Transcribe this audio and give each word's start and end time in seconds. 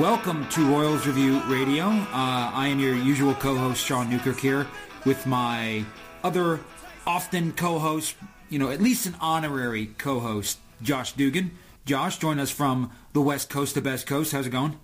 Welcome 0.00 0.48
to 0.48 0.64
Royals 0.66 1.06
Review 1.06 1.40
Radio. 1.42 1.84
Uh, 1.88 2.06
I 2.54 2.68
am 2.68 2.80
your 2.80 2.94
usual 2.94 3.34
co-host 3.34 3.84
Sean 3.84 4.08
Newkirk 4.08 4.38
here 4.40 4.66
with 5.04 5.26
my 5.26 5.84
other 6.24 6.60
often 7.06 7.52
co-host, 7.52 8.16
you 8.48 8.58
know, 8.58 8.70
at 8.70 8.80
least 8.80 9.04
an 9.04 9.14
honorary 9.20 9.90
co-host, 9.98 10.58
Josh 10.80 11.12
Dugan. 11.12 11.50
Josh, 11.84 12.16
join 12.16 12.38
us 12.38 12.50
from 12.50 12.90
the 13.12 13.20
West 13.20 13.50
Coast 13.50 13.74
to 13.74 13.82
Best 13.82 14.06
Coast. 14.06 14.32
How's 14.32 14.46
it 14.46 14.50
going? 14.50 14.80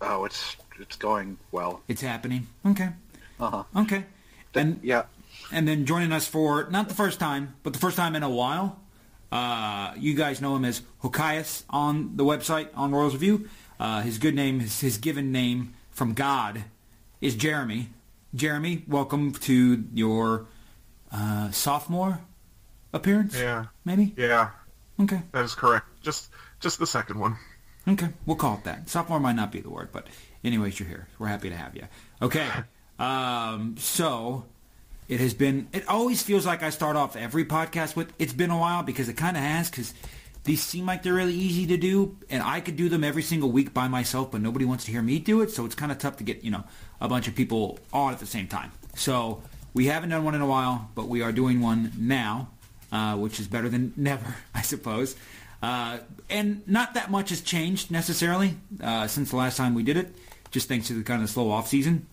Oh, 0.00 0.24
it's 0.24 0.56
it's 0.80 0.96
going 0.96 1.38
well. 1.52 1.82
It's 1.86 2.02
happening. 2.02 2.48
Okay. 2.66 2.88
Uh 3.38 3.50
huh. 3.50 3.64
Okay. 3.82 4.04
And 4.52 4.80
Yeah. 4.82 5.04
and 5.52 5.68
then 5.68 5.86
joining 5.86 6.10
us 6.10 6.26
for 6.26 6.68
not 6.70 6.88
the 6.88 6.94
first 6.94 7.20
time, 7.20 7.54
but 7.62 7.72
the 7.72 7.78
first 7.78 7.96
time 7.96 8.16
in 8.16 8.24
a 8.24 8.30
while. 8.30 8.80
Uh, 9.32 9.92
you 9.98 10.14
guys 10.14 10.40
know 10.40 10.54
him 10.54 10.64
as 10.64 10.82
Hokias 11.02 11.64
on 11.68 12.16
the 12.16 12.24
website 12.24 12.68
on 12.76 12.92
Royals 12.92 13.14
Review. 13.14 13.48
Uh, 13.78 14.02
his 14.02 14.18
good 14.18 14.34
name, 14.34 14.60
his, 14.60 14.80
his 14.80 14.98
given 14.98 15.32
name 15.32 15.74
from 15.90 16.14
God, 16.14 16.64
is 17.20 17.34
Jeremy. 17.34 17.88
Jeremy, 18.34 18.84
welcome 18.88 19.32
to 19.32 19.84
your 19.94 20.46
uh, 21.12 21.50
sophomore 21.50 22.20
appearance. 22.92 23.38
Yeah. 23.38 23.66
maybe. 23.84 24.12
Yeah, 24.16 24.50
Okay. 25.00 25.22
that 25.32 25.44
is 25.44 25.54
correct. 25.54 25.86
Just 26.02 26.30
just 26.60 26.78
the 26.78 26.86
second 26.86 27.18
one. 27.18 27.36
Okay, 27.86 28.08
we'll 28.26 28.36
call 28.36 28.54
it 28.54 28.64
that. 28.64 28.88
Sophomore 28.88 29.20
might 29.20 29.36
not 29.36 29.52
be 29.52 29.60
the 29.60 29.68
word, 29.70 29.90
but 29.92 30.06
anyways, 30.42 30.78
you're 30.80 30.88
here. 30.88 31.06
We're 31.18 31.26
happy 31.26 31.50
to 31.50 31.56
have 31.56 31.76
you. 31.76 31.84
Okay, 32.22 32.48
um, 32.98 33.76
so 33.78 34.44
it 35.08 35.20
has 35.20 35.34
been. 35.34 35.68
It 35.72 35.86
always 35.88 36.22
feels 36.22 36.46
like 36.46 36.62
I 36.62 36.70
start 36.70 36.96
off 36.96 37.14
every 37.16 37.44
podcast 37.44 37.94
with 37.96 38.12
"It's 38.18 38.32
been 38.32 38.50
a 38.50 38.58
while" 38.58 38.82
because 38.82 39.08
it 39.08 39.16
kind 39.16 39.36
of 39.36 39.42
has. 39.42 39.68
Because 39.70 39.92
these 40.44 40.62
seem 40.62 40.86
like 40.86 41.02
they're 41.02 41.14
really 41.14 41.34
easy 41.34 41.66
to 41.66 41.76
do, 41.76 42.16
and 42.28 42.42
I 42.42 42.60
could 42.60 42.76
do 42.76 42.88
them 42.88 43.02
every 43.02 43.22
single 43.22 43.50
week 43.50 43.72
by 43.72 43.88
myself, 43.88 44.30
but 44.30 44.42
nobody 44.42 44.64
wants 44.64 44.84
to 44.84 44.92
hear 44.92 45.02
me 45.02 45.18
do 45.18 45.40
it. 45.40 45.50
So 45.50 45.64
it's 45.64 45.74
kind 45.74 45.90
of 45.90 45.98
tough 45.98 46.18
to 46.18 46.24
get 46.24 46.44
you 46.44 46.50
know 46.50 46.64
a 47.00 47.08
bunch 47.08 47.28
of 47.28 47.34
people 47.34 47.78
on 47.92 48.12
at 48.12 48.20
the 48.20 48.26
same 48.26 48.46
time. 48.46 48.72
So 48.94 49.42
we 49.72 49.86
haven't 49.86 50.10
done 50.10 50.22
one 50.24 50.34
in 50.34 50.40
a 50.40 50.46
while, 50.46 50.90
but 50.94 51.08
we 51.08 51.22
are 51.22 51.32
doing 51.32 51.60
one 51.60 51.92
now, 51.98 52.48
uh, 52.92 53.16
which 53.16 53.40
is 53.40 53.48
better 53.48 53.68
than 53.68 53.92
never, 53.96 54.36
I 54.54 54.62
suppose. 54.62 55.16
Uh, 55.62 55.98
and 56.28 56.66
not 56.68 56.92
that 56.92 57.10
much 57.10 57.30
has 57.30 57.40
changed 57.40 57.90
necessarily 57.90 58.54
uh, 58.82 59.06
since 59.06 59.30
the 59.30 59.36
last 59.36 59.56
time 59.56 59.74
we 59.74 59.82
did 59.82 59.96
it, 59.96 60.14
just 60.50 60.68
thanks 60.68 60.88
to 60.88 60.92
the 60.92 61.02
kind 61.02 61.22
of 61.22 61.30
slow 61.30 61.50
off 61.50 61.68
season. 61.68 62.06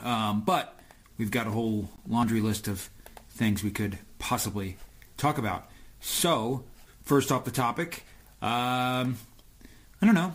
Um, 0.00 0.42
but 0.44 0.76
we've 1.16 1.30
got 1.30 1.46
a 1.46 1.50
whole 1.50 1.88
laundry 2.08 2.40
list 2.40 2.66
of 2.66 2.90
things 3.30 3.62
we 3.62 3.70
could 3.70 3.98
possibly 4.18 4.76
talk 5.16 5.38
about. 5.38 5.70
So, 6.00 6.64
first 7.12 7.30
off 7.30 7.44
the 7.44 7.50
topic, 7.50 8.04
um, 8.40 9.18
I 10.00 10.06
don't 10.06 10.14
know. 10.14 10.32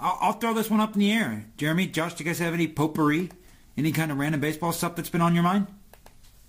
I'll, 0.00 0.18
I'll 0.20 0.32
throw 0.32 0.52
this 0.52 0.68
one 0.68 0.80
up 0.80 0.94
in 0.94 0.98
the 0.98 1.12
air. 1.12 1.44
Jeremy, 1.58 1.86
Josh, 1.86 2.14
do 2.14 2.24
you 2.24 2.28
guys 2.28 2.40
have 2.40 2.54
any 2.54 2.66
potpourri? 2.66 3.30
Any 3.78 3.92
kind 3.92 4.10
of 4.10 4.18
random 4.18 4.40
baseball 4.40 4.72
stuff 4.72 4.96
that's 4.96 5.10
been 5.10 5.20
on 5.20 5.32
your 5.34 5.44
mind? 5.44 5.68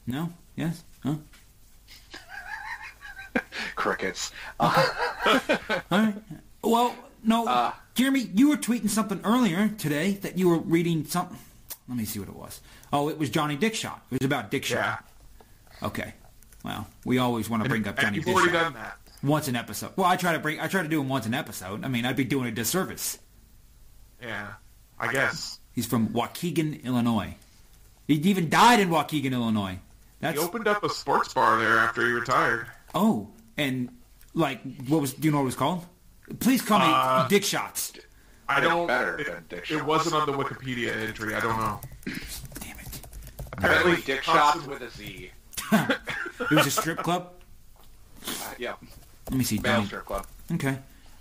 No? 0.07 0.31
Yes? 0.55 0.83
Huh? 1.03 1.17
Crickets. 3.75 4.31
All 4.59 4.73
right. 5.91 6.15
Well, 6.63 6.95
no, 7.23 7.45
Uh. 7.47 7.73
Jeremy, 7.93 8.21
you 8.33 8.49
were 8.49 8.57
tweeting 8.57 8.89
something 8.89 9.21
earlier 9.23 9.67
today 9.77 10.13
that 10.13 10.39
you 10.39 10.49
were 10.49 10.57
reading 10.57 11.05
something. 11.05 11.37
Let 11.87 11.95
me 11.95 12.05
see 12.05 12.17
what 12.17 12.29
it 12.29 12.35
was. 12.35 12.59
Oh, 12.91 13.07
it 13.09 13.19
was 13.19 13.29
Johnny 13.29 13.55
Dickshot. 13.55 13.99
It 14.09 14.19
was 14.21 14.25
about 14.25 14.49
Dickshot. 14.49 14.71
Yeah. 14.71 14.97
Okay. 15.83 16.15
Well, 16.65 16.87
we 17.05 17.19
always 17.19 17.51
want 17.51 17.61
to 17.63 17.69
bring 17.69 17.87
up 17.87 17.99
Johnny 17.99 18.17
you've 18.17 18.27
already 18.29 18.49
Dickshot 18.49 18.53
done 18.53 18.73
that. 18.73 18.96
Once 19.23 19.47
an 19.47 19.55
episode. 19.55 19.91
Well, 19.95 20.05
I 20.07 20.15
try 20.15 20.33
to 20.33 20.39
bring. 20.39 20.59
I 20.59 20.67
try 20.67 20.81
to 20.83 20.87
do 20.87 21.01
him 21.01 21.09
once 21.09 21.25
an 21.25 21.33
episode. 21.33 21.83
I 21.83 21.87
mean, 21.87 22.05
I'd 22.05 22.15
be 22.15 22.23
doing 22.23 22.47
a 22.47 22.51
disservice. 22.51 23.19
Yeah. 24.21 24.53
I 24.99 25.11
guess. 25.11 25.59
He's 25.73 25.85
from 25.85 26.09
Waukegan, 26.09 26.83
Illinois. 26.83 27.35
He 28.07 28.15
even 28.15 28.49
died 28.49 28.79
in 28.79 28.89
Waukegan, 28.89 29.31
Illinois. 29.31 29.79
That's 30.19 30.39
He 30.39 30.43
opened 30.45 30.67
up 30.67 30.83
a 30.83 30.89
sports 30.89 31.33
bar 31.33 31.59
there 31.59 31.77
after 31.77 32.05
he 32.05 32.11
retired. 32.11 32.67
oh, 32.95 33.29
and 33.57 33.89
like, 34.33 34.61
what 34.87 35.01
was? 35.01 35.13
Do 35.13 35.25
you 35.27 35.31
know 35.31 35.37
what 35.37 35.43
it 35.43 35.45
was 35.45 35.55
called? 35.55 35.85
Please 36.39 36.61
call 36.61 36.79
me 36.79 36.85
Uh, 36.87 37.27
Dick 37.27 37.43
Shots. 37.43 37.93
I 38.49 38.59
don't. 38.61 38.87
better 38.87 39.19
it, 39.19 39.27
than 39.27 39.45
Dick 39.49 39.69
it 39.69 39.83
wasn't 39.85 40.15
on 40.15 40.25
the 40.25 40.31
Wikipedia 40.31 40.95
entry. 41.07 41.35
I 41.35 41.39
don't 41.41 41.57
know. 41.59 41.79
Damn 42.59 42.79
it! 42.79 43.01
Apparently, 43.53 44.01
Dick 44.01 44.23
shots 44.23 44.65
with 44.65 44.81
a 44.81 44.89
Z. 44.89 45.31
It 46.39 46.51
was 46.51 46.67
a 46.67 46.71
strip 46.71 46.99
club. 46.99 47.33
Uh, 48.25 48.31
yeah, 48.57 48.73
Let 49.29 49.37
me 49.37 49.43
see. 49.43 49.57
strip 49.57 50.05
club. 50.05 50.25
Okay. 50.53 50.77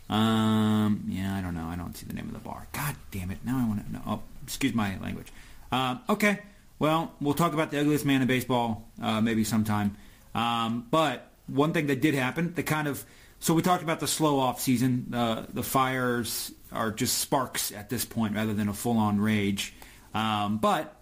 Um. 0.08 1.04
Yeah, 1.08 1.36
I 1.36 1.40
don't 1.40 1.54
know. 1.54 1.66
I 1.66 1.76
don't 1.76 1.96
see 1.96 2.06
the 2.06 2.14
name 2.14 2.26
of 2.26 2.32
the 2.32 2.38
bar. 2.38 2.68
God 2.72 2.94
damn 3.10 3.30
it! 3.30 3.38
Now 3.44 3.58
I 3.58 3.66
want 3.66 3.84
to 3.84 3.92
know. 3.92 4.02
Oh, 4.06 4.22
excuse 4.44 4.72
my 4.74 4.96
language. 4.98 5.32
Um. 5.72 6.00
Okay. 6.08 6.38
Well, 6.78 7.12
we'll 7.20 7.34
talk 7.34 7.54
about 7.54 7.70
the 7.70 7.80
ugliest 7.80 8.04
man 8.04 8.20
in 8.20 8.28
baseball 8.28 8.86
uh, 9.02 9.20
maybe 9.20 9.42
sometime. 9.42 9.96
Um. 10.34 10.86
But 10.90 11.28
one 11.48 11.72
thing 11.72 11.88
that 11.88 12.00
did 12.00 12.14
happen, 12.14 12.54
the 12.54 12.62
kind 12.62 12.86
of 12.86 13.04
so 13.40 13.52
we 13.52 13.62
talked 13.62 13.82
about 13.82 13.98
the 13.98 14.06
slow 14.06 14.38
off 14.38 14.60
season. 14.60 15.12
Uh, 15.12 15.46
the 15.52 15.64
fires 15.64 16.52
are 16.70 16.92
just 16.92 17.18
sparks 17.18 17.72
at 17.72 17.90
this 17.90 18.04
point 18.04 18.34
rather 18.34 18.54
than 18.54 18.68
a 18.68 18.74
full 18.74 18.98
on 18.98 19.20
rage. 19.20 19.74
Um. 20.14 20.58
But 20.58 20.94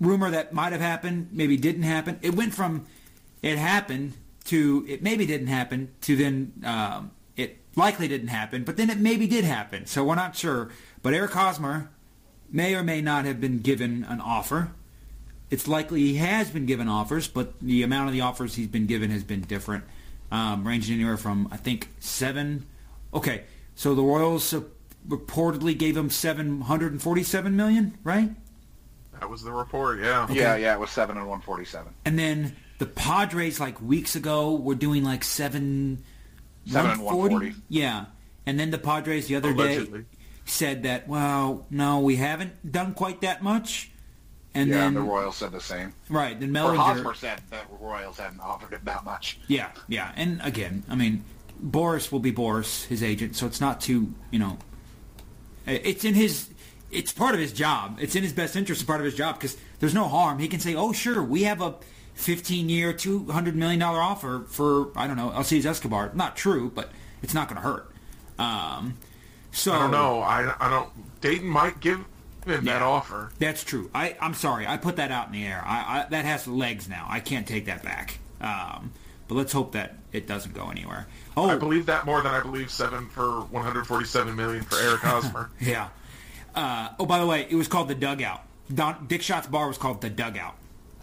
rumor 0.00 0.30
that 0.30 0.54
might 0.54 0.72
have 0.72 0.80
happened, 0.80 1.28
maybe 1.32 1.58
didn't 1.58 1.82
happen. 1.82 2.18
It 2.22 2.34
went 2.34 2.54
from 2.54 2.86
it 3.42 3.58
happened 3.58 4.14
to 4.46 4.84
it 4.88 5.02
maybe 5.02 5.26
didn't 5.26 5.48
happen 5.48 5.90
to 6.02 6.16
then 6.16 6.52
um, 6.64 7.10
it 7.36 7.58
likely 7.76 8.08
didn't 8.08 8.28
happen, 8.28 8.64
but 8.64 8.76
then 8.76 8.90
it 8.90 8.98
maybe 8.98 9.26
did 9.26 9.44
happen. 9.44 9.86
So 9.86 10.04
we're 10.04 10.14
not 10.14 10.34
sure. 10.36 10.70
But 11.02 11.14
Eric 11.14 11.32
Hosmer 11.32 11.90
may 12.50 12.74
or 12.74 12.82
may 12.82 13.00
not 13.00 13.24
have 13.24 13.40
been 13.40 13.58
given 13.58 14.04
an 14.04 14.20
offer. 14.20 14.72
It's 15.50 15.68
likely 15.68 16.00
he 16.00 16.16
has 16.16 16.50
been 16.50 16.66
given 16.66 16.88
offers, 16.88 17.28
but 17.28 17.60
the 17.60 17.82
amount 17.82 18.08
of 18.08 18.14
the 18.14 18.22
offers 18.22 18.56
he's 18.56 18.66
been 18.66 18.86
given 18.86 19.10
has 19.10 19.22
been 19.22 19.42
different, 19.42 19.84
um, 20.32 20.66
ranging 20.66 20.96
anywhere 20.96 21.16
from 21.16 21.48
I 21.52 21.56
think 21.56 21.90
seven. 22.00 22.66
Okay, 23.14 23.44
so 23.74 23.94
the 23.94 24.02
Royals 24.02 24.52
reportedly 25.06 25.78
gave 25.78 25.96
him 25.96 26.10
seven 26.10 26.62
hundred 26.62 26.90
and 26.92 27.00
forty-seven 27.00 27.54
million, 27.54 27.96
right? 28.02 28.30
That 29.20 29.30
was 29.30 29.42
the 29.42 29.52
report. 29.52 30.00
Yeah. 30.00 30.26
Yeah, 30.30 30.56
yeah, 30.56 30.74
it 30.74 30.80
was 30.80 30.90
seven 30.90 31.16
and 31.16 31.28
one 31.28 31.40
forty-seven. 31.40 31.92
And 32.04 32.18
then 32.18 32.56
the 32.78 32.86
Padres, 32.86 33.58
like 33.60 33.80
weeks 33.80 34.14
ago, 34.16 34.54
were 34.54 34.74
doing 34.74 35.02
like 35.04 35.24
seven, 35.24 36.02
Seven 36.66 36.90
and 36.92 37.00
140. 37.02 37.54
Yeah, 37.68 38.06
and 38.44 38.58
then 38.58 38.70
the 38.70 38.78
Padres 38.78 39.26
the 39.28 39.36
other 39.36 39.50
Allegedly. 39.50 40.00
day 40.00 40.04
said 40.44 40.82
that, 40.84 41.06
well, 41.08 41.66
no, 41.70 42.00
we 42.00 42.16
haven't 42.16 42.70
done 42.72 42.92
quite 42.94 43.20
that 43.20 43.42
much. 43.42 43.90
And 44.54 44.70
yeah, 44.70 44.78
then 44.78 44.94
the 44.94 45.00
Royals 45.02 45.36
said 45.36 45.52
the 45.52 45.60
same. 45.60 45.92
right, 46.08 46.38
then 46.38 46.56
Or 46.56 46.70
Mellinger, 46.72 46.76
Hosmer 46.76 47.14
said 47.14 47.40
the 47.50 47.58
Royals 47.78 48.18
hadn't 48.18 48.40
offered 48.40 48.72
him 48.72 48.80
that 48.84 49.04
much. 49.04 49.38
yeah, 49.48 49.70
yeah, 49.88 50.12
and 50.16 50.40
again, 50.42 50.82
I 50.88 50.94
mean, 50.94 51.24
Boras 51.64 52.10
will 52.10 52.20
be 52.20 52.32
Boras, 52.32 52.84
his 52.86 53.02
agent, 53.02 53.36
so 53.36 53.46
it's 53.46 53.60
not 53.60 53.80
too, 53.80 54.14
you 54.30 54.38
know, 54.38 54.58
it's 55.66 56.04
in 56.04 56.14
his. 56.14 56.48
It's 56.90 57.12
part 57.12 57.34
of 57.34 57.40
his 57.40 57.52
job. 57.52 57.98
It's 58.00 58.14
in 58.14 58.22
his 58.22 58.32
best 58.32 58.54
interest. 58.54 58.86
Part 58.86 59.00
of 59.00 59.04
his 59.04 59.16
job 59.16 59.34
because 59.34 59.56
there's 59.80 59.92
no 59.94 60.06
harm. 60.06 60.38
He 60.38 60.46
can 60.46 60.60
say, 60.60 60.74
"Oh, 60.76 60.92
sure, 60.92 61.20
we 61.22 61.42
have 61.42 61.60
a 61.60 61.74
15 62.16 62.68
year, 62.68 62.92
200 62.92 63.54
million 63.54 63.78
dollar 63.78 64.00
offer 64.00 64.44
for 64.48 64.90
I 64.96 65.06
don't 65.06 65.16
know 65.16 65.30
Alcides 65.30 65.66
Escobar. 65.66 66.10
Not 66.14 66.36
true, 66.36 66.70
but 66.74 66.90
it's 67.22 67.34
not 67.34 67.48
going 67.48 67.60
to 67.60 67.66
hurt. 67.66 67.90
Um, 68.38 68.98
so 69.52 69.72
I 69.72 69.78
don't 69.78 69.90
know. 69.90 70.20
I, 70.20 70.54
I 70.60 70.68
don't. 70.68 71.20
Dayton 71.20 71.46
might 71.48 71.80
give 71.80 72.04
him 72.44 72.64
that 72.64 72.82
offer. 72.82 73.30
That's 73.38 73.64
true. 73.64 73.90
I, 73.94 74.16
I'm 74.20 74.34
sorry. 74.34 74.66
I 74.66 74.76
put 74.76 74.96
that 74.96 75.10
out 75.10 75.28
in 75.28 75.32
the 75.32 75.44
air. 75.44 75.62
I, 75.64 76.00
I, 76.00 76.06
that 76.10 76.24
has 76.24 76.46
legs 76.46 76.88
now. 76.88 77.06
I 77.08 77.20
can't 77.20 77.46
take 77.46 77.66
that 77.66 77.82
back. 77.82 78.18
Um, 78.40 78.92
but 79.28 79.34
let's 79.34 79.52
hope 79.52 79.72
that 79.72 79.96
it 80.12 80.26
doesn't 80.26 80.54
go 80.54 80.70
anywhere. 80.70 81.06
Oh, 81.36 81.50
I 81.50 81.56
believe 81.56 81.86
that 81.86 82.06
more 82.06 82.22
than 82.22 82.32
I 82.32 82.40
believe 82.40 82.70
seven 82.70 83.08
for 83.08 83.40
147 83.40 84.36
million 84.36 84.62
for 84.62 84.76
Eric 84.78 85.00
Hosmer. 85.02 85.50
yeah. 85.60 85.88
Uh, 86.54 86.90
oh, 86.98 87.06
by 87.06 87.18
the 87.18 87.26
way, 87.26 87.46
it 87.50 87.54
was 87.54 87.68
called 87.68 87.88
the 87.88 87.94
dugout. 87.94 88.42
Don, 88.72 89.06
Dick 89.06 89.22
Shot's 89.22 89.46
bar 89.46 89.68
was 89.68 89.78
called 89.78 90.00
the 90.00 90.10
dugout. 90.10 90.54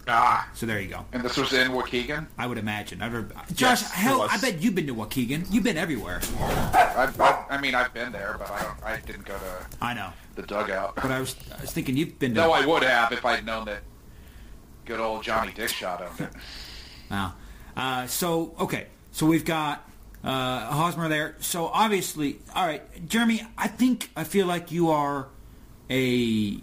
Ah, 0.08 0.48
So 0.54 0.66
there 0.66 0.80
you 0.80 0.88
go. 0.88 1.04
And 1.12 1.22
this 1.22 1.36
was 1.36 1.52
in 1.52 1.70
Waukegan. 1.72 2.26
I 2.38 2.46
would 2.46 2.58
imagine. 2.58 3.02
I've 3.02 3.12
heard, 3.12 3.32
Josh, 3.52 3.82
Yes, 3.82 3.90
hell. 3.90 4.22
I 4.30 4.36
bet 4.38 4.60
you've 4.62 4.74
been 4.74 4.86
to 4.86 4.94
Waukegan. 4.94 5.46
You've 5.50 5.64
been 5.64 5.76
everywhere. 5.76 6.20
I, 6.40 7.10
I, 7.18 7.44
I 7.56 7.60
mean, 7.60 7.74
I've 7.74 7.92
been 7.94 8.12
there, 8.12 8.36
but 8.38 8.50
I 8.50 8.62
don't. 8.62 8.82
I 8.82 8.96
didn't 9.00 9.24
go 9.24 9.34
to 9.34 9.66
I 9.80 9.94
know. 9.94 10.10
the 10.34 10.42
dugout. 10.42 10.96
But 10.96 11.10
I 11.10 11.20
was, 11.20 11.36
I 11.56 11.60
was 11.60 11.72
thinking 11.72 11.96
you've 11.96 12.18
been 12.18 12.34
to. 12.34 12.40
No, 12.42 12.52
I 12.52 12.64
would 12.66 12.82
have 12.82 13.12
if 13.12 13.24
I'd 13.24 13.44
known 13.46 13.64
that 13.66 13.82
good 14.84 15.00
old 15.00 15.22
Johnny 15.22 15.52
Dickshot 15.52 16.00
owned 16.02 16.20
it. 16.20 16.30
Wow. 17.10 17.34
Uh, 17.76 18.06
so 18.06 18.54
okay, 18.58 18.86
so 19.12 19.26
we've 19.26 19.44
got 19.44 19.88
uh, 20.24 20.66
Hosmer 20.70 21.08
there. 21.08 21.36
So 21.40 21.66
obviously, 21.66 22.38
all 22.54 22.66
right, 22.66 22.82
Jeremy. 23.08 23.42
I 23.58 23.68
think 23.68 24.10
I 24.16 24.24
feel 24.24 24.46
like 24.46 24.72
you 24.72 24.90
are 24.90 25.28
a 25.90 26.58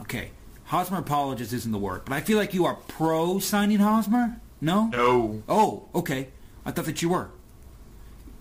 okay. 0.00 0.30
Hosmer 0.70 0.98
apologist 0.98 1.52
isn't 1.52 1.72
the 1.72 1.78
word, 1.78 2.02
but 2.04 2.12
I 2.14 2.20
feel 2.20 2.38
like 2.38 2.54
you 2.54 2.64
are 2.64 2.76
pro 2.86 3.40
signing 3.40 3.80
Hosmer. 3.80 4.36
No. 4.60 4.86
no. 4.86 5.42
Oh, 5.48 5.88
okay. 5.96 6.28
I 6.64 6.70
thought 6.70 6.84
that 6.84 7.02
you 7.02 7.08
were. 7.08 7.28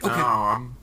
Okay. 0.04 0.16
No, 0.16 0.26
I'm, 0.28 0.76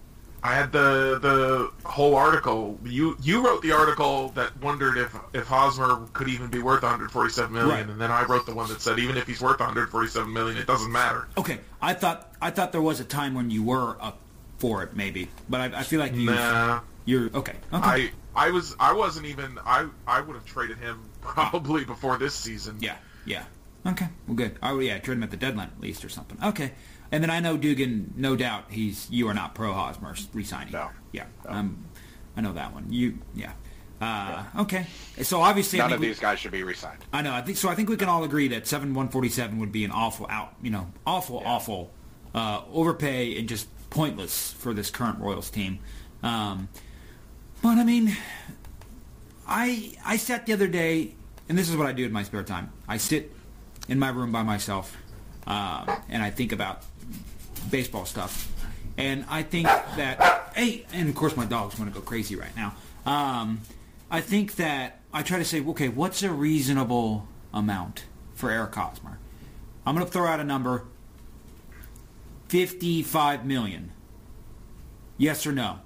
I 0.43 0.55
had 0.55 0.73
the 0.73 1.21
the 1.23 1.71
whole 1.89 2.17
article. 2.17 2.79
You 2.85 3.17
you 3.23 3.45
wrote 3.47 3.63
the 3.63 3.71
article 3.71 4.31
that 4.31 4.61
wondered 4.61 4.99
if 4.99 5.17
if 5.33 5.47
Hosmer 5.47 6.09
could 6.15 6.29
even 6.29 6.49
be 6.49 6.59
worth 6.59 6.83
147 6.83 7.53
million, 7.53 7.71
Right. 7.71 7.89
and 7.89 8.01
then 8.01 8.11
I 8.11 8.25
wrote 8.25 8.45
the 8.47 8.55
one 8.55 8.69
that 8.71 8.81
said 8.81 8.99
even 8.99 9.17
if 9.17 9.29
he's 9.29 9.41
worth 9.41 9.61
147 9.61 10.33
million, 10.33 10.57
it 10.59 10.67
doesn't 10.67 10.91
matter. 10.91 11.29
Okay. 11.39 11.61
I 11.81 11.95
thought 11.95 12.33
I 12.43 12.51
thought 12.51 12.73
there 12.73 12.83
was 12.83 12.99
a 12.99 13.05
time 13.05 13.35
when 13.35 13.51
you 13.51 13.63
were 13.63 13.97
up 14.01 14.19
for 14.59 14.83
it, 14.83 14.97
maybe, 14.97 15.29
but 15.49 15.61
I, 15.61 15.81
I 15.81 15.83
feel 15.85 16.01
like 16.01 16.13
you. 16.15 16.27
Nah, 16.31 16.81
You're 17.05 17.27
okay. 17.35 17.55
Okay. 17.73 17.85
I 17.89 18.11
I 18.35 18.51
was 18.51 18.75
I 18.81 18.93
wasn't 18.93 19.27
even 19.27 19.59
I 19.65 19.89
I 20.09 20.21
would 20.21 20.35
have 20.35 20.45
traded 20.45 20.79
him 20.79 21.01
probably 21.27 21.85
before 21.85 22.17
this 22.19 22.35
season. 22.35 22.79
Yeah, 22.81 22.97
yeah. 23.25 23.45
Okay, 23.87 24.09
well, 24.27 24.35
good. 24.37 24.57
Oh, 24.63 24.79
yeah, 24.81 24.99
trade 24.99 25.19
him 25.19 25.23
at 25.23 25.31
the 25.31 25.37
deadline 25.37 25.71
at 25.77 25.81
least 25.81 26.05
or 26.05 26.09
something. 26.09 26.39
Okay, 26.43 26.73
and 27.13 27.23
then 27.23 27.31
I 27.31 27.41
know 27.41 27.57
Dugan. 27.57 28.15
No 28.17 28.35
doubt, 28.37 28.65
he's 28.71 29.09
you 29.11 29.29
are 29.29 29.35
not 29.35 29.55
pro 29.55 29.73
Hosmer 29.73 30.15
resigning. 30.33 30.73
No. 30.73 30.91
Yeah, 31.13 31.25
um, 31.47 31.85
I 32.37 32.41
know 32.41 32.53
that 32.55 32.73
one. 32.75 32.93
You, 32.93 33.19
yeah. 33.35 33.53
Uh, 34.01 34.45
Okay, 34.59 34.87
so 35.23 35.41
obviously, 35.41 35.79
None 35.79 35.93
of 35.93 36.01
we- 36.01 36.09
these 36.09 36.19
guys 36.19 36.39
should 36.39 36.53
be 36.53 36.63
re-signed. 36.63 36.99
I 37.13 37.23
know. 37.23 37.33
I 37.33 37.41
think 37.43 37.57
so. 37.57 37.69
I 37.71 37.75
think 37.75 37.89
we 37.89 37.97
can 37.97 38.09
all 38.11 38.25
agree 38.25 38.49
that 38.49 38.67
seven 38.67 38.93
one 38.93 39.09
forty 39.09 39.29
seven 39.31 39.59
would 39.61 39.73
be 39.73 39.85
an 39.85 39.91
awful 39.91 40.27
out. 40.29 40.55
You 40.63 40.71
know, 40.71 40.93
awful, 41.07 41.43
awful 41.47 41.91
uh, 42.35 42.63
overpay 42.73 43.39
and 43.39 43.49
just 43.49 43.69
pointless 43.89 44.53
for 44.53 44.75
this 44.75 44.91
current 44.91 45.19
Royals 45.21 45.49
team. 45.49 45.79
Um, 46.23 46.69
but 47.63 47.79
I 47.79 47.85
mean, 47.85 48.15
I 49.49 49.95
I 50.05 50.17
sat 50.19 50.45
the 50.47 50.53
other 50.53 50.67
day, 50.69 51.15
and 51.49 51.57
this 51.57 51.69
is 51.69 51.77
what 51.77 51.87
I 51.87 51.93
do 51.93 52.05
in 52.05 52.13
my 52.13 52.23
spare 52.23 52.43
time. 52.43 52.73
I 52.89 52.97
sit 52.97 53.33
in 53.89 53.99
my 53.99 54.09
room 54.09 54.33
by 54.33 54.43
myself, 54.43 54.97
um, 55.47 55.91
and 56.09 56.23
I 56.23 56.31
think 56.31 56.53
about 56.53 56.83
baseball 57.71 58.05
stuff. 58.05 58.53
And 58.99 59.25
I 59.29 59.43
think 59.43 59.67
that, 59.67 60.53
hey, 60.55 60.87
and 60.93 61.09
of 61.09 61.15
course 61.15 61.37
my 61.37 61.45
dog's 61.45 61.75
going 61.75 61.89
to 61.89 61.95
go 61.95 62.01
crazy 62.01 62.35
right 62.37 62.55
now. 62.57 62.75
Um, 63.05 63.61
I 64.11 64.21
think 64.21 64.57
that 64.57 65.01
I 65.13 65.23
try 65.23 65.39
to 65.39 65.45
say, 65.45 65.65
okay, 65.65 65.89
what's 65.89 66.23
a 66.23 66.31
reasonable 66.31 67.29
amount 67.53 68.05
for 68.35 68.51
Eric 68.51 68.75
Hosmer? 68.75 69.19
I'm 69.85 69.95
going 69.95 70.07
to 70.07 70.13
throw 70.13 70.27
out 70.27 70.41
a 70.41 70.45
number, 70.45 70.85
55 72.49 73.45
million. 73.45 73.93
Yes 75.19 75.47
or 75.47 75.53
no? 75.53 75.79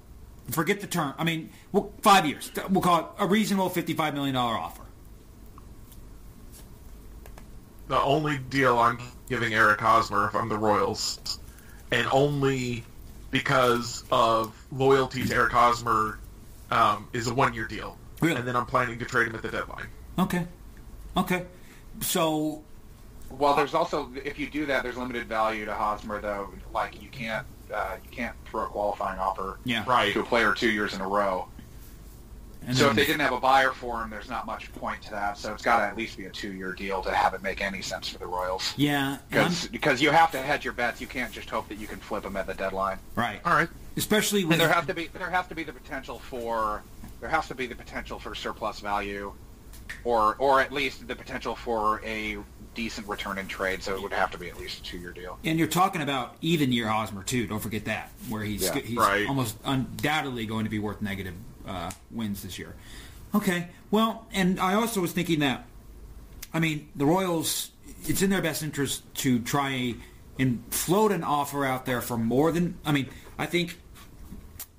Forget 0.50 0.80
the 0.80 0.86
term. 0.86 1.14
I 1.18 1.24
mean, 1.24 1.50
well, 1.70 1.92
five 2.02 2.26
years. 2.26 2.50
We'll 2.70 2.82
call 2.82 3.00
it 3.00 3.06
a 3.18 3.26
reasonable 3.26 3.70
$55 3.70 4.14
million 4.14 4.34
offer. 4.36 4.79
The 7.90 8.00
only 8.00 8.38
deal 8.38 8.78
I'm 8.78 9.00
giving 9.28 9.52
Eric 9.52 9.80
Hosmer 9.80 10.28
if 10.28 10.36
I'm 10.36 10.48
the 10.48 10.56
Royals, 10.56 11.40
and 11.90 12.06
only 12.12 12.84
because 13.32 14.04
of 14.12 14.54
loyalty 14.70 15.24
to 15.24 15.34
Eric 15.34 15.50
Hosmer, 15.50 16.20
um, 16.70 17.08
is 17.12 17.26
a 17.26 17.34
one-year 17.34 17.66
deal. 17.66 17.98
Really? 18.20 18.36
And 18.36 18.46
then 18.46 18.54
I'm 18.54 18.64
planning 18.66 19.00
to 19.00 19.04
trade 19.04 19.26
him 19.26 19.34
at 19.34 19.42
the 19.42 19.48
deadline. 19.48 19.88
Okay. 20.20 20.46
Okay. 21.16 21.46
So, 22.00 22.62
Well, 23.28 23.56
there's 23.56 23.74
also 23.74 24.12
if 24.24 24.38
you 24.38 24.48
do 24.48 24.66
that, 24.66 24.84
there's 24.84 24.96
limited 24.96 25.26
value 25.26 25.64
to 25.64 25.74
Hosmer 25.74 26.20
though. 26.20 26.50
Like 26.72 27.02
you 27.02 27.08
can't 27.08 27.44
uh, 27.74 27.96
you 28.04 28.10
can't 28.10 28.36
throw 28.44 28.66
a 28.66 28.68
qualifying 28.68 29.18
offer 29.18 29.58
yeah. 29.64 29.84
Right. 29.84 30.12
to 30.12 30.20
a 30.20 30.24
player 30.24 30.54
two 30.54 30.70
years 30.70 30.94
in 30.94 31.00
a 31.00 31.08
row. 31.08 31.48
And 32.66 32.76
so 32.76 32.84
then- 32.84 32.90
if 32.90 32.96
they 32.96 33.06
didn't 33.06 33.20
have 33.22 33.32
a 33.32 33.40
buyer 33.40 33.72
for 33.72 34.02
him, 34.02 34.10
there's 34.10 34.28
not 34.28 34.46
much 34.46 34.72
point 34.74 35.02
to 35.02 35.10
that. 35.10 35.38
So 35.38 35.52
it's 35.54 35.62
got 35.62 35.78
to 35.78 35.84
at 35.86 35.96
least 35.96 36.16
be 36.16 36.26
a 36.26 36.30
two-year 36.30 36.72
deal 36.72 37.02
to 37.02 37.10
have 37.10 37.32
it 37.34 37.42
make 37.42 37.60
any 37.62 37.80
sense 37.82 38.08
for 38.08 38.18
the 38.18 38.26
Royals. 38.26 38.74
yeah, 38.76 39.16
Because 39.30 39.66
because 39.68 40.02
you 40.02 40.10
have 40.10 40.30
to 40.32 40.38
hedge 40.42 40.64
your 40.64 40.74
bets. 40.74 41.00
You 41.00 41.06
can't 41.06 41.32
just 41.32 41.48
hope 41.50 41.68
that 41.68 41.78
you 41.78 41.86
can 41.86 41.98
flip 41.98 42.22
them 42.22 42.36
at 42.36 42.46
the 42.46 42.54
deadline. 42.54 42.98
right. 43.14 43.40
All 43.44 43.54
right. 43.54 43.68
Especially 43.96 44.44
when 44.44 44.58
there 44.58 44.68
has 44.72 44.86
to 44.86 44.94
be 44.94 45.08
there 45.08 45.30
has 45.30 45.46
to 45.48 45.54
be 45.54 45.64
the 45.64 45.72
potential 45.72 46.18
for 46.18 46.82
there 47.20 47.28
has 47.28 47.48
to 47.48 47.54
be 47.54 47.66
the 47.66 47.74
potential 47.74 48.18
for 48.18 48.34
surplus 48.34 48.80
value, 48.80 49.32
or 50.04 50.36
or 50.38 50.60
at 50.60 50.72
least 50.72 51.06
the 51.08 51.16
potential 51.16 51.54
for 51.56 52.00
a 52.04 52.38
decent 52.74 53.06
return 53.08 53.36
in 53.36 53.46
trade. 53.48 53.82
So 53.82 53.94
it 53.96 54.00
would 54.02 54.12
have 54.12 54.30
to 54.30 54.38
be 54.38 54.48
at 54.48 54.58
least 54.58 54.78
a 54.78 54.82
two-year 54.84 55.10
deal. 55.10 55.38
And 55.44 55.58
you're 55.58 55.66
talking 55.68 56.02
about 56.02 56.36
even 56.40 56.72
year 56.72 56.86
Hosmer 56.88 57.24
too. 57.24 57.46
Don't 57.46 57.58
forget 57.58 57.84
that, 57.86 58.10
where 58.28 58.44
he's 58.44 58.62
Yeah. 58.62 58.74
he's 58.78 58.96
Right. 58.96 59.26
almost 59.28 59.56
undoubtedly 59.64 60.46
going 60.46 60.64
to 60.64 60.70
be 60.70 60.78
worth 60.78 61.02
negative 61.02 61.34
uh, 61.66 61.90
wins 62.10 62.42
this 62.42 62.58
year. 62.58 62.74
Okay, 63.34 63.68
well, 63.90 64.26
and 64.32 64.58
I 64.58 64.74
also 64.74 65.00
was 65.00 65.12
thinking 65.12 65.40
that, 65.40 65.66
I 66.52 66.58
mean, 66.58 66.88
the 66.96 67.06
Royals, 67.06 67.70
it's 68.04 68.22
in 68.22 68.30
their 68.30 68.42
best 68.42 68.62
interest 68.62 69.02
to 69.16 69.38
try 69.40 69.94
and 70.38 70.62
float 70.70 71.12
an 71.12 71.22
offer 71.22 71.64
out 71.64 71.86
there 71.86 72.00
for 72.00 72.16
more 72.16 72.50
than. 72.50 72.78
I 72.84 72.92
mean, 72.92 73.08
I 73.38 73.46
think. 73.46 73.78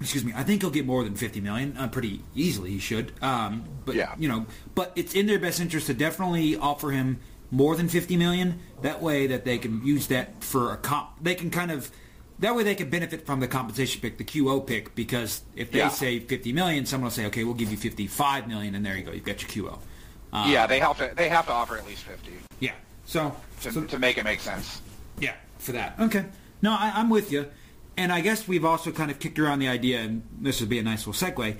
Excuse 0.02 0.26
me. 0.26 0.34
I 0.36 0.42
think 0.42 0.64
he'll 0.64 0.72
get 0.72 0.88
more 0.88 1.04
than 1.04 1.14
fifty 1.16 1.40
million 1.40 1.78
uh, 1.78 1.88
pretty 1.88 2.24
easily. 2.34 2.72
He 2.72 2.80
should. 2.80 3.12
Um, 3.22 3.66
but 3.86 3.94
Yeah. 3.94 4.16
you 4.18 4.28
know, 4.28 4.48
but 4.74 4.92
it's 4.96 5.14
in 5.14 5.28
their 5.28 5.38
best 5.38 5.60
interest 5.62 5.86
to 5.88 5.94
definitely 5.94 6.56
offer 6.58 6.90
him 6.90 7.20
more 7.52 7.76
than 7.76 7.88
50 7.90 8.16
million 8.18 8.60
that 8.82 9.02
way 9.02 9.28
that 9.28 9.44
they 9.46 9.58
can 9.58 9.86
use 9.86 10.08
that 10.08 10.42
for 10.42 10.72
a 10.72 10.78
comp 10.78 11.10
they 11.22 11.36
can 11.36 11.50
kind 11.52 11.70
of 11.70 11.92
that 12.42 12.56
way 12.56 12.64
they 12.64 12.76
can 12.76 12.90
benefit 12.90 13.26
from 13.26 13.40
the 13.40 13.48
compensation 13.48 14.02
pick 14.02 14.18
the 14.18 14.24
QO 14.24 14.66
pick 14.66 14.94
because 14.96 15.42
if 15.56 15.72
they 15.72 15.80
Yeah. 15.80 15.90
say 15.90 16.20
50 16.20 16.54
million 16.54 16.86
someone 16.86 17.06
will 17.06 17.12
say 17.12 17.26
okay 17.28 17.44
we'll 17.44 17.54
give 17.54 17.72
you 17.72 17.78
55 17.78 18.48
million 18.48 18.76
and 18.76 18.86
there 18.86 18.98
you 18.98 19.04
go 19.04 19.12
you've 19.12 19.24
got 19.24 19.42
your 19.42 19.50
QO 19.72 19.80
uh, 20.34 20.48
yeah, 20.50 20.66
they 20.66 20.80
have 20.80 20.98
to 20.98 21.12
they 21.16 21.28
have 21.28 21.46
to 21.48 21.52
offer 21.52 21.78
at 21.78 21.86
least 21.86 22.04
fifty 22.04 22.32
yeah 22.60 22.72
so, 23.06 23.36
to, 23.62 23.72
so 23.72 23.84
to 23.84 24.00
make 24.00 24.18
it 24.18 24.24
make 24.24 24.40
sense. 24.40 24.82
yeah, 25.20 25.34
for 25.58 25.74
that. 25.74 25.96
Okay. 26.00 26.24
No, 26.62 26.72
I, 26.72 26.94
I'm 26.96 27.10
with 27.10 27.30
you. 27.34 27.48
And 27.98 28.10
I 28.14 28.22
guess 28.22 28.48
we've 28.48 28.64
also 28.64 28.92
kind 28.92 29.12
of 29.12 29.20
kicked 29.20 29.38
around 29.38 29.60
the 29.60 29.68
idea, 29.68 30.00
and 30.00 30.24
this 30.40 30.62
would 30.62 30.70
be 30.70 30.80
a 30.80 30.84
nice 30.84 31.06
little 31.06 31.12
segue. 31.28 31.58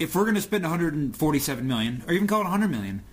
If 0.00 0.16
we're 0.16 0.24
going 0.24 0.34
to 0.34 0.40
spend 0.42 0.64
147 0.64 1.64
million, 1.68 2.02
or 2.08 2.12
even 2.12 2.26
call 2.26 2.40
it 2.40 2.44
100 2.44 2.68
million, 2.68 3.04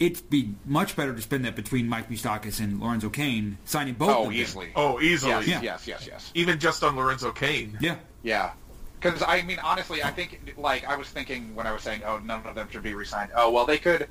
it'd 0.00 0.28
be 0.30 0.54
much 0.64 0.96
better 0.96 1.14
to 1.14 1.22
spend 1.22 1.44
that 1.44 1.54
between 1.56 1.88
Mike 1.88 2.08
Moustakas 2.10 2.60
and 2.60 2.80
Lorenzo 2.80 3.08
Cain, 3.08 3.58
signing 3.64 3.94
both. 3.94 4.10
Oh, 4.10 4.18
of 4.22 4.24
them. 4.28 4.32
easily. 4.34 4.72
Oh, 4.74 5.00
easily. 5.00 5.30
yes, 5.32 5.46
Yeah. 5.48 5.60
yes, 5.62 5.86
yes, 5.86 6.06
yes. 6.06 6.32
Even 6.34 6.58
just 6.58 6.82
on 6.82 6.96
Lorenzo 6.96 7.30
Cain. 7.32 7.76
Yeah. 7.80 7.96
Yeah. 8.22 8.52
Because, 9.00 9.22
I 9.26 9.42
mean, 9.42 9.58
honestly, 9.62 10.02
I 10.02 10.10
think, 10.10 10.54
like, 10.56 10.84
I 10.88 10.96
was 10.96 11.08
thinking 11.08 11.54
when 11.54 11.66
I 11.66 11.72
was 11.72 11.82
saying, 11.82 12.02
oh, 12.06 12.18
none 12.18 12.44
of 12.46 12.54
them 12.54 12.68
should 12.70 12.82
be 12.82 12.94
re-signed. 12.94 13.30
Oh, 13.36 13.50
well, 13.50 13.66
they 13.66 13.76
could, 13.78 14.08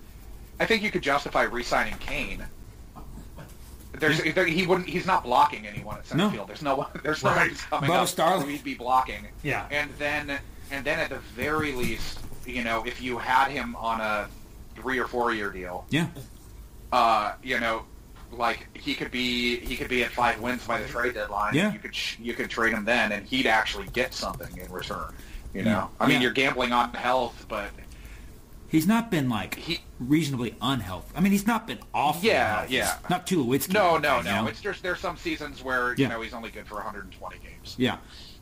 I 0.60 0.66
think 0.68 0.84
you 0.84 0.92
could 0.92 1.02
justify 1.02 1.44
re-signing 1.44 1.96
Cain. 2.00 2.46
There's, 3.94 4.22
there, 4.34 4.46
he 4.46 4.66
wouldn't, 4.66 4.88
he's 4.90 5.06
not 5.06 5.24
blocking 5.24 5.68
anyone 5.68 5.98
at 5.98 6.08
center 6.08 6.24
No. 6.26 6.30
field. 6.32 6.48
There's 6.48 6.64
no 6.64 6.76
one, 6.76 6.88
there's 7.04 7.24
no 7.24 7.30
one 7.30 7.38
Right. 7.40 7.50
who's 7.52 7.62
coming 7.62 7.90
Bubba 7.92 8.02
up 8.04 8.08
Starling. 8.08 8.42
who 8.46 8.48
he'd 8.52 8.64
be 8.64 8.74
blocking. 8.74 9.28
Yeah. 9.44 9.68
And 9.70 9.90
then, 10.00 10.40
and 10.72 10.84
then 10.84 11.00
at 11.00 11.10
the 11.10 11.20
very 11.20 11.74
least, 11.74 12.20
you 12.46 12.64
know, 12.64 12.84
if 12.86 13.02
you 13.02 13.18
had 13.20 13.50
him 13.52 13.76
on 13.76 14.02
a 14.02 14.28
three 14.76 14.98
or 15.00 15.08
four 15.08 15.34
year 15.34 15.50
deal, 15.52 15.86
Yeah. 15.90 16.08
uh, 16.92 17.34
you 17.44 17.60
know, 17.60 17.84
like 18.32 18.68
he 18.78 18.96
could 18.96 19.12
be 19.12 19.60
he 19.60 19.76
could 19.76 19.90
be 19.90 20.04
at 20.04 20.12
five 20.12 20.40
wins 20.42 20.66
by 20.66 20.82
the 20.82 20.88
trade 20.88 21.14
deadline. 21.14 21.54
Yeah. 21.54 21.72
You 21.74 21.80
could 21.80 21.96
you 22.20 22.34
could 22.34 22.50
trade 22.50 22.74
him 22.74 22.86
then, 22.86 23.12
and 23.12 23.26
he'd 23.28 23.46
actually 23.48 23.88
get 23.88 24.14
something 24.14 24.56
in 24.58 24.72
return. 24.72 25.14
You 25.54 25.64
know, 25.64 25.70
Yeah. 25.70 25.88
I 26.00 26.08
mean, 26.08 26.16
Yeah. 26.16 26.22
you're 26.24 26.32
gambling 26.32 26.72
on 26.74 26.94
health, 26.96 27.46
but 27.48 27.70
he's 28.70 28.88
not 28.88 29.12
been 29.12 29.30
like 29.30 29.56
He- 29.56 29.82
reasonably 30.00 30.56
unhealthy. 30.62 31.14
I 31.16 31.20
mean, 31.22 31.32
he's 31.32 31.46
not 31.46 31.68
been 31.68 31.78
awful. 31.94 32.24
Yeah, 32.24 32.54
unhealthy. 32.64 32.76
yeah. 32.76 32.98
Not 33.10 33.28
Tulowitzki. 33.28 33.72
No, 33.74 33.98
no, 33.98 34.18
you 34.18 34.24
no. 34.24 34.42
know? 34.44 34.48
It's 34.48 34.62
just 34.62 34.82
there's 34.82 35.00
some 35.00 35.16
seasons 35.18 35.64
where 35.64 35.94
Yeah. 35.94 36.08
you 36.08 36.14
know 36.14 36.22
he's 36.22 36.34
only 36.34 36.50
good 36.50 36.66
for 36.68 36.76
120 36.76 37.38
games. 37.38 37.76
Yeah, 37.78 37.98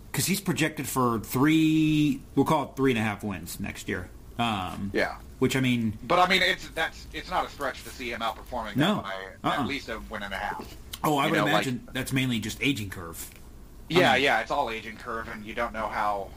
because 0.09 0.25
he's 0.25 0.39
projected 0.39 0.87
for 0.87 1.19
three. 1.19 2.21
We'll 2.35 2.45
call 2.45 2.63
it 2.63 2.69
three 2.77 2.91
and 2.91 2.97
a 2.99 3.03
half 3.03 3.23
wins 3.25 3.59
next 3.59 3.89
year. 3.89 4.09
Um, 4.39 4.91
Yeah. 4.93 5.15
Which 5.41 5.55
I 5.55 5.59
mean, 5.59 5.97
But 6.07 6.19
I 6.19 6.27
mean, 6.29 6.43
it's 6.43 6.67
that's 6.75 7.07
it's 7.13 7.31
not 7.31 7.47
a 7.47 7.49
stretch 7.49 7.83
to 7.85 7.89
see 7.89 8.11
him 8.11 8.19
outperforming 8.19 8.75
No. 8.75 8.97
by 8.97 9.49
Uh-uh. 9.49 9.61
at 9.61 9.65
least 9.65 9.89
a 9.89 9.99
win 10.07 10.21
and 10.21 10.31
a 10.31 10.37
half. 10.37 10.63
oh, 11.03 11.17
I 11.17 11.25
You 11.25 11.31
would 11.31 11.37
know, 11.39 11.43
like- 11.45 11.51
imagine 11.53 11.87
that's 11.93 12.13
mainly 12.13 12.39
just 12.39 12.59
aging 12.61 12.91
curve. 12.91 13.27
Yeah, 13.89 14.13
mean- 14.13 14.21
yeah, 14.21 14.41
it's 14.41 14.51
all 14.51 14.69
aging 14.69 14.97
curve, 14.97 15.27
and 15.29 15.43
you 15.43 15.55
don't 15.55 15.73
know 15.73 15.87
how. 15.87 16.29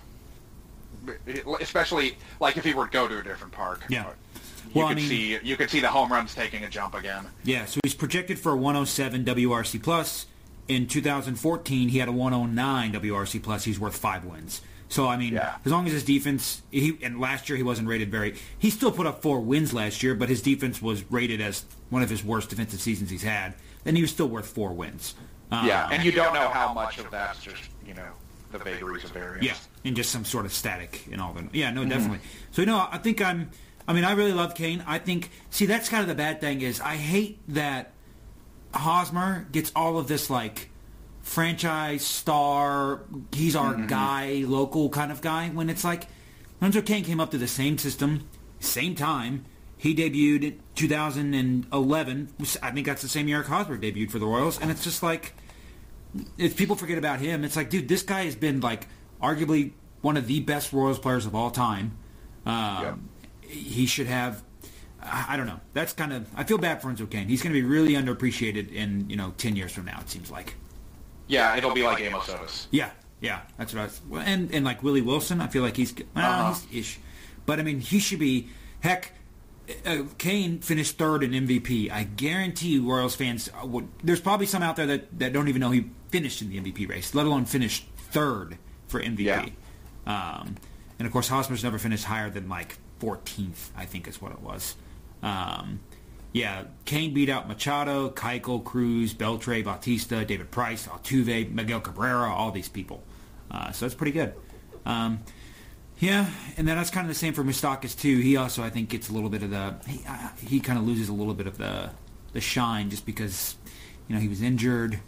Especially 1.60 2.16
like 2.40 2.56
if 2.56 2.64
he 2.64 2.72
were 2.72 2.86
to 2.86 2.90
go 2.90 3.06
to 3.06 3.18
a 3.18 3.22
different 3.22 3.52
park. 3.52 3.82
Yeah. 3.90 4.04
You 4.06 4.70
Well, 4.72 4.86
I 4.86 4.94
could 4.94 4.96
mean- 5.02 5.08
see 5.10 5.38
you 5.42 5.56
could 5.58 5.68
see 5.68 5.80
the 5.80 5.88
home 5.90 6.10
runs 6.10 6.34
taking 6.34 6.64
a 6.64 6.70
jump 6.70 6.94
again. 6.94 7.26
Yeah, 7.42 7.66
so 7.66 7.80
he's 7.84 7.92
projected 7.92 8.38
for 8.38 8.52
a 8.52 8.56
107 8.56 9.22
WRC 9.22 9.78
plus. 9.82 10.24
In 10.66 10.86
2014, 10.86 11.90
he 11.90 11.98
had 11.98 12.08
a 12.08 12.12
109 12.12 12.90
WRC 12.92 13.38
plus. 13.38 13.64
He's 13.64 13.78
worth 13.78 13.98
five 13.98 14.24
wins. 14.24 14.62
So 14.94 15.08
I 15.08 15.16
mean, 15.16 15.34
Yeah. 15.34 15.56
as 15.64 15.72
long 15.72 15.86
as 15.88 15.92
his 15.92 16.04
defense, 16.04 16.62
he 16.70 16.96
and 17.02 17.18
last 17.18 17.48
year 17.48 17.56
he 17.56 17.64
wasn't 17.64 17.88
rated 17.88 18.12
very. 18.12 18.36
He 18.56 18.70
still 18.70 18.92
put 18.92 19.08
up 19.08 19.22
four 19.22 19.40
wins 19.40 19.74
last 19.74 20.04
year, 20.04 20.14
but 20.14 20.28
his 20.28 20.40
defense 20.40 20.80
was 20.80 21.02
rated 21.10 21.40
as 21.40 21.64
one 21.90 22.02
of 22.04 22.08
his 22.10 22.22
worst 22.22 22.48
defensive 22.50 22.80
seasons 22.80 23.10
he's 23.10 23.24
had. 23.24 23.54
Then 23.82 23.96
he 23.96 24.02
was 24.02 24.12
still 24.12 24.28
worth 24.28 24.46
four 24.46 24.72
wins. 24.72 25.16
Um, 25.50 25.66
Yeah, 25.66 25.88
and 25.90 26.04
you 26.04 26.12
don't 26.12 26.32
know 26.32 26.48
how 26.48 26.72
much 26.72 26.98
of 26.98 27.10
that's 27.10 27.42
just 27.42 27.60
you 27.84 27.94
know 27.94 28.06
the 28.52 28.58
vagaries 28.58 29.02
of 29.02 29.10
variance. 29.10 29.44
Yeah, 29.44 29.56
and 29.84 29.96
just 29.96 30.10
some 30.12 30.24
sort 30.24 30.46
of 30.46 30.52
static 30.52 31.04
and 31.10 31.20
all 31.20 31.32
that. 31.32 31.52
Yeah, 31.52 31.72
Mm-hmm. 31.72 31.74
no, 31.82 31.84
definitely. 31.88 32.20
So 32.52 32.62
you 32.62 32.66
know, 32.66 32.86
I 32.88 32.98
think 32.98 33.20
I'm. 33.20 33.50
I 33.88 33.94
mean, 33.94 34.04
I 34.04 34.12
really 34.12 34.32
love 34.32 34.54
Cain. 34.54 34.84
I 34.86 34.98
think. 35.00 35.28
See, 35.50 35.66
that's 35.66 35.88
kind 35.88 36.02
of 36.02 36.08
the 36.08 36.14
bad 36.14 36.40
thing 36.40 36.60
is 36.60 36.80
I 36.80 36.94
hate 36.94 37.40
that 37.48 37.90
Hosmer 38.72 39.48
gets 39.50 39.72
all 39.74 39.98
of 39.98 40.06
this 40.06 40.30
like 40.30 40.70
franchise 41.24 42.04
star. 42.04 43.00
He's 43.32 43.56
our 43.56 43.74
Mm-hmm. 43.74 43.86
guy, 43.86 44.44
local 44.46 44.88
kind 44.90 45.10
of 45.10 45.20
guy. 45.20 45.48
When 45.48 45.68
it's 45.68 45.82
like 45.82 46.06
Lorenzo 46.60 46.82
Cain 46.82 47.02
came 47.02 47.18
up 47.18 47.32
to 47.32 47.38
the 47.38 47.48
same 47.48 47.76
system, 47.78 48.28
same 48.60 48.94
time. 48.94 49.44
He 49.76 49.94
debuted 49.94 50.42
in 50.44 50.60
2011. 50.76 52.28
I 52.62 52.70
think 52.70 52.86
that's 52.86 53.02
the 53.02 53.08
same 53.08 53.26
year 53.28 53.38
Eric 53.38 53.48
Hosmer 53.48 53.76
debuted 53.76 54.10
for 54.10 54.18
the 54.18 54.26
Royals, 54.26 54.60
and 54.60 54.70
it's 54.70 54.84
just 54.84 55.02
like 55.02 55.34
if 56.38 56.56
people 56.56 56.76
forget 56.76 56.96
about 56.96 57.18
him, 57.20 57.44
it's 57.44 57.56
like, 57.56 57.68
dude, 57.70 57.88
this 57.88 58.02
guy 58.02 58.24
has 58.24 58.36
been 58.36 58.60
like 58.60 58.86
arguably 59.20 59.72
one 60.00 60.16
of 60.16 60.26
the 60.26 60.40
best 60.40 60.72
Royals 60.72 60.98
players 60.98 61.26
of 61.26 61.34
all 61.34 61.50
time. 61.50 61.96
Um, 62.46 63.08
He 63.42 63.86
should 63.86 64.06
have. 64.06 64.42
I 65.02 65.26
I 65.30 65.36
don't 65.36 65.46
know. 65.46 65.60
That's 65.74 65.92
kind 65.92 66.12
of. 66.12 66.28
I 66.36 66.44
feel 66.44 66.58
bad 66.58 66.80
for 66.80 66.88
Enzo 66.90 67.10
Cain. 67.10 67.28
He's 67.28 67.42
going 67.42 67.52
to 67.54 67.60
be 67.60 67.66
really 67.66 67.92
underappreciated 67.94 68.72
in 68.72 69.10
you 69.10 69.16
know 69.16 69.34
ten 69.36 69.56
years 69.56 69.72
from 69.72 69.84
now. 69.86 69.98
It 70.00 70.08
seems 70.10 70.30
like. 70.30 70.54
Yeah, 71.26 71.56
it'll 71.56 71.72
be 71.74 71.82
like 71.82 72.00
Amos 72.02 72.28
Otis. 72.28 72.68
Yeah, 72.70 72.90
yeah, 73.20 73.40
that's 73.56 73.72
what 73.74 73.80
I 73.80 73.84
was. 73.84 74.00
And 74.26 74.52
and 74.54 74.64
like 74.64 74.82
Willie 74.82 75.02
Wilson, 75.02 75.40
I 75.40 75.46
feel 75.46 75.62
like 75.62 75.76
he's 75.76 75.94
well, 76.14 76.24
Uh-huh. 76.50 76.60
he's 76.70 76.80
ish, 76.86 76.98
but 77.46 77.58
I 77.58 77.62
mean 77.62 77.80
he 77.80 77.98
should 77.98 78.18
be. 78.18 78.48
Heck, 78.80 79.12
uh, 79.86 80.02
Cain 80.18 80.58
finished 80.60 80.98
third 80.98 81.22
in 81.24 81.30
MVP. 81.32 81.90
I 81.90 82.04
guarantee 82.04 82.68
you, 82.74 82.90
Royals 82.90 83.14
fans 83.16 83.48
would. 83.62 83.88
There's 84.02 84.20
probably 84.20 84.44
some 84.46 84.62
out 84.62 84.76
there 84.76 84.86
that, 84.86 85.18
that 85.18 85.32
don't 85.32 85.48
even 85.48 85.60
know 85.60 85.70
he 85.70 85.86
finished 86.10 86.42
in 86.42 86.50
the 86.50 86.60
MVP 86.60 86.86
race, 86.88 87.14
let 87.14 87.24
alone 87.24 87.46
finished 87.46 87.86
third 88.10 88.58
for 88.88 89.00
MVP. 89.00 89.52
Um, 90.06 90.56
and 90.98 91.06
of 91.06 91.12
course, 91.12 91.28
Hosmer's 91.28 91.64
never 91.64 91.78
finished 91.78 92.04
higher 92.04 92.28
than 92.28 92.50
like 92.50 92.76
14th. 93.00 93.70
I 93.74 93.86
think 93.86 94.06
is 94.06 94.20
what 94.20 94.32
it 94.32 94.40
was. 94.42 94.76
Um, 95.22 95.80
yeah, 96.34 96.64
Cain 96.84 97.14
beat 97.14 97.28
out 97.30 97.48
Machado, 97.48 98.10
Keuchel, 98.10 98.62
Cruz, 98.64 99.14
Beltre, 99.14 99.64
Bautista, 99.64 100.24
David 100.24 100.50
Price, 100.50 100.86
Altuve, 100.88 101.50
Miguel 101.52 101.80
Cabrera, 101.80 102.30
all 102.30 102.50
these 102.50 102.68
people. 102.68 103.02
Uh, 103.50 103.70
so 103.70 103.86
that's 103.86 103.94
pretty 103.94 104.10
good. 104.12 104.34
Um, 104.84 105.20
yeah, 106.00 106.28
and 106.56 106.66
then 106.66 106.76
that's 106.76 106.90
kind 106.90 107.06
of 107.06 107.08
the 107.08 107.18
same 107.18 107.34
for 107.34 107.44
Moustakas 107.44 107.98
too. 107.98 108.18
He 108.18 108.36
also, 108.36 108.62
I 108.64 108.68
think, 108.70 108.88
gets 108.88 109.08
a 109.08 109.12
little 109.12 109.30
bit 109.30 109.44
of 109.44 109.50
the 109.50 109.76
he, 109.86 110.00
uh, 110.06 110.28
he 110.46 110.58
kind 110.60 110.76
of 110.78 110.84
loses 110.86 111.08
a 111.08 111.12
little 111.12 111.34
bit 111.34 111.46
of 111.46 111.56
the 111.56 111.90
the 112.32 112.40
shine 112.40 112.90
just 112.90 113.06
because 113.06 113.54
you 114.08 114.14
know 114.16 114.20
he 114.20 114.26
was 114.28 114.42
injured. 114.42 114.98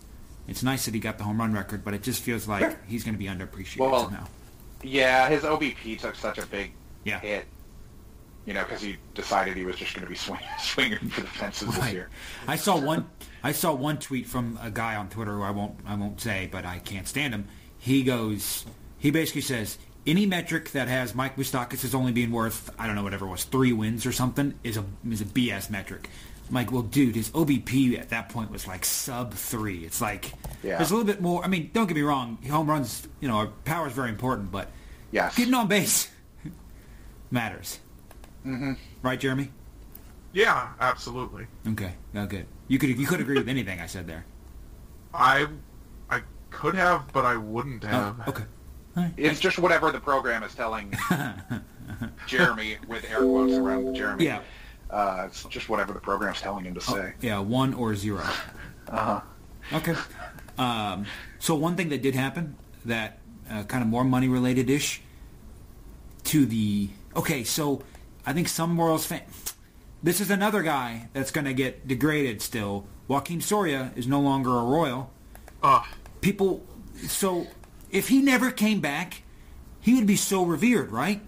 It's 0.46 0.62
nice 0.62 0.84
that 0.84 0.94
he 0.94 1.00
got 1.00 1.18
the 1.18 1.24
home 1.24 1.38
run 1.40 1.52
record, 1.52 1.84
but 1.84 1.92
it 1.92 2.04
just 2.04 2.22
feels 2.22 2.46
like 2.46 2.86
he's 2.86 3.02
going 3.02 3.14
to 3.14 3.18
be 3.18 3.24
underappreciated 3.26 3.78
Well, 3.80 4.04
somehow. 4.04 4.28
Yeah, 4.84 5.28
his 5.28 5.42
OBP 5.42 5.98
took 5.98 6.14
such 6.14 6.38
a 6.38 6.46
big 6.46 6.70
Yeah. 7.04 7.18
hit. 7.18 7.46
You 8.46 8.54
know, 8.54 8.62
because 8.62 8.80
he 8.80 8.96
decided 9.14 9.56
he 9.56 9.64
was 9.64 9.76
just 9.76 9.92
going 9.94 10.04
to 10.04 10.08
be 10.10 10.16
swing, 10.16 10.38
swinging 10.60 10.98
for 11.10 11.20
the 11.20 11.26
fences 11.26 11.74
this 11.74 11.92
year. 11.92 12.08
I 12.46 12.56
saw 12.56 12.78
one. 12.78 13.06
I 13.42 13.52
saw 13.52 13.72
one 13.74 13.98
tweet 13.98 14.26
from 14.26 14.58
a 14.62 14.70
guy 14.70 14.94
on 14.96 15.08
Twitter 15.08 15.32
who 15.34 15.42
I 15.42 15.50
won't. 15.50 15.74
I 15.86 15.94
won't 15.96 16.20
say, 16.20 16.48
but 16.50 16.64
I 16.64 16.78
can't 16.78 17.08
stand 17.08 17.34
him. 17.34 17.48
He 17.78 18.02
goes. 18.04 18.64
He 18.98 19.10
basically 19.10 19.40
says 19.42 19.78
any 20.06 20.24
metric 20.26 20.70
that 20.70 20.86
has 20.88 21.14
Mike 21.14 21.36
Moustakas 21.36 21.84
as 21.84 21.94
only 21.94 22.12
being 22.12 22.30
worth 22.30 22.70
I 22.78 22.86
don't 22.86 22.94
know 22.94 23.02
whatever 23.02 23.26
it 23.26 23.30
was 23.30 23.42
three 23.44 23.72
wins 23.72 24.06
or 24.06 24.12
something 24.12 24.54
is 24.62 24.76
a 24.76 24.84
is 25.10 25.20
a 25.20 25.24
BS 25.24 25.68
metric. 25.68 26.08
I'm 26.48 26.54
like, 26.54 26.70
well, 26.70 26.82
dude, 26.82 27.16
his 27.16 27.30
OBP 27.30 27.98
at 27.98 28.10
that 28.10 28.28
point 28.28 28.52
was 28.52 28.68
like 28.68 28.84
sub 28.84 29.34
three. 29.34 29.84
It's 29.84 30.00
like 30.00 30.32
Yeah. 30.62 30.76
there's 30.76 30.92
a 30.92 30.94
little 30.96 31.06
bit 31.12 31.20
more. 31.20 31.44
I 31.44 31.48
mean, 31.48 31.70
don't 31.72 31.88
get 31.88 31.96
me 31.96 32.02
wrong. 32.02 32.38
Home 32.48 32.70
runs, 32.70 33.06
you 33.18 33.26
know, 33.26 33.52
power 33.64 33.88
is 33.88 33.92
very 33.92 34.10
important, 34.10 34.52
but 34.52 34.70
Yes. 35.10 35.34
getting 35.36 35.54
on 35.54 35.66
base 35.66 36.08
matters. 37.32 37.80
Mm-hmm. 38.46 38.72
Right, 39.02 39.18
Jeremy? 39.18 39.50
Yeah, 40.32 40.68
absolutely. 40.80 41.46
Okay, 41.68 41.94
oh, 42.14 42.26
good. 42.26 42.46
You 42.68 42.78
could 42.78 42.90
you 42.90 43.06
could 43.06 43.20
agree 43.20 43.38
with 43.38 43.48
anything 43.48 43.80
I 43.80 43.86
said 43.86 44.06
there. 44.06 44.24
I 45.14 45.46
I 46.10 46.20
could 46.50 46.74
have, 46.74 47.10
but 47.12 47.24
I 47.24 47.36
wouldn't 47.36 47.84
Oh, 47.84 47.88
have. 47.88 48.28
okay. 48.28 48.44
All 48.96 49.02
right. 49.04 49.12
It's 49.16 49.40
just 49.40 49.58
whatever 49.58 49.90
the 49.92 50.00
program 50.00 50.42
is 50.42 50.54
telling 50.54 50.94
Jeremy 52.26 52.76
with 52.88 53.04
air 53.10 53.18
quotes 53.20 53.54
around 53.54 53.94
Jeremy. 53.94 54.24
Yeah. 54.24 54.40
Uh, 54.90 55.24
it's 55.26 55.44
just 55.44 55.68
whatever 55.68 55.92
the 55.92 56.00
program's 56.00 56.40
telling 56.40 56.64
him 56.64 56.74
to 56.74 56.80
say. 56.80 57.14
Yeah, 57.20 57.38
one 57.40 57.74
or 57.74 57.94
zero. 57.94 58.22
Uh-huh. 58.88 59.20
Okay. 59.72 59.94
Um, 60.58 61.06
so 61.38 61.54
one 61.54 61.76
thing 61.76 61.88
that 61.90 62.02
did 62.02 62.14
happen 62.14 62.56
that 62.84 63.18
uh, 63.50 63.64
kind 63.64 63.82
of 63.82 63.88
more 63.88 64.04
money 64.04 64.28
related 64.28 64.70
ish 64.70 65.02
to 66.24 66.46
the 66.46 66.88
okay. 67.16 67.42
So 67.44 67.82
I 68.26 68.32
think 68.32 68.48
some 68.48 68.78
Royals 68.78 69.06
fan. 69.06 69.22
This 70.02 70.20
is 70.20 70.30
another 70.30 70.62
guy 70.62 71.08
that's 71.12 71.30
going 71.30 71.44
to 71.46 71.54
get 71.54 71.86
degraded 71.88 72.42
still. 72.42 72.86
Joakim 73.08 73.42
Soria 73.42 73.92
is 73.96 74.06
no 74.06 74.20
longer 74.20 74.50
a 74.50 74.64
Royal. 74.64 75.10
Ugh. 75.62 75.86
People. 76.20 76.64
So 77.08 77.46
if 77.90 78.08
he 78.08 78.20
never 78.20 78.50
came 78.50 78.80
back, 78.80 79.22
he 79.80 79.94
would 79.94 80.06
be 80.06 80.16
so 80.16 80.44
revered, 80.44 80.90
right? 80.90 81.20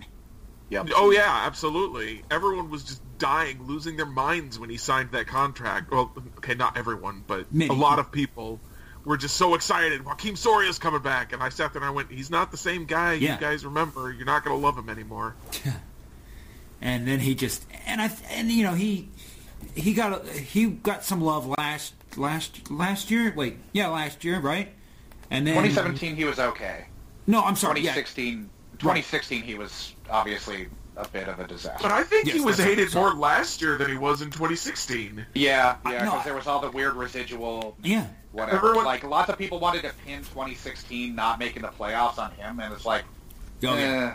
Yep. 0.71 0.89
Oh 0.97 1.11
yeah, 1.11 1.45
absolutely. 1.47 2.25
Everyone 2.31 2.69
was 2.69 2.83
just 2.85 3.01
dying, 3.19 3.63
losing 3.67 3.97
their 3.97 4.05
minds 4.07 4.59
when 4.59 4.69
he 4.69 4.77
signed 4.77 5.13
that 5.13 5.27
contract. 5.27 5.91
Well, 5.91 6.13
okay, 6.39 6.55
not 6.55 6.77
everyone, 6.77 7.25
but 7.27 7.53
Many. 7.53 7.71
a 7.71 7.73
lot 7.73 7.99
of 7.99 8.13
people 8.13 8.61
were 9.05 9.17
just 9.17 9.37
so 9.37 9.55
excited. 9.55 10.05
Joakim 10.05 10.37
Soria's 10.37 10.79
coming 10.79 11.01
back, 11.01 11.33
and 11.33 11.43
I 11.43 11.49
sat 11.49 11.73
there 11.73 11.81
and 11.81 11.89
I 11.89 11.93
went, 11.93 12.11
"He's 12.11 12.31
not 12.31 12.51
the 12.51 12.59
same 12.59 12.85
guy 12.85 13.15
Yeah. 13.15 13.35
you 13.37 13.41
guys 13.41 13.65
remember. 13.65 14.13
You're 14.13 14.27
not 14.27 14.45
going 14.45 14.59
to 14.61 14.63
love 14.65 14.77
him 14.77 14.89
anymore." 14.91 15.35
and 16.81 17.07
then 17.07 17.21
he 17.21 17.35
just 17.35 17.67
and 17.87 18.01
I 18.01 18.11
and 18.31 18.51
you 18.51 18.65
know 18.65 18.75
he 18.75 19.09
he 19.75 19.93
got 19.95 20.25
a, 20.25 20.31
he 20.31 20.67
got 20.67 21.05
some 21.05 21.21
love 21.21 21.47
last 21.59 21.95
last 22.17 22.71
last 22.71 23.11
year. 23.11 23.33
Wait, 23.37 23.57
yeah, 23.73 23.89
last 23.89 24.25
year, 24.25 24.41
right? 24.41 24.69
And 25.31 25.47
then 25.47 25.55
2017, 25.55 26.17
he 26.17 26.25
was 26.25 26.39
okay. 26.39 26.87
No, 27.27 27.43
I'm 27.43 27.57
sorry. 27.57 27.81
Yeah, 27.81 27.93
2016, 27.95 28.49
2016, 28.79 29.43
he 29.43 29.55
was 29.55 29.93
obviously 30.09 30.69
a 30.97 31.07
bit 31.09 31.29
of 31.29 31.39
a 31.39 31.47
disaster. 31.47 31.83
But 31.83 31.93
I 31.93 32.03
think 32.03 32.29
he 32.29 32.41
was 32.41 32.59
hated 32.59 32.95
more 32.95 33.13
last 33.15 33.61
year 33.61 33.77
than 33.77 33.91
he 33.91 33.99
was 33.99 34.23
in 34.23 34.31
2016. 34.31 35.27
yeah, 35.35 35.77
yeah, 35.85 36.05
because 36.05 36.09
I- 36.09 36.25
there 36.25 36.35
was 36.35 36.47
all 36.47 36.61
the 36.61 36.71
weird 36.71 36.95
residual 36.95 37.77
yeah. 37.83 38.07
whatever. 38.33 38.57
Everyone- 38.69 38.85
Like 38.87 39.05
lots 39.05 39.29
of 39.29 39.37
people 39.39 39.59
wanted 39.61 39.83
to 39.83 39.93
pin 40.07 40.21
2016 40.21 41.15
not 41.15 41.39
making 41.39 41.63
the 41.63 41.69
playoffs 41.69 42.19
on 42.19 42.33
him, 42.33 42.59
and 42.61 42.73
it's 42.73 42.87
like, 42.87 43.05
Oh, 43.63 43.77
yeah. 43.77 44.15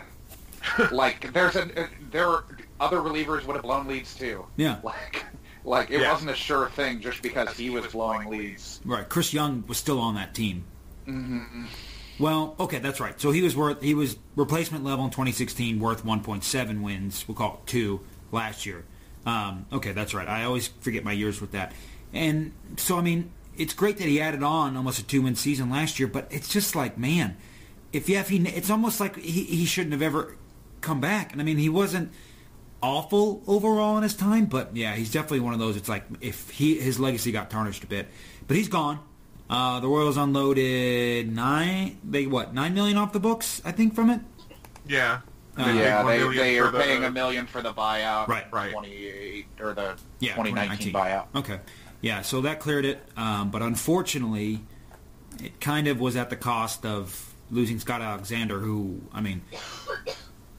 Like 0.92 1.32
there's 1.32 1.56
a 1.56 1.88
there 2.10 2.28
are 2.28 2.44
other 2.80 2.98
relievers 2.98 3.44
would 3.46 3.54
have 3.56 3.62
blown 3.62 3.86
leads 3.86 4.14
too. 4.14 4.46
Yeah. 4.56 4.78
Like, 4.82 5.24
like 5.64 5.90
it 5.90 6.00
Yeah. 6.00 6.12
wasn't 6.12 6.30
a 6.30 6.34
sure 6.34 6.68
thing 6.70 7.00
just 7.00 7.22
because 7.22 7.56
he 7.56 7.70
was 7.70 7.86
blowing 7.88 8.28
leads. 8.28 8.80
Right. 8.84 9.08
Chris 9.08 9.32
Young 9.32 9.64
was 9.66 9.78
still 9.78 10.00
on 10.00 10.14
that 10.16 10.34
team. 10.34 10.64
Mm-hmm. 11.06 11.64
Well, 12.18 12.54
okay, 12.60 12.78
that's 12.78 13.00
right. 13.00 13.20
So 13.20 13.30
he 13.32 13.42
was 13.42 13.56
worth 13.56 13.82
he 13.82 13.94
was 13.94 14.16
replacement 14.36 14.84
level 14.84 15.04
in 15.04 15.10
2016, 15.10 15.80
worth 15.80 16.04
1.7 16.04 16.82
wins. 16.82 17.24
We'll 17.26 17.34
call 17.36 17.60
it 17.62 17.66
two 17.66 18.00
last 18.30 18.66
year. 18.66 18.84
Um, 19.26 19.66
okay, 19.72 19.92
that's 19.92 20.14
right. 20.14 20.28
I 20.28 20.44
always 20.44 20.68
forget 20.68 21.02
my 21.04 21.12
years 21.12 21.40
with 21.40 21.52
that. 21.52 21.72
And 22.12 22.52
so 22.76 22.98
I 22.98 23.00
mean, 23.00 23.30
it's 23.56 23.74
great 23.74 23.98
that 23.98 24.06
he 24.06 24.20
added 24.20 24.42
on 24.42 24.76
almost 24.76 24.98
a 25.00 25.04
two 25.06 25.22
win 25.22 25.34
season 25.34 25.70
last 25.70 25.98
year, 25.98 26.08
but 26.08 26.28
it's 26.30 26.48
just 26.48 26.76
like 26.76 26.96
man, 26.98 27.36
if 27.92 28.08
yeah, 28.08 28.20
if 28.20 28.28
he 28.28 28.38
it's 28.46 28.70
almost 28.70 29.00
like 29.00 29.16
he, 29.16 29.44
he 29.44 29.64
shouldn't 29.64 29.92
have 29.92 30.02
ever 30.02 30.36
come 30.84 31.00
back. 31.00 31.32
And 31.32 31.40
I 31.40 31.44
mean, 31.44 31.56
he 31.58 31.68
wasn't 31.68 32.12
awful 32.82 33.42
overall 33.46 33.96
in 33.96 34.02
his 34.02 34.14
time, 34.14 34.44
but 34.46 34.76
yeah, 34.76 34.94
he's 34.94 35.10
definitely 35.10 35.40
one 35.40 35.52
of 35.54 35.58
those. 35.58 35.76
It's 35.76 35.88
like 35.88 36.04
if 36.20 36.50
he 36.50 36.78
his 36.78 37.00
legacy 37.00 37.32
got 37.32 37.50
tarnished 37.50 37.82
a 37.84 37.86
bit, 37.86 38.08
but 38.46 38.56
he's 38.56 38.68
gone. 38.68 39.00
Uh, 39.50 39.78
the 39.80 39.88
Royals 39.88 40.16
unloaded 40.16 41.30
nine. 41.34 41.98
They 42.04 42.26
what 42.26 42.54
nine 42.54 42.74
million 42.74 42.96
off 42.96 43.12
the 43.12 43.20
books, 43.20 43.60
I 43.64 43.72
think, 43.72 43.94
from 43.94 44.10
it. 44.10 44.20
Yeah. 44.86 45.20
Uh, 45.56 45.62
Yeah, 45.76 46.02
they, 46.02 46.18
they 46.36 46.58
are 46.58 46.70
the- 46.70 46.78
paying 46.80 47.04
a 47.04 47.10
million 47.10 47.46
for 47.46 47.62
the 47.62 47.72
buyout. 47.72 48.26
Right. 48.26 48.44
Right. 48.52 48.72
28 48.72 49.46
or 49.60 49.72
the 49.74 49.94
Yeah, 50.18 50.34
2019 50.34 50.92
buyout. 50.92 51.26
Okay, 51.34 51.60
yeah, 52.00 52.22
so 52.22 52.40
that 52.40 52.58
cleared 52.58 52.84
it, 52.84 53.00
um, 53.16 53.50
but 53.50 53.62
unfortunately, 53.62 54.60
it 55.42 55.60
kind 55.60 55.86
of 55.86 56.00
was 56.00 56.16
at 56.16 56.28
the 56.30 56.36
cost 56.36 56.84
of 56.84 57.32
losing 57.52 57.78
Scott 57.78 58.00
Alexander, 58.02 58.58
who 58.58 59.00
I 59.12 59.20
mean, 59.20 59.42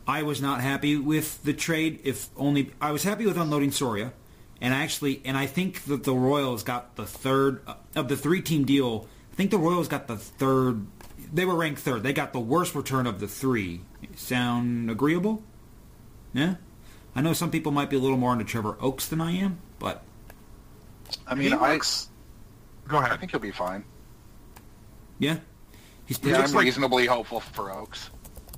I 0.08 0.24
was 0.24 0.42
not 0.42 0.62
happy 0.62 0.98
with 0.98 1.44
the 1.44 1.54
trade. 1.54 2.00
If 2.04 2.30
only 2.38 2.72
I 2.80 2.92
was 2.92 3.04
happy 3.04 3.26
with 3.26 3.38
unloading 3.38 3.72
Soria, 3.72 4.14
and 4.62 4.74
actually, 4.74 5.22
and 5.26 5.36
I 5.36 5.46
think 5.48 5.84
that 5.86 6.04
the 6.04 6.14
Royals 6.14 6.64
got 6.64 6.96
the 6.96 7.06
third 7.06 7.62
uh, 7.68 7.76
of 7.96 8.08
the 8.08 8.16
three-team 8.18 8.66
deal. 8.66 9.08
I 9.32 9.36
think 9.36 9.52
the 9.52 9.58
Royals 9.58 9.88
got 9.88 10.08
the 10.08 10.18
third. 10.18 10.86
They 11.34 11.44
were 11.46 11.56
ranked 11.56 11.82
third. 11.82 12.04
They 12.04 12.14
got 12.14 12.34
the 12.34 12.40
worst 12.40 12.76
return 12.76 13.08
of 13.08 13.20
the 13.20 13.28
three. 13.28 13.82
Sound 14.16 14.90
agreeable? 14.92 15.42
Yeah. 16.34 16.56
I 17.16 17.22
know 17.22 17.34
some 17.34 17.50
people 17.50 17.72
might 17.72 17.90
be 17.90 17.96
a 17.96 18.00
little 18.00 18.18
more 18.18 18.34
into 18.34 18.46
Trevor 18.46 18.78
Oaks 18.82 19.08
than 19.08 19.22
I 19.22 19.32
am, 19.32 19.58
but 19.80 20.04
I 21.26 21.34
mean, 21.34 21.54
I, 21.54 21.74
looks. 21.74 22.10
Go 22.88 22.98
ahead, 22.98 23.12
I 23.12 23.18
think 23.18 23.32
he'll 23.32 23.40
be 23.40 23.52
fine. 23.52 23.84
yeah, 25.18 25.38
he's 26.06 26.20
Yeah. 26.22 26.42
I'm 26.42 26.52
like- 26.52 26.66
reasonably 26.66 27.06
hopeful 27.06 27.40
for 27.40 27.72
Oaks. 27.72 28.10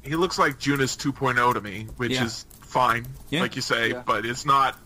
He 0.08 0.16
looks 0.16 0.40
like 0.40 0.60
Junis 0.60 0.98
2.0 0.98 1.54
to 1.54 1.62
me, 1.62 1.88
which 1.98 2.14
Yeah. 2.14 2.26
is 2.26 2.46
fine, 2.62 3.06
Yeah. 3.30 3.42
like 3.42 3.56
you 3.56 3.62
say, 3.62 3.90
Yeah. 3.92 4.04
but 4.06 4.26
it's 4.26 4.46
not 4.46 4.78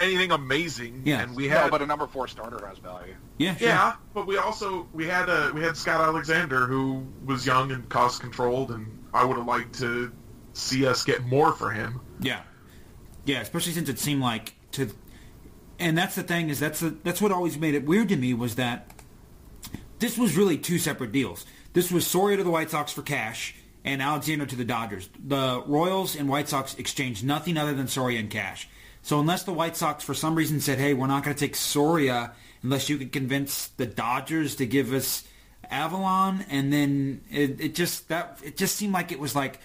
anything 0.00 0.32
amazing. 0.32 1.02
Yeah. 1.04 1.20
And 1.20 1.36
we 1.36 1.48
No, 1.48 1.68
but 1.70 1.82
a 1.82 1.86
number 1.86 2.06
four 2.06 2.26
starter 2.26 2.66
has 2.66 2.78
value. 2.78 3.14
yeah, 3.38 3.54
sure. 3.56 3.68
Yeah, 3.68 3.94
but 4.14 4.26
we 4.26 4.36
also 4.38 4.88
we 4.92 5.06
had 5.06 5.28
uh, 5.28 5.50
we 5.54 5.60
had 5.62 5.76
Scott 5.76 6.00
Alexander 6.00 6.66
who 6.66 7.06
was 7.24 7.46
young 7.46 7.70
and 7.70 7.88
cost 7.88 8.20
controlled, 8.20 8.70
and 8.72 8.86
I 9.14 9.24
would 9.24 9.36
have 9.36 9.46
liked 9.46 9.78
to 9.80 10.10
see 10.54 10.86
us 10.86 11.04
get 11.04 11.24
more 11.24 11.52
for 11.52 11.70
him. 11.70 12.00
Yeah, 12.20 12.40
yeah. 13.24 13.40
Especially 13.40 13.72
since 13.72 13.88
it 13.88 13.98
seemed 13.98 14.20
like 14.22 14.54
to, 14.72 14.90
and 15.78 15.96
that's 15.96 16.14
the 16.16 16.22
thing 16.22 16.48
is 16.50 16.58
that's 16.58 16.80
the, 16.80 16.90
that's 17.04 17.20
what 17.20 17.30
always 17.30 17.56
made 17.58 17.74
it 17.74 17.84
weird 17.84 18.08
to 18.08 18.16
me 18.16 18.34
was 18.34 18.56
that 18.56 18.90
this 20.00 20.18
was 20.18 20.36
really 20.36 20.58
two 20.58 20.78
separate 20.78 21.12
deals. 21.12 21.46
This 21.74 21.90
was 21.92 22.06
Soria 22.06 22.36
to 22.38 22.44
the 22.44 22.50
White 22.50 22.70
Sox 22.70 22.92
for 22.92 23.02
cash 23.02 23.54
and 23.84 24.00
Alexander 24.02 24.46
to 24.46 24.56
the 24.56 24.64
Dodgers. 24.64 25.08
The 25.24 25.62
Royals 25.66 26.14
and 26.16 26.28
White 26.28 26.48
Sox 26.48 26.74
exchanged 26.76 27.24
nothing 27.24 27.56
other 27.56 27.74
than 27.74 27.88
Soria 27.88 28.20
and 28.20 28.30
cash. 28.30 28.68
So 29.02 29.18
unless 29.18 29.42
the 29.42 29.52
White 29.52 29.76
Sox 29.76 30.04
for 30.04 30.14
some 30.14 30.34
reason 30.34 30.60
said, 30.60 30.78
"Hey, 30.78 30.94
we're 30.94 31.08
not 31.08 31.24
going 31.24 31.34
to 31.34 31.40
take 31.40 31.56
Soria 31.56 32.32
unless 32.62 32.88
you 32.88 32.96
can 32.98 33.10
convince 33.10 33.66
the 33.68 33.86
Dodgers 33.86 34.56
to 34.56 34.66
give 34.66 34.92
us 34.92 35.24
Avilan," 35.70 36.44
and 36.48 36.72
then 36.72 37.22
it, 37.30 37.60
it 37.60 37.74
just 37.74 38.08
that 38.08 38.38
it 38.44 38.56
just 38.56 38.76
seemed 38.76 38.92
like 38.92 39.10
it 39.10 39.18
was 39.18 39.34
like 39.34 39.58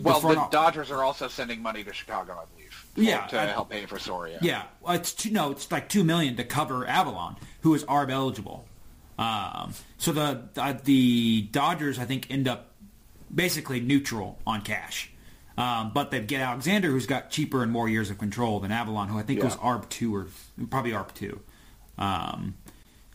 Well, 0.00 0.20
the 0.20 0.36
off- 0.36 0.50
Dodgers 0.50 0.90
are 0.90 1.02
also 1.04 1.28
sending 1.28 1.60
money 1.60 1.84
to 1.84 1.92
Chicago, 1.92 2.32
I 2.40 2.44
believe. 2.54 2.86
Yeah, 2.96 3.26
to 3.26 3.40
I- 3.40 3.46
help 3.46 3.68
pay 3.70 3.84
for 3.86 3.98
Soria. 3.98 4.38
Yeah, 4.40 4.62
it's 4.88 5.12
two, 5.12 5.30
no, 5.30 5.50
it's 5.50 5.70
like 5.70 5.88
two 5.90 6.02
million 6.04 6.36
to 6.36 6.44
cover 6.44 6.86
Avilan, 6.86 7.36
who 7.60 7.74
is 7.74 7.84
ARB 7.84 8.10
eligible. 8.10 8.64
Um, 9.18 9.74
so 9.98 10.12
the 10.12 10.48
uh, 10.56 10.74
the 10.84 11.42
Dodgers, 11.52 11.98
I 11.98 12.06
think, 12.06 12.30
end 12.30 12.48
up 12.48 12.69
basically 13.34 13.80
neutral 13.80 14.38
on 14.46 14.62
cash, 14.62 15.10
um, 15.58 15.92
but 15.94 16.10
they 16.10 16.20
get 16.20 16.40
Alexander, 16.40 16.88
who's 16.90 17.06
got 17.06 17.30
cheaper 17.30 17.62
and 17.62 17.70
more 17.72 17.88
years 17.88 18.10
of 18.10 18.18
control 18.18 18.60
than 18.60 18.70
Avilan, 18.70 19.08
who 19.08 19.18
I 19.18 19.22
think 19.22 19.38
Yeah. 19.40 19.46
was 19.46 19.56
ARB 19.56 19.88
two 19.88 20.14
or 20.14 20.26
probably 20.70 20.92
ARB 20.92 21.12
two. 21.14 21.40
Um, 21.98 22.54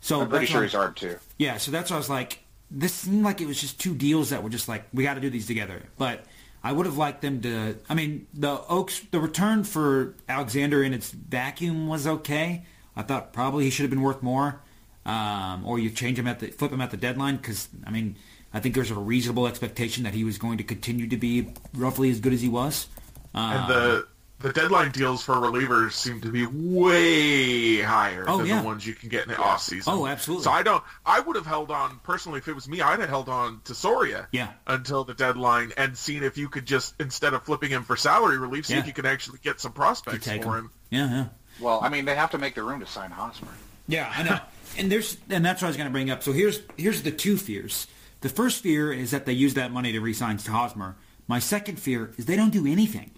so 0.02 0.22
I'm 0.22 0.30
pretty 0.30 0.46
sure 0.46 0.64
he's 0.64 0.74
ARB 0.74 0.96
two. 0.96 1.18
yeah, 1.38 1.58
so 1.58 1.72
that's 1.72 1.90
why 1.90 1.96
I 1.96 2.00
was 2.00 2.10
like, 2.10 2.40
this 2.70 2.94
seemed 2.94 3.24
like 3.24 3.42
it 3.42 3.48
was 3.48 3.60
just 3.60 3.80
two 3.80 3.96
deals 3.96 4.30
that 4.30 4.44
were 4.44 4.50
just 4.50 4.68
like, 4.68 4.86
we 4.94 5.04
got 5.04 5.16
to 5.16 5.22
do 5.22 5.30
these 5.30 5.48
together. 5.48 5.84
But 5.98 6.26
I 6.64 6.72
would 6.72 6.86
have 6.88 6.98
liked 6.98 7.22
them 7.22 7.42
to. 7.42 7.76
I 7.90 7.94
mean, 7.94 8.26
the 8.34 8.60
Oaks, 8.68 9.02
the 9.12 9.20
return 9.20 9.64
for 9.64 10.16
Alexander 10.28 10.84
in 10.84 10.94
its 10.94 11.12
vacuum 11.12 11.88
was 11.88 12.08
okay. 12.08 12.66
I 12.96 13.04
thought 13.04 13.34
probably 13.34 13.66
he 13.66 13.70
should 13.70 13.84
have 13.84 13.92
been 13.92 14.02
worth 14.02 14.24
more, 14.24 14.62
um, 15.06 15.64
or 15.66 15.78
you 15.78 15.92
change 15.92 16.18
him 16.18 16.26
at 16.28 16.40
the 16.40 16.48
flip 16.48 16.72
him 16.72 16.82
at 16.82 16.90
the 16.92 16.98
deadline 16.98 17.36
because 17.38 17.70
I 17.86 17.92
mean, 17.92 18.16
I 18.56 18.60
think 18.62 18.74
there's 18.74 18.90
a 18.92 18.96
reasonable 18.96 19.48
expectation 19.48 20.04
that 20.06 20.14
he 20.14 20.24
was 20.24 20.38
going 20.38 20.58
to 20.60 20.64
continue 20.64 21.08
to 21.10 21.18
be 21.18 21.50
roughly 21.74 22.10
as 22.10 22.20
good 22.22 22.34
as 22.34 22.42
he 22.42 22.50
was. 22.50 22.88
Um, 23.34 23.52
And 23.52 23.70
the 23.70 24.08
the 24.40 24.52
deadline 24.54 24.92
deals 24.92 25.24
for 25.24 25.36
relievers 25.36 25.94
seem 25.94 26.20
to 26.22 26.30
be 26.30 26.46
way 26.46 27.82
higher 27.82 28.26
Oh, 28.28 28.38
than 28.40 28.48
yeah. 28.48 28.60
the 28.62 28.66
ones 28.68 28.86
you 28.86 28.94
can 28.94 29.10
get 29.10 29.24
in 29.24 29.30
the 29.30 29.38
off 29.38 29.62
season. 29.62 29.94
Oh, 29.94 30.06
absolutely. 30.06 30.44
So 30.44 30.52
I 30.52 30.62
don't. 30.62 30.84
I 31.06 31.20
would 31.20 31.36
have 31.36 31.46
held 31.46 31.72
on 31.72 32.00
personally 32.04 32.40
if 32.40 32.48
it 32.48 32.54
was 32.54 32.68
me. 32.68 32.82
I'd 32.82 33.00
have 33.00 33.10
held 33.10 33.30
on 33.30 33.62
to 33.66 33.74
Soria. 33.76 34.28
Yeah. 34.32 34.50
Until 34.68 35.04
the 35.04 35.14
deadline 35.14 35.72
and 35.78 35.98
seen 35.98 36.22
if 36.24 36.38
you 36.38 36.48
could 36.50 36.66
just 36.66 36.96
instead 37.00 37.34
of 37.34 37.44
flipping 37.44 37.70
him 37.72 37.84
for 37.84 37.96
salary 37.96 38.38
relief, 38.38 38.66
see 38.68 38.74
Yeah. 38.74 38.80
if 38.82 38.88
you 38.88 38.94
could 38.94 39.06
actually 39.06 39.40
get 39.44 39.60
some 39.60 39.72
prospects 39.74 40.26
take 40.26 40.44
for 40.44 40.58
him. 40.58 40.66
him. 40.66 40.72
Yeah, 40.92 41.10
yeah. 41.10 41.26
Well, 41.60 41.80
I 41.82 41.90
mean, 41.90 42.06
they 42.06 42.16
have 42.16 42.32
to 42.32 42.38
make 42.38 42.56
the 42.56 42.64
room 42.64 42.80
to 42.82 42.86
sign 42.86 43.12
Hosmer. 43.12 43.52
Yeah, 43.88 44.12
I 44.16 44.24
know. 44.24 44.40
and 44.78 44.92
there's 44.92 45.18
and 45.30 45.46
that's 45.46 45.62
what 45.62 45.68
I 45.68 45.70
was 45.70 45.78
going 45.78 45.88
to 45.90 45.94
bring 45.94 46.10
up. 46.10 46.24
So 46.24 46.32
here's 46.34 46.60
here's 46.78 47.02
the 47.04 47.12
two 47.12 47.38
fears. 47.38 47.88
The 48.26 48.30
first 48.30 48.64
fear 48.64 48.92
is 48.92 49.12
that 49.12 49.28
they 49.28 49.34
use 49.34 49.54
that 49.54 49.72
money 49.72 49.92
to 49.92 50.00
re-sign 50.00 50.40
Hosmer. 50.40 50.96
My 51.28 51.38
second 51.38 51.80
fear 51.80 52.12
is 52.18 52.26
they 52.26 52.36
don't 52.36 52.50
do 52.50 52.66
anything. 52.66 53.12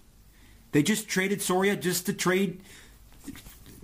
They 0.72 0.82
just 0.82 1.08
traded 1.08 1.40
Soria 1.40 1.76
just 1.76 2.04
to 2.04 2.12
trade, 2.12 2.60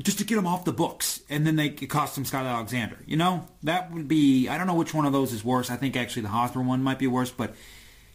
just 0.03 0.19
to 0.19 0.25
get 0.27 0.37
him 0.37 0.47
off 0.47 0.67
the 0.67 0.73
books, 0.75 1.23
and 1.31 1.47
then 1.47 1.57
they 1.57 1.69
it 1.69 1.89
cost 1.89 2.19
him 2.19 2.27
Scott 2.27 2.45
Alexander. 2.45 2.99
You 3.07 3.17
know 3.17 3.47
that 3.63 3.91
would 3.91 4.07
be. 4.07 4.51
I 4.51 4.59
don't 4.59 4.67
know 4.67 4.75
which 4.75 4.93
one 4.93 5.07
of 5.07 5.15
those 5.15 5.33
is 5.33 5.43
worse. 5.43 5.71
I 5.71 5.77
think 5.77 5.97
actually 5.97 6.21
the 6.21 6.29
Hosmer 6.29 6.61
one 6.61 6.83
might 6.83 6.99
be 6.99 7.07
worse, 7.07 7.31
but 7.31 7.55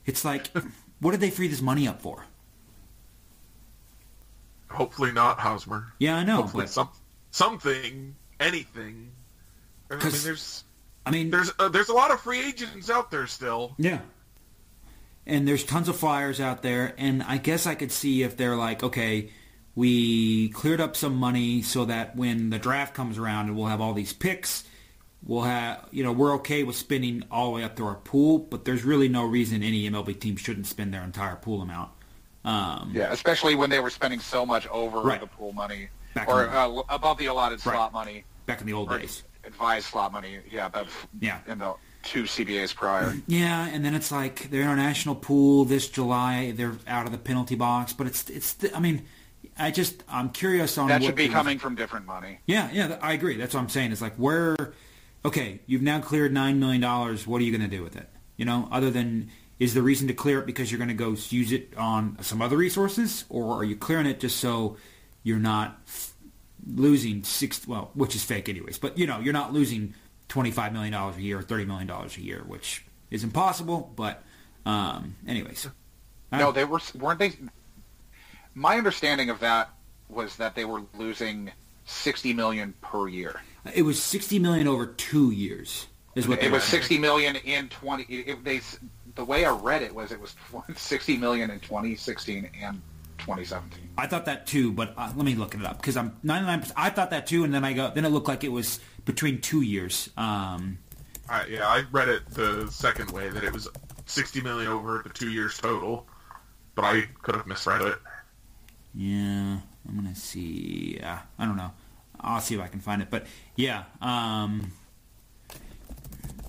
it's 0.05 0.23
like, 0.23 0.51
what 0.99 1.09
did 1.09 1.19
they 1.19 1.31
free 1.31 1.47
this 1.47 1.63
money 1.63 1.87
up 1.87 2.03
for? 2.03 2.25
Hopefully 4.69 5.11
not 5.11 5.39
Hosmer. 5.39 5.93
Yeah, 5.97 6.15
I 6.15 6.23
know, 6.23 6.43
Hopefully 6.43 6.65
but 6.65 6.69
some 6.69 6.89
something, 7.31 8.15
anything. 8.39 9.13
I 9.89 9.95
mean, 9.95 10.13
there's 10.21 10.63
I 11.09 11.11
mean, 11.11 11.29
there's 11.31 11.51
uh, 11.59 11.69
there's 11.69 11.89
a 11.89 11.93
lot 11.93 12.11
of 12.11 12.21
free 12.21 12.39
agents 12.39 12.89
out 12.89 13.11
there 13.11 13.27
still. 13.27 13.75
Yeah. 13.77 13.99
And 15.25 15.47
there's 15.47 15.63
tons 15.63 15.89
of 15.89 15.95
flyers 15.97 16.39
out 16.39 16.63
there, 16.63 16.93
and 16.97 17.21
I 17.23 17.37
guess 17.37 17.67
I 17.67 17.75
could 17.75 17.91
see 17.91 18.23
if 18.23 18.35
they're 18.35 18.55
like, 18.55 18.83
okay, 18.83 19.29
we 19.75 20.49
cleared 20.49 20.81
up 20.81 20.95
some 20.95 21.15
money 21.15 21.61
so 21.61 21.85
that 21.85 22.15
when 22.15 22.49
the 22.49 22.57
draft 22.57 22.95
comes 22.95 23.17
around 23.19 23.47
and 23.47 23.55
we'll 23.55 23.67
have 23.67 23.79
all 23.79 23.93
these 23.93 24.11
picks, 24.11 24.63
we'll 25.23 25.43
have, 25.43 25.87
you 25.91 26.03
know, 26.03 26.11
we're 26.11 26.33
okay 26.35 26.63
with 26.63 26.75
spending 26.75 27.23
all 27.29 27.45
the 27.45 27.51
way 27.51 27.63
up 27.63 27.75
to 27.75 27.85
our 27.85 27.95
pool, 27.95 28.39
but 28.39 28.65
there's 28.65 28.83
really 28.83 29.07
no 29.07 29.23
reason 29.23 29.61
any 29.61 29.87
MLB 29.87 30.19
team 30.19 30.35
shouldn't 30.35 30.65
spend 30.65 30.91
their 30.93 31.03
entire 31.03 31.35
pool 31.35 31.61
amount. 31.61 31.91
Um, 32.43 32.91
Yeah, 32.95 33.11
especially 33.11 33.53
when 33.53 33.69
they 33.69 33.79
were 33.79 33.91
spending 33.91 34.19
so 34.21 34.45
much 34.47 34.65
over 34.67 34.99
Right. 35.01 35.19
the 35.21 35.27
pool 35.27 35.51
money 35.53 35.89
Back 36.15 36.27
or 36.27 36.45
in- 36.45 36.49
uh, 36.49 36.81
above 36.89 37.19
the 37.19 37.27
allotted 37.27 37.63
Right. 37.65 37.75
slot 37.75 37.93
money 37.93 38.23
back 38.47 38.61
in 38.61 38.65
the 38.67 38.73
old 38.73 38.91
or 38.91 38.97
days. 38.97 39.21
Advised 39.49 39.87
slot 39.87 40.11
money. 40.11 40.39
Yeah, 40.49 40.69
but 40.69 40.87
Yeah. 41.19 41.39
in 41.47 41.59
the 41.59 41.73
two 42.03 42.23
CBAs 42.23 42.73
prior. 42.75 43.15
Yeah, 43.27 43.67
and 43.67 43.83
then 43.83 43.93
it's 43.93 44.11
like 44.11 44.49
their 44.49 44.61
international 44.61 45.15
pool 45.15 45.65
this 45.65 45.89
July. 45.89 46.51
They're 46.51 46.75
out 46.87 47.05
of 47.05 47.11
the 47.11 47.17
penalty 47.17 47.55
box, 47.55 47.91
but 47.93 48.07
it's 48.07 48.29
it's. 48.29 48.55
I 48.73 48.79
mean, 48.79 49.05
I 49.57 49.71
just 49.71 50.03
I'm 50.07 50.29
curious 50.29 50.77
on 50.77 50.87
That 50.87 51.01
what 51.01 51.07
should 51.07 51.15
be 51.15 51.27
coming 51.29 51.59
from 51.59 51.75
different 51.75 52.05
money. 52.05 52.39
Yeah, 52.45 52.69
yeah, 52.71 52.97
I 53.01 53.13
agree. 53.13 53.35
That's 53.35 53.53
what 53.53 53.59
I'm 53.61 53.69
saying. 53.69 53.91
It's 53.91 54.01
like 54.01 54.15
where, 54.15 54.55
okay, 55.25 55.59
you've 55.65 55.81
now 55.81 55.99
cleared 55.99 56.31
nine 56.33 56.59
million 56.59 56.81
dollars. 56.81 57.27
What 57.27 57.41
are 57.41 57.43
you 57.43 57.51
going 57.55 57.69
to 57.69 57.75
do 57.75 57.83
with 57.83 57.95
it? 57.97 58.07
You 58.37 58.45
know, 58.45 58.69
other 58.71 58.89
than 58.91 59.29
is 59.59 59.73
the 59.73 59.81
reason 59.81 60.07
to 60.07 60.13
clear 60.13 60.39
it 60.39 60.45
because 60.45 60.71
you're 60.71 60.77
going 60.77 60.87
to 60.87 60.93
go 60.93 61.17
use 61.29 61.51
it 61.51 61.73
on 61.75 62.17
some 62.21 62.41
other 62.41 62.55
resources, 62.55 63.25
or 63.27 63.53
are 63.55 63.65
you 63.65 63.75
clearing 63.75 64.05
it 64.05 64.21
just 64.21 64.37
so 64.37 64.77
you're 65.23 65.37
not 65.37 65.81
losing 66.75 67.23
six? 67.23 67.67
Well, 67.67 67.91
which 67.93 68.15
is 68.15 68.23
fake 68.23 68.49
anyways, 68.49 68.77
but 68.77 68.97
you 68.97 69.07
know, 69.07 69.19
you're 69.19 69.33
not 69.33 69.53
losing 69.53 69.93
twenty 70.27 70.51
five 70.51 70.73
million 70.73 70.93
dollars 70.93 71.17
a 71.17 71.21
year 71.21 71.39
or 71.39 71.41
thirty 71.41 71.65
million 71.65 71.87
dollars 71.87 72.17
a 72.17 72.21
year, 72.21 72.43
which 72.47 72.85
is 73.11 73.23
impossible. 73.23 73.91
But 73.95 74.23
um, 74.65 75.15
anyways, 75.27 75.67
No, 76.31 76.51
they 76.51 76.65
were 76.65 76.79
weren't 76.95 77.19
they? 77.19 77.33
My 78.53 78.77
understanding 78.77 79.29
of 79.29 79.39
that 79.39 79.69
was 80.09 80.35
that 80.37 80.55
they 80.55 80.65
were 80.65 80.81
losing 80.97 81.51
sixty 81.85 82.33
million 82.33 82.73
per 82.81 83.07
year. 83.07 83.41
it 83.73 83.83
was 83.83 84.01
sixty 84.01 84.39
million 84.39 84.67
over 84.67 84.85
two 84.87 85.31
years. 85.31 85.87
Is 86.15 86.27
what 86.27 86.39
It 86.41 86.51
was 86.51 86.61
were- 86.63 86.67
sixty 86.67 86.97
million 86.97 87.35
in 87.37 87.69
twenty. 87.69 88.03
It, 88.03 88.43
they 88.43 88.61
the 89.15 89.23
way 89.25 89.45
I 89.45 89.51
read 89.51 89.81
it 89.83 89.93
was 89.93 90.11
it 90.11 90.19
was 90.19 90.35
sixty 90.75 91.17
million 91.17 91.49
in 91.51 91.59
twenty 91.59 91.95
sixteen 91.95 92.49
and 92.61 92.81
twenty 93.19 93.45
seventeen. 93.45 93.89
I 93.97 94.07
thought 94.07 94.25
that 94.25 94.47
too, 94.47 94.71
but 94.71 94.93
uh, 94.97 95.11
let 95.15 95.25
me 95.25 95.35
look 95.35 95.53
it 95.55 95.63
up 95.65 95.77
because 95.77 95.97
I'm 95.97 96.15
99. 96.23 96.59
percent 96.61 96.77
I 96.79 96.89
thought 96.89 97.09
that 97.11 97.27
too, 97.27 97.43
and 97.43 97.53
then 97.53 97.63
I 97.65 97.73
go. 97.73 97.91
Then 97.93 98.05
it 98.05 98.09
looked 98.09 98.27
like 98.27 98.43
it 98.43 98.51
was 98.51 98.79
between 99.05 99.41
two 99.41 99.61
years. 99.61 100.09
Um, 100.17 100.79
I, 101.29 101.45
yeah, 101.47 101.67
I 101.67 101.83
read 101.91 102.09
it 102.09 102.29
the 102.31 102.67
second 102.71 103.11
way 103.11 103.29
that 103.29 103.43
it 103.43 103.53
was 103.53 103.67
60 104.07 104.41
million 104.41 104.71
over 104.71 105.01
the 105.03 105.09
two 105.13 105.29
years 105.29 105.57
total, 105.57 106.07
but 106.75 106.85
I 106.85 107.01
could 107.21 107.35
have 107.35 107.45
misread 107.45 107.81
it. 107.81 107.97
Yeah, 108.95 109.59
I'm 109.87 109.95
gonna 109.95 110.15
see. 110.15 110.97
Yeah, 110.99 111.19
I 111.37 111.45
don't 111.45 111.57
know. 111.57 111.71
I'll 112.21 112.41
see 112.41 112.55
if 112.55 112.61
I 112.61 112.67
can 112.67 112.79
find 112.79 113.01
it. 113.01 113.09
But 113.09 113.25
yeah, 113.55 113.83
um, 114.01 114.71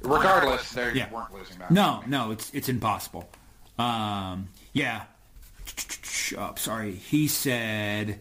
Regardless, 0.02 0.70
they 0.70 0.92
Yeah. 0.94 1.11
weren't 1.11 1.33
losing 1.35 1.59
that. 1.59 1.70
no, 1.70 2.02
no, 2.06 2.30
it's 2.30 2.50
it's 2.54 2.68
impossible. 2.68 3.28
Um, 3.78 4.48
yeah. 4.72 5.02
Oh, 6.38 6.54
sorry. 6.56 6.92
He 6.92 7.26
said 7.28 8.20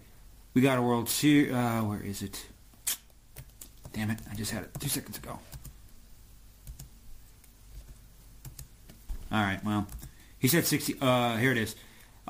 we 0.53 0.61
got 0.61 0.77
a 0.77 0.81
World 0.81 1.09
Series. 1.09 1.53
Uh, 1.53 1.81
where 1.81 2.01
is 2.01 2.21
it? 2.21 2.45
Damn 3.93 4.11
it! 4.11 4.19
I 4.31 4.35
just 4.35 4.51
had 4.51 4.63
it 4.63 4.71
two 4.79 4.89
seconds 4.89 5.17
ago. 5.17 5.39
All 9.31 9.41
right. 9.43 9.63
Well, 9.63 9.87
he 10.39 10.47
said 10.47 10.65
sixty. 10.65 10.95
Uh, 10.99 11.37
here 11.37 11.51
it 11.51 11.57
is. 11.57 11.75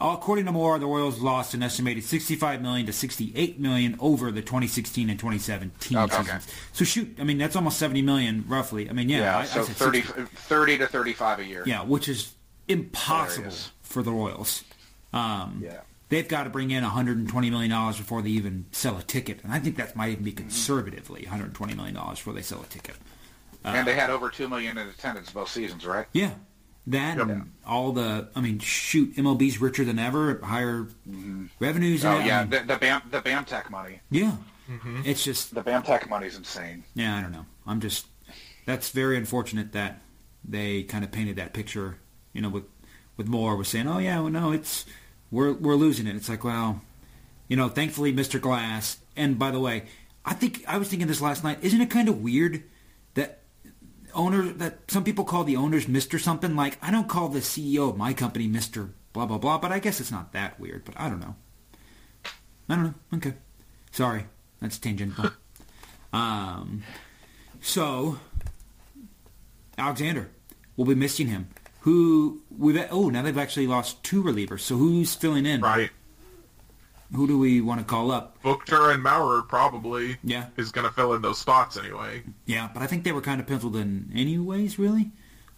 According 0.01 0.45
to 0.45 0.53
Moore, 0.53 0.79
the 0.79 0.86
Royals 0.86 1.19
lost 1.19 1.53
an 1.53 1.62
estimated 1.62 2.05
65 2.05 2.62
million 2.62 2.86
to 2.86 2.93
68 2.93 3.60
million 3.60 3.97
over 3.99 4.32
the 4.32 4.39
2016 4.41 5.10
and 5.10 5.19
2017 5.19 5.97
Okay. 5.97 6.15
seasons. 6.15 6.47
So 6.71 6.86
shoot, 6.86 7.17
I 7.19 7.25
mean 7.25 7.38
that's 7.38 7.58
almost 7.58 7.77
70 7.79 8.01
million 8.03 8.45
roughly. 8.47 8.89
I 8.89 8.93
mean 8.93 9.10
yeah, 9.10 9.17
Yeah, 9.19 9.38
I, 9.39 9.41
I 9.41 9.45
so 9.45 9.63
said 9.65 9.75
30, 9.75 10.01
30 10.03 10.77
to 10.77 10.88
35 10.88 11.39
a 11.39 11.43
year. 11.45 11.63
yeah, 11.65 11.84
which 11.84 12.08
is 12.08 12.34
impossible 12.69 13.43
Hilarious. 13.43 13.71
for 13.82 14.01
the 14.01 14.12
Royals. 14.13 14.63
Um, 15.13 15.61
Yeah. 15.63 15.81
They've 16.09 16.27
got 16.27 16.45
to 16.45 16.49
bring 16.49 16.71
in 16.71 16.81
120 16.81 17.49
million 17.51 17.69
dollars 17.69 17.97
before 17.97 18.23
they 18.23 18.31
even 18.31 18.65
sell 18.71 18.97
a 18.97 19.03
ticket, 19.03 19.43
and 19.43 19.53
I 19.53 19.59
think 19.59 19.77
that 19.77 19.95
might 19.95 20.09
even 20.09 20.23
be 20.23 20.31
mm-hmm. 20.31 20.41
conservatively 20.41 21.21
120 21.21 21.75
million 21.75 21.93
dollars 21.93 22.17
before 22.17 22.33
they 22.33 22.41
sell 22.41 22.61
a 22.61 22.65
ticket. 22.65 22.95
and 23.63 23.87
they 23.87 23.93
uh, 23.93 23.95
had 23.95 24.09
over 24.09 24.29
2 24.29 24.47
million 24.49 24.77
in 24.79 24.87
attendance 24.87 25.29
both 25.29 25.49
seasons, 25.49 25.85
right? 25.85 26.07
Yeah, 26.11 26.31
that 26.87 27.19
and 27.19 27.51
all 27.65 27.91
the. 27.91 28.27
I 28.35 28.41
mean, 28.41 28.57
shoot, 28.57 29.15
MLB's 29.17 29.61
richer 29.61 29.85
than 29.85 29.99
ever, 29.99 30.39
higher 30.43 30.87
mm-hmm. 31.07 31.45
revenues. 31.59 32.03
Oh, 32.03 32.17
yeah, 32.19 32.39
I 32.39 32.41
mean, 32.41 32.49
the, 32.49 32.73
the, 32.73 32.79
Bam, 32.79 33.01
the 33.11 33.21
BAMTech 33.21 33.69
money. 33.69 33.99
yeah. 34.09 34.35
Mm-hmm. 34.69 35.01
It's 35.03 35.23
just 35.23 35.55
The 35.55 35.63
BAMTech 35.63 36.09
money's 36.09 36.37
insane. 36.37 36.83
Yeah, 36.93 37.17
I 37.17 37.21
don't 37.21 37.31
know. 37.31 37.45
I'm 37.65 37.79
just 37.79 38.05
that's 38.65 38.89
very 38.91 39.17
unfortunate 39.17 39.71
that 39.71 40.01
they 40.43 40.83
kind 40.83 41.03
of 41.03 41.11
painted 41.11 41.37
that 41.37 41.53
picture, 41.53 41.97
you 42.33 42.41
know, 42.41 42.49
with 42.49 42.65
with 43.17 43.27
Moore 43.27 43.55
was 43.55 43.67
saying, 43.67 43.87
"Oh 43.87 43.97
yeah, 43.97 44.19
well, 44.19 44.29
no, 44.29 44.51
it's 44.51 44.85
we're 45.31 45.53
we're 45.53 45.75
losing 45.75 46.07
it." 46.07 46.15
It's 46.15 46.29
like, 46.29 46.43
well, 46.43 46.81
you 47.47 47.55
know, 47.55 47.69
thankfully 47.69 48.13
Mr. 48.13 48.39
Glass. 48.39 48.99
And 49.15 49.37
by 49.37 49.51
the 49.51 49.59
way, 49.59 49.83
I 50.23 50.33
think 50.33 50.63
I 50.67 50.77
was 50.77 50.87
thinking 50.87 51.07
this 51.07 51.21
last 51.21 51.43
night. 51.43 51.59
Isn't 51.61 51.81
it 51.81 51.89
kind 51.89 52.07
of 52.07 52.21
weird 52.21 52.63
that 53.15 53.41
owner 54.13 54.43
that 54.43 54.89
some 54.89 55.03
people 55.03 55.25
call 55.25 55.43
the 55.43 55.55
owners 55.55 55.87
Mr. 55.87 56.19
something? 56.19 56.55
Like 56.55 56.77
I 56.81 56.91
don't 56.91 57.09
call 57.09 57.29
the 57.29 57.39
CEO 57.39 57.89
of 57.89 57.97
my 57.97 58.13
company 58.13 58.47
Mr. 58.47 58.91
blah 59.11 59.25
blah 59.25 59.37
blah, 59.37 59.57
but 59.57 59.71
I 59.71 59.79
guess 59.79 59.99
it's 59.99 60.11
not 60.11 60.33
that 60.33 60.59
weird. 60.59 60.85
But 60.85 60.95
I 60.97 61.09
don't 61.09 61.19
know. 61.19 61.35
I 62.69 62.75
don't 62.75 62.83
know. 62.83 62.93
Okay, 63.15 63.33
sorry, 63.91 64.25
that's 64.61 64.77
tangential. 64.77 65.31
um, 66.13 66.83
so 67.61 68.19
Alexander, 69.77 70.29
we'll 70.77 70.87
be 70.87 70.95
missing 70.95 71.27
him. 71.27 71.49
Who 71.81 72.41
we've 72.57 72.85
oh 72.91 73.09
now 73.09 73.21
they've 73.21 73.37
actually 73.37 73.67
lost 73.67 74.03
two 74.03 74.21
relievers. 74.23 74.59
So 74.61 74.75
who's 74.75 75.15
filling 75.15 75.45
in? 75.45 75.61
Right. 75.61 75.89
Who 77.15 77.25
do 77.25 77.39
we 77.39 77.59
want 77.61 77.79
to 77.79 77.85
call 77.85 78.11
up? 78.11 78.39
Booker 78.43 78.91
and 78.91 79.01
Maurer 79.01 79.41
probably 79.41 80.17
Yeah. 80.23 80.47
is 80.57 80.71
going 80.71 80.85
to 80.85 80.93
fill 80.93 81.13
in 81.13 81.21
those 81.23 81.39
spots 81.39 81.75
anyway. 81.75 82.21
Yeah, 82.45 82.69
but 82.71 82.83
I 82.83 82.87
think 82.87 83.03
they 83.03 83.11
were 83.11 83.21
kind 83.21 83.41
of 83.41 83.47
penciled 83.47 83.75
in 83.77 84.11
anyways, 84.13 84.77
really. 84.77 85.09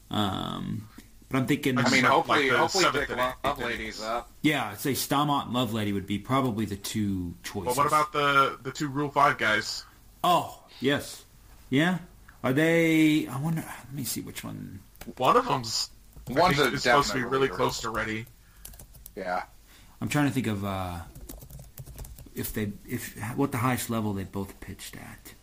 Um, 0.09 0.87
but 1.29 1.39
I'm 1.39 1.47
thinking, 1.47 1.77
I 1.77 1.89
mean, 1.89 2.03
hopefully, 2.05 2.49
the 2.49 2.57
hopefully 2.57 2.83
seventh 2.85 3.07
Dick 3.09 3.17
and 3.17 3.19
eighth 3.19 3.35
Loveladies 3.43 4.01
up. 4.05 4.29
yeah, 4.41 4.69
I'd 4.71 4.79
say 4.79 4.91
Staumont 4.93 5.47
and 5.47 5.55
Lovelady 5.55 5.93
would 5.93 6.07
be 6.07 6.19
probably 6.19 6.65
the 6.65 6.75
two 6.77 7.33
choices. 7.43 7.65
Well, 7.67 7.75
what 7.75 7.87
about 7.87 8.13
the 8.13 8.57
the 8.63 8.71
two 8.71 8.87
Rule 8.89 9.09
Five 9.09 9.37
guys? 9.37 9.83
Oh, 10.23 10.63
yes, 10.79 11.23
yeah. 11.69 11.97
Are 12.43 12.53
they? 12.53 13.27
I 13.27 13.37
wonder. 13.39 13.61
Let 13.65 13.93
me 13.93 14.03
see 14.03 14.21
which 14.21 14.43
one. 14.43 14.79
One 15.17 15.35
of 15.35 15.45
them's 15.45 15.89
I 15.90 15.90
One's 16.29 16.57
think 16.57 16.71
a 16.71 16.75
is 16.75 16.83
supposed 16.83 17.09
to 17.09 17.15
be 17.15 17.23
really 17.23 17.33
reliever. 17.33 17.55
close 17.55 17.81
to 17.81 17.89
ready. 17.89 18.25
Yeah. 19.15 19.43
I'm 19.99 20.07
trying 20.09 20.27
to 20.27 20.31
think 20.31 20.47
of 20.47 20.63
uh, 20.65 20.99
if 22.35 22.53
they 22.53 22.71
if 22.87 23.15
what 23.35 23.51
the 23.51 23.57
highest 23.57 23.89
level 23.89 24.13
they 24.13 24.23
both 24.23 24.59
pitched 24.59 24.95
at. 24.95 25.33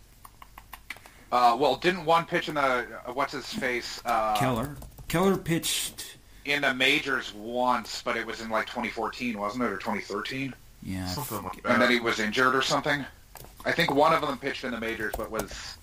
Uh, 1.31 1.55
well, 1.59 1.75
didn't 1.75 2.05
one 2.05 2.25
pitch 2.25 2.49
in 2.49 2.55
the 2.55 2.61
uh, 2.61 2.85
what's 3.13 3.33
his 3.33 3.45
face 3.45 4.01
uh, 4.05 4.35
Keller. 4.35 4.75
Keller 5.07 5.37
pitched. 5.37 6.17
in 6.45 6.61
the 6.61 6.73
majors 6.73 7.33
once, 7.33 8.01
but 8.01 8.17
it 8.17 8.25
was 8.25 8.41
in 8.41 8.49
like 8.49 8.65
2014, 8.65 9.37
wasn't 9.37 9.63
it, 9.63 9.67
or 9.71 9.77
2013? 9.77 10.53
Yeah, 10.81 11.05
Something 11.07 11.43
like 11.43 11.61
that. 11.63 11.73
And 11.73 11.81
then 11.81 11.91
he 11.91 11.99
was 11.99 12.19
injured 12.19 12.55
or 12.55 12.61
something. 12.61 13.05
I 13.65 13.71
think 13.71 13.93
one 13.93 14.13
of 14.13 14.21
them 14.21 14.37
pitched 14.37 14.63
in 14.63 14.71
the 14.71 14.79
majors, 14.79 15.13
but 15.17 15.29
was 15.29 15.77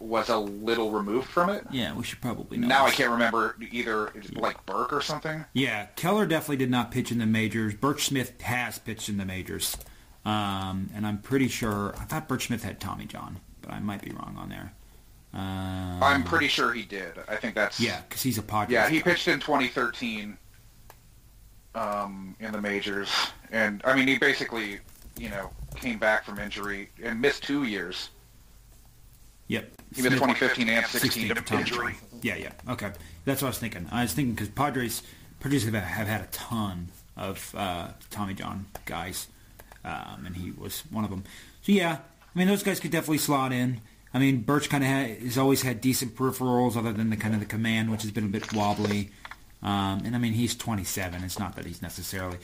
was 0.00 0.28
a 0.28 0.36
little 0.36 0.90
removed 0.90 1.28
from 1.28 1.50
it. 1.50 1.64
yeah. 1.70 1.94
We 1.94 2.04
should 2.04 2.20
probably 2.20 2.58
know. 2.58 2.68
Now 2.68 2.86
I 2.86 2.90
can't 2.90 3.10
remember 3.10 3.56
either. 3.70 4.12
Like 4.34 4.64
Burke 4.66 4.92
or 4.92 5.00
something. 5.00 5.44
Yeah, 5.52 5.86
Keller 5.96 6.26
definitely 6.26 6.58
did 6.58 6.70
not 6.70 6.90
pitch 6.90 7.10
in 7.10 7.18
the 7.18 7.26
majors. 7.26 7.74
Burch 7.74 8.06
Smith 8.06 8.40
has 8.42 8.78
pitched 8.78 9.08
in 9.08 9.16
the 9.16 9.24
majors, 9.24 9.76
um, 10.24 10.90
and 10.94 11.06
I'm 11.06 11.18
pretty 11.18 11.48
sure. 11.48 11.94
I 11.98 12.04
thought 12.04 12.28
Burch 12.28 12.46
Smith 12.46 12.62
had 12.62 12.80
Tommy 12.80 13.06
John, 13.06 13.40
but 13.62 13.72
I 13.72 13.80
might 13.80 14.02
be 14.02 14.10
wrong 14.10 14.36
on 14.38 14.48
there. 14.48 14.72
Uh, 15.34 15.98
I'm 16.02 16.24
pretty 16.24 16.48
sure 16.48 16.72
he 16.72 16.82
did. 16.82 17.12
I 17.28 17.36
think 17.36 17.54
that's 17.54 17.78
Yeah, 17.78 18.00
because 18.08 18.22
he's 18.22 18.38
a 18.38 18.42
Padres. 18.42 18.72
Yeah, 18.72 18.88
he 18.88 19.02
pitched 19.02 19.28
in 19.28 19.40
2013 19.40 20.38
um, 21.74 22.34
in 22.40 22.52
the 22.52 22.60
majors, 22.60 23.10
and 23.50 23.82
I 23.84 23.94
mean 23.94 24.08
he 24.08 24.18
basically, 24.18 24.78
you 25.18 25.28
know, 25.28 25.50
came 25.76 25.98
back 25.98 26.24
from 26.24 26.38
injury 26.38 26.88
and 27.02 27.20
missed 27.20 27.42
two 27.42 27.64
years. 27.64 28.10
Yep. 29.48 29.77
He 29.94 30.00
Smith- 30.02 30.12
2015 30.14 30.68
and 30.68 30.86
16 30.86 31.28
16 31.28 31.44
to 31.44 31.54
injury. 31.58 31.94
Yeah, 32.22 32.36
yeah. 32.36 32.52
Okay, 32.68 32.90
that's 33.24 33.42
what 33.42 33.48
I 33.48 33.50
was 33.50 33.58
thinking. 33.58 33.86
I 33.90 34.02
was 34.02 34.12
thinking 34.12 34.34
because 34.34 34.48
Padres, 34.48 35.02
Padres 35.40 35.64
have, 35.64 35.74
have 35.74 36.06
had 36.06 36.20
a 36.22 36.26
ton 36.26 36.88
of 37.16 37.54
uh, 37.56 37.88
Tommy 38.10 38.34
John 38.34 38.66
guys, 38.84 39.28
um, 39.84 40.24
and 40.26 40.36
he 40.36 40.50
was 40.50 40.82
one 40.90 41.04
of 41.04 41.10
them. 41.10 41.24
So 41.62 41.72
yeah, 41.72 41.98
I 42.34 42.38
mean 42.38 42.48
those 42.48 42.62
guys 42.62 42.80
could 42.80 42.90
definitely 42.90 43.18
slot 43.18 43.52
in. 43.52 43.80
I 44.12 44.18
mean 44.18 44.42
Burch 44.42 44.68
kind 44.70 44.84
of 44.84 44.90
ha- 44.90 45.24
has 45.24 45.38
always 45.38 45.62
had 45.62 45.80
decent 45.80 46.14
peripherals, 46.16 46.76
other 46.76 46.92
than 46.92 47.10
the 47.10 47.16
kind 47.16 47.34
of 47.34 47.40
the 47.40 47.46
command, 47.46 47.90
which 47.90 48.02
has 48.02 48.10
been 48.10 48.24
a 48.24 48.28
bit 48.28 48.52
wobbly. 48.52 49.10
Um, 49.62 50.02
and 50.04 50.14
I 50.14 50.18
mean 50.18 50.34
he's 50.34 50.54
27. 50.54 51.24
It's 51.24 51.38
not 51.38 51.56
that 51.56 51.64
he's 51.66 51.82
necessarily. 51.82 52.38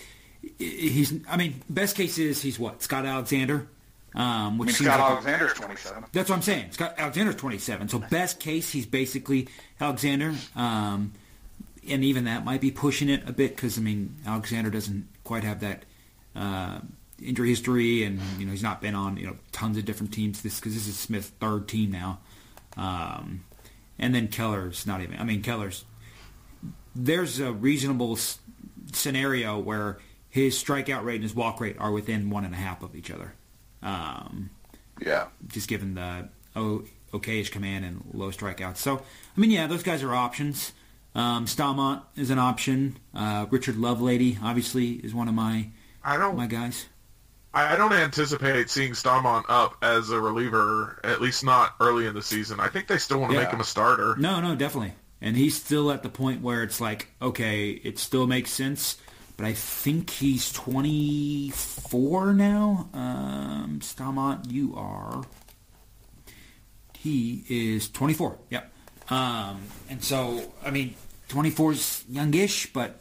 He's. 0.58 1.14
I 1.28 1.36
mean, 1.36 1.62
best 1.70 1.96
case 1.96 2.18
is 2.18 2.42
he's 2.42 2.58
what 2.58 2.82
Scott 2.82 3.06
Alexander, 3.06 3.66
um, 4.14 4.22
I 4.24 4.48
which 4.58 4.66
mean 4.68 4.74
seems 4.76 4.88
Scott 4.90 5.00
like 5.00 5.10
Alexander's 5.10 5.52
27. 5.54 6.04
that's 6.12 6.30
what 6.30 6.36
I'm 6.36 6.42
saying. 6.42 6.72
Scott 6.72 6.94
Alexander's 6.98 7.36
27. 7.36 7.88
So 7.88 7.98
best 7.98 8.38
case, 8.40 8.70
he's 8.70 8.86
basically 8.86 9.48
Alexander. 9.80 10.34
Um, 10.54 11.12
and 11.88 12.04
even 12.04 12.24
that 12.24 12.44
might 12.44 12.60
be 12.60 12.70
pushing 12.70 13.08
it 13.08 13.28
a 13.28 13.32
bit 13.32 13.56
because, 13.56 13.76
I 13.76 13.80
mean, 13.80 14.16
Alexander 14.26 14.70
doesn't 14.70 15.06
quite 15.24 15.44
have 15.44 15.60
that 15.60 15.84
uh, 16.36 16.78
injury 17.22 17.48
history 17.48 18.04
and, 18.04 18.20
you 18.38 18.46
know, 18.46 18.52
he's 18.52 18.62
not 18.62 18.80
been 18.80 18.94
on, 18.94 19.16
you 19.16 19.26
know, 19.26 19.36
tons 19.52 19.76
of 19.76 19.84
different 19.84 20.12
teams 20.12 20.42
this 20.42 20.60
because 20.60 20.74
this 20.74 20.86
is 20.86 20.96
Smith's 20.96 21.28
third 21.40 21.68
team 21.68 21.90
now. 21.90 22.20
Um, 22.76 23.44
and 23.98 24.14
then 24.14 24.28
Keller's 24.28 24.86
not 24.86 25.00
even, 25.02 25.18
I 25.20 25.24
mean, 25.24 25.42
Keller's, 25.42 25.84
there's 26.94 27.38
a 27.40 27.52
reasonable 27.52 28.12
s- 28.16 28.38
scenario 28.92 29.58
where 29.58 29.98
his 30.30 30.56
strikeout 30.62 31.04
rate 31.04 31.16
and 31.16 31.22
his 31.24 31.34
walk 31.34 31.60
rate 31.60 31.76
are 31.78 31.92
within 31.92 32.30
one 32.30 32.44
and 32.44 32.54
a 32.54 32.56
half 32.56 32.82
of 32.82 32.96
each 32.96 33.10
other. 33.10 33.34
Um, 33.84 34.50
Yeah. 35.00 35.26
just 35.46 35.68
given 35.68 35.94
the 35.94 36.28
oh, 36.56 36.82
okayish 37.12 37.50
command 37.52 37.84
and 37.84 38.02
low 38.12 38.30
strikeouts. 38.30 38.78
So, 38.78 38.96
I 39.36 39.40
mean, 39.40 39.50
yeah, 39.50 39.66
those 39.66 39.82
guys 39.82 40.02
are 40.02 40.14
options. 40.14 40.72
Um, 41.14 41.46
Staumont 41.46 42.02
is 42.16 42.30
an 42.30 42.38
option. 42.40 42.96
Uh, 43.14 43.46
Richard 43.50 43.76
Lovelady, 43.76 44.38
obviously, 44.42 44.92
is 44.94 45.14
one 45.14 45.28
of 45.28 45.34
my 45.34 45.68
I 46.02 46.16
don't. 46.16 46.36
my 46.36 46.46
guys. 46.48 46.86
I 47.52 47.74
I 47.74 47.76
don't 47.76 47.92
anticipate 47.92 48.68
seeing 48.68 48.92
Staumont 48.92 49.44
up 49.48 49.76
as 49.82 50.10
a 50.10 50.20
reliever, 50.20 50.98
at 51.04 51.20
least 51.20 51.44
not 51.44 51.74
early 51.80 52.06
in 52.06 52.14
the 52.14 52.22
season. 52.22 52.58
I 52.58 52.66
think 52.68 52.88
they 52.88 52.98
still 52.98 53.20
want 53.20 53.30
to 53.32 53.36
Yeah. 53.38 53.44
make 53.44 53.52
him 53.52 53.60
a 53.60 53.64
starter. 53.64 54.16
No, 54.18 54.40
no, 54.40 54.56
definitely. 54.56 54.94
And 55.20 55.36
he's 55.36 55.54
still 55.54 55.90
at 55.92 56.02
the 56.02 56.08
point 56.08 56.42
where 56.42 56.62
it's 56.64 56.80
like, 56.80 57.08
okay, 57.22 57.70
it 57.70 57.98
still 57.98 58.26
makes 58.26 58.50
sense, 58.50 58.98
but 59.36 59.46
I 59.46 59.52
think 59.52 60.10
he's 60.10 60.52
24 60.52 62.32
now. 62.34 62.88
Um, 62.94 63.80
Staumont, 63.80 64.50
you 64.50 64.74
are. 64.76 65.24
He 66.98 67.44
is 67.48 67.88
24. 67.90 68.38
Yep. 68.50 68.72
Um, 69.10 69.62
and 69.90 70.02
so, 70.02 70.52
I 70.64 70.70
mean, 70.70 70.94
24 71.28 71.72
is 71.72 72.04
youngish, 72.08 72.72
but 72.72 73.00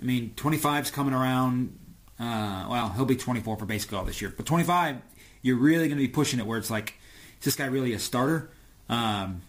I 0.00 0.04
mean, 0.04 0.32
25's 0.36 0.90
coming 0.90 1.14
around. 1.14 1.78
Uh, 2.18 2.66
well, 2.70 2.88
he'll 2.90 3.04
be 3.04 3.16
24 3.16 3.56
for 3.56 3.66
basically 3.66 3.98
all 3.98 4.04
this 4.04 4.20
year, 4.20 4.32
but 4.36 4.46
25, 4.46 4.96
you're 5.42 5.56
really 5.56 5.88
going 5.88 5.98
to 5.98 6.04
be 6.04 6.08
pushing 6.08 6.40
it 6.40 6.46
where 6.46 6.58
it's 6.58 6.70
like, 6.70 6.94
is 7.38 7.44
this 7.44 7.56
guy 7.56 7.66
really 7.66 7.92
a 7.92 7.98
starter? 7.98 8.50
Um, 8.88 9.42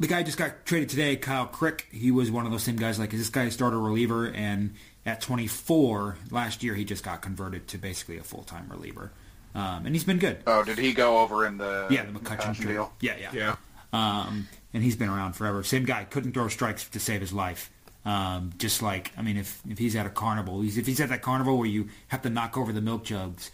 the 0.00 0.06
guy 0.06 0.22
just 0.22 0.38
got 0.38 0.64
traded 0.64 0.88
today, 0.88 1.16
Kyle 1.16 1.46
Crick. 1.46 1.86
He 1.92 2.10
was 2.10 2.30
one 2.30 2.46
of 2.46 2.52
those 2.52 2.62
same 2.62 2.76
guys. 2.76 2.98
Like, 2.98 3.12
is 3.12 3.20
this 3.20 3.28
guy 3.28 3.44
a 3.44 3.50
starter 3.50 3.78
reliever? 3.78 4.26
And 4.26 4.74
at 5.04 5.20
24 5.20 6.16
last 6.30 6.62
year, 6.62 6.74
he 6.74 6.84
just 6.84 7.04
got 7.04 7.22
converted 7.22 7.68
to 7.68 7.78
basically 7.78 8.18
a 8.18 8.22
full 8.22 8.42
time 8.42 8.68
reliever, 8.70 9.12
um, 9.54 9.86
and 9.86 9.94
he's 9.94 10.04
been 10.04 10.18
good. 10.18 10.38
Oh, 10.46 10.62
did 10.62 10.78
he 10.78 10.92
go 10.92 11.18
over 11.18 11.46
in 11.46 11.58
the 11.58 11.86
Yeah, 11.90 12.04
the 12.04 12.12
McCutchen 12.12 12.54
McCutchen 12.54 12.66
deal? 12.66 12.92
Yeah, 13.00 13.16
yeah, 13.20 13.30
Yeah. 13.32 13.56
Um, 13.92 14.48
and 14.72 14.82
he's 14.82 14.96
been 14.96 15.10
around 15.10 15.34
forever. 15.34 15.62
Same 15.62 15.84
guy 15.84 16.04
couldn't 16.04 16.32
throw 16.32 16.48
strikes 16.48 16.88
to 16.88 16.98
save 16.98 17.20
his 17.20 17.32
life. 17.32 17.70
Um, 18.04 18.52
just 18.58 18.82
like 18.82 19.12
I 19.16 19.22
mean, 19.22 19.36
if 19.36 19.60
if 19.68 19.78
he's 19.78 19.94
at 19.94 20.06
a 20.06 20.10
carnival, 20.10 20.60
he's, 20.62 20.78
if 20.78 20.86
he's 20.86 21.00
at 21.00 21.10
that 21.10 21.22
carnival 21.22 21.58
where 21.58 21.68
you 21.68 21.88
have 22.08 22.22
to 22.22 22.30
knock 22.30 22.56
over 22.56 22.72
the 22.72 22.80
milk 22.80 23.04
jugs, 23.04 23.50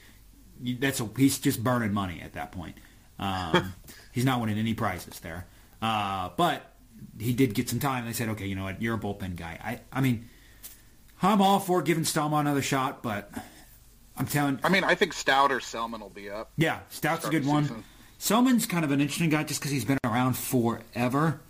you, 0.63 0.77
that's 0.77 1.01
a 1.01 1.09
he's 1.17 1.39
just 1.39 1.63
burning 1.63 1.93
money 1.93 2.21
at 2.23 2.33
that 2.35 2.53
point. 2.53 2.77
Um, 3.19 3.75
he's 4.13 4.25
not 4.25 4.41
winning 4.41 4.59
any 4.59 4.75
prizes 4.75 5.21
there. 5.21 5.47
Uh, 5.83 6.31
but 6.37 6.73
he 7.19 7.33
did 7.33 7.55
get 7.55 7.69
some 7.69 7.79
time. 7.79 8.07
They 8.07 8.13
said, 8.13 8.29
okay, 8.31 8.47
you 8.47 8.55
know 8.55 8.65
what, 8.65 8.81
you're 8.81 8.95
a 8.95 8.99
bullpen 8.99 9.37
guy. 9.37 9.59
I 9.63 9.81
I 9.93 10.01
mean, 10.01 10.29
I'm 11.23 11.43
all 11.43 11.59
for 11.61 11.83
giving 11.83 12.05
Staumont 12.05 12.41
another 12.41 12.63
shot, 12.63 13.03
but 13.03 13.31
I'm 14.17 14.27
telling 14.27 14.59
I 14.63 14.69
mean, 14.69 14.85
I 14.85 14.95
think 14.95 15.13
Stout 15.13 15.51
or 15.53 15.61
Selman 15.61 16.01
will 16.01 16.09
be 16.11 16.31
up. 16.31 16.51
yeah, 16.57 16.81
Stout's 16.91 17.27
a 17.27 17.31
good 17.31 17.47
one. 17.47 17.65
season. 17.65 17.85
Selman's 18.19 18.67
kind 18.67 18.85
of 18.85 18.91
an 18.91 19.01
interesting 19.01 19.31
guy 19.31 19.45
just 19.45 19.61
because 19.61 19.71
he's 19.71 19.85
been 19.85 19.99
around 20.05 20.37
forever. 20.37 21.41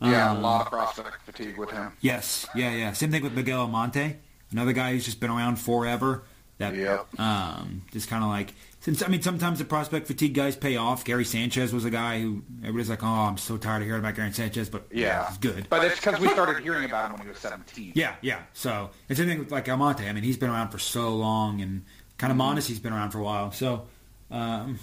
Yeah, 0.00 0.30
Um, 0.30 0.36
a 0.38 0.40
lot 0.40 0.66
of 0.66 0.72
prospect 0.72 1.22
fatigue 1.24 1.56
with 1.58 1.70
him. 1.70 1.92
Yes, 2.00 2.46
yeah, 2.54 2.70
yeah. 2.72 2.92
Same 2.92 3.10
thing 3.10 3.22
with 3.22 3.32
Miguel 3.34 3.60
Almonte, 3.62 4.16
another 4.52 4.72
guy 4.72 4.92
who's 4.92 5.04
just 5.04 5.18
been 5.20 5.30
around 5.30 5.56
forever. 5.56 6.22
That 6.58 6.74
Yep. 6.74 7.20
um, 7.20 7.82
just 7.92 8.08
kind 8.08 8.22
of 8.24 8.30
like 8.30 8.52
since 8.88 9.02
I 9.02 9.08
mean 9.08 9.20
sometimes 9.22 9.58
the 9.58 9.64
prospect 9.66 10.06
fatigue 10.06 10.32
guys 10.34 10.56
pay 10.56 10.76
off. 10.76 11.04
Gary 11.04 11.24
Sanchez 11.24 11.72
was 11.74 11.84
a 11.84 11.90
guy 11.90 12.20
who 12.20 12.42
everybody's 12.60 12.88
like, 12.88 13.02
oh, 13.02 13.06
I'm 13.06 13.36
so 13.36 13.56
tired 13.58 13.82
of 13.82 13.86
hearing 13.86 14.00
about 14.00 14.14
Gary 14.14 14.32
Sanchez, 14.32 14.70
but 14.70 14.86
Yeah, 14.90 15.28
he's 15.28 15.38
good. 15.38 15.66
But 15.68 15.84
it's 15.84 15.96
because 15.96 16.18
we 16.20 16.28
started 16.28 16.62
hearing 16.62 16.84
about 16.84 17.06
him 17.10 17.12
when 17.18 17.22
he 17.22 17.28
was 17.28 17.38
17. 17.38 17.92
Yeah, 17.94 18.14
yeah. 18.22 18.40
So 18.54 18.90
it's 19.08 19.18
same 19.18 19.28
thing 19.28 19.38
with 19.40 19.52
like 19.52 19.68
Almonte. 19.68 20.08
I 20.08 20.12
mean, 20.12 20.24
he's 20.24 20.38
been 20.38 20.48
around 20.50 20.70
for 20.70 20.78
so 20.78 21.14
long, 21.14 21.60
and 21.60 21.84
kind 22.16 22.30
of 22.30 22.38
Mm-hmm. 22.38 22.58
Mondesi's 22.58 22.78
been 22.80 22.92
around 22.92 23.10
for 23.10 23.18
a 23.18 23.24
while. 23.24 23.52
So, 23.52 23.86
um, 24.30 24.78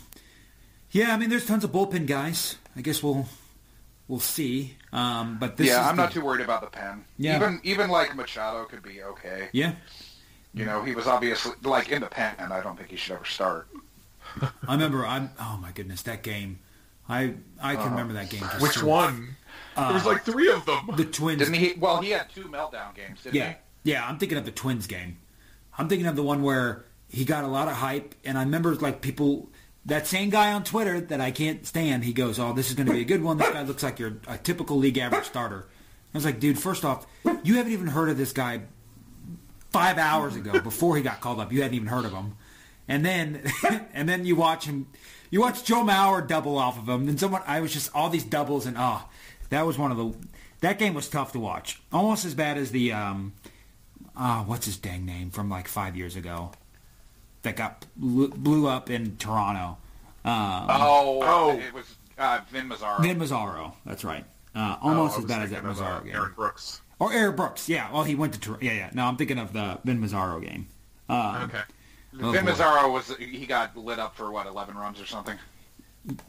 yeah, 0.92 1.14
I 1.14 1.18
mean, 1.18 1.30
there's 1.30 1.46
tons 1.46 1.64
of 1.64 1.72
bullpen 1.72 2.06
guys. 2.06 2.58
I 2.76 2.82
guess 2.82 3.02
we'll 3.02 3.28
we'll 4.08 4.20
see. 4.20 4.76
Um, 4.94 5.38
but 5.40 5.58
this 5.58 5.68
yeah, 5.68 5.90
I'm 5.90 5.96
the- 5.96 6.04
not 6.04 6.12
too 6.12 6.22
worried 6.24 6.42
about 6.44 6.62
the 6.62 6.68
pen. 6.68 7.06
Yeah. 7.18 7.38
Even 7.38 7.60
even 7.64 7.90
like 7.90 8.16
Machado 8.16 8.66
could 8.66 8.84
be 8.84 9.02
okay. 9.02 9.50
Yeah, 9.52 9.74
You 10.54 10.64
know, 10.66 10.84
he 10.84 10.94
was 10.94 11.08
obviously 11.08 11.54
like 11.64 11.90
in 11.90 12.02
the 12.02 12.08
pen, 12.08 12.36
and 12.38 12.54
I 12.54 12.62
don't 12.62 12.78
think 12.78 12.90
he 12.92 12.96
should 12.98 13.14
ever 13.16 13.26
start. 13.26 13.68
I 14.68 14.74
remember. 14.74 15.06
I'm. 15.06 15.32
Oh 15.40 15.58
my 15.62 15.72
goodness, 15.72 16.02
that 16.04 16.24
game. 16.24 16.60
I 17.08 17.36
I 17.62 17.76
can 17.76 17.92
remember 17.92 18.14
that 18.14 18.30
game. 18.30 18.42
Just 18.42 18.62
Which 18.62 18.72
so- 18.74 18.88
one? 18.88 19.36
there 19.76 19.94
was 19.94 20.06
like 20.06 20.24
three 20.24 20.52
of 20.52 20.66
them. 20.66 20.90
The 20.96 21.06
Twins. 21.06 21.40
Didn't 21.40 21.54
he? 21.56 21.74
Well, 21.78 22.02
he 22.02 22.10
had 22.12 22.30
two 22.30 22.46
meltdown 22.46 22.96
games, 22.96 23.22
didn't 23.24 23.36
Yeah, 23.36 23.56
yeah. 23.84 24.08
I'm 24.08 24.18
thinking 24.18 24.38
of 24.38 24.46
the 24.46 24.52
Twins 24.52 24.88
game. 24.88 25.18
I'm 25.78 25.88
thinking 25.90 26.08
of 26.08 26.16
the 26.16 26.24
one 26.24 26.42
where 26.44 26.86
he 27.10 27.26
got 27.26 27.44
a 27.44 27.48
lot 27.48 27.68
of 27.68 27.76
hype, 27.76 28.16
and 28.24 28.38
I 28.38 28.44
remember 28.44 28.76
like 28.76 29.02
people. 29.02 29.50
That 29.88 30.08
same 30.08 30.32
guy 30.32 30.52
on 30.52 30.64
Twitter 30.64 31.00
that 31.00 31.22
I 31.22 31.30
can't 31.30 31.64
stand, 31.68 32.04
he 32.06 32.12
goes, 32.12 32.40
"Oh, 32.40 32.54
this 32.54 32.70
is 32.70 32.76
going 32.76 32.88
to 32.88 32.94
be 32.94 33.02
a 33.02 33.06
good 33.06 33.22
one. 33.22 33.38
This 33.38 33.52
guy 33.52 33.62
looks 33.62 33.84
like 33.84 34.00
you're 34.00 34.18
a 34.28 34.36
typical 34.38 34.78
league 34.78 34.98
average 34.98 35.26
starter." 35.26 35.68
I 36.12 36.18
was 36.18 36.26
like, 36.26 36.40
"Dude, 36.40 36.58
first 36.58 36.84
off, 36.84 37.06
you 37.44 37.58
haven't 37.58 37.72
even 37.72 37.86
heard 37.88 38.10
of 38.10 38.18
this 38.18 38.34
guy 38.34 38.62
five 39.70 39.98
hours 40.00 40.36
ago 40.36 40.60
before 40.60 40.96
he 40.98 41.04
got 41.04 41.22
called 41.22 41.40
up. 41.40 41.52
You 41.52 41.62
hadn't 41.62 41.76
even 41.76 41.88
heard 41.88 42.06
of 42.06 42.14
him, 42.14 42.36
and 42.88 43.06
then 43.06 43.42
and 43.94 44.08
then 44.10 44.26
you 44.26 44.36
watch 44.36 44.66
him, 44.66 44.88
you 45.32 45.42
watch 45.42 45.64
Joe 45.64 45.84
Mauer 45.84 46.26
double 46.28 46.58
off 46.58 46.78
of 46.78 46.88
him. 46.88 47.06
Then 47.06 47.18
someone, 47.18 47.42
I 47.48 47.60
was 47.62 47.74
just 47.74 47.94
all 47.96 48.10
these 48.10 48.24
doubles, 48.24 48.66
and 48.66 48.76
oh, 48.80 49.04
that 49.50 49.66
was 49.66 49.78
one 49.78 49.92
of 49.92 49.98
the 49.98 50.14
that 50.62 50.80
game 50.80 50.94
was 50.94 51.08
tough 51.08 51.32
to 51.34 51.40
watch. 51.40 51.82
Almost 51.92 52.26
as 52.26 52.34
bad 52.34 52.58
as 52.58 52.72
the 52.72 52.92
um, 52.94 53.34
uh, 54.16 54.44
what's 54.44 54.66
his 54.66 54.78
dang 54.78 55.06
name 55.06 55.30
from 55.30 55.50
like 55.50 55.68
five 55.68 55.96
years 55.96 56.16
ago 56.16 56.52
that 57.44 57.56
got 57.56 57.86
blew, 57.96 58.30
blew 58.30 58.68
up 58.68 58.90
in 58.90 59.18
Toronto. 59.18 59.78
Um, 60.24 60.66
Oh, 60.70 61.20
Oh. 61.24 61.52
it 61.60 61.74
was 61.74 61.96
uh, 62.18 62.40
Vin 62.50 62.68
Mazzaro. 62.70 63.02
Vin 63.02 63.20
Mazzaro, 63.20 63.74
that's 63.86 64.04
right. 64.04 64.26
Uh, 64.56 64.78
Oh, 64.82 64.90
almost 64.90 65.18
I 65.18 65.20
as 65.20 65.26
bad 65.26 65.42
as 65.44 65.50
that 65.52 65.62
thinking 65.64 65.70
of, 65.70 65.82
uh, 65.82 65.86
Mazzaro 66.00 66.04
game. 66.06 66.16
Aaron 66.16 66.34
Brooks. 66.36 66.82
Or 66.98 67.12
Eric 67.14 67.36
Brooks, 67.36 67.68
yeah. 67.70 67.92
Well, 67.92 68.04
he 68.04 68.16
went 68.16 68.34
to 68.34 68.40
Toronto. 68.40 68.66
yeah, 68.66 68.72
yeah. 68.72 68.90
No, 68.94 69.06
I'm 69.06 69.18
thinking 69.18 69.38
of 69.38 69.52
the 69.54 69.78
Vin 69.84 70.00
Mazzaro 70.02 70.42
game. 70.42 70.68
Uh, 71.10 71.42
Okay. 71.44 71.62
Oh, 72.22 72.32
Vin 72.32 72.46
boy. 72.46 72.52
Mazzaro 72.52 72.92
was 72.92 73.16
he 73.18 73.46
got 73.46 73.76
lit 73.78 74.00
up 74.00 74.16
for 74.16 74.32
what 74.32 74.48
11 74.48 74.76
runs 74.78 75.00
or 75.02 75.06
something. 75.06 75.38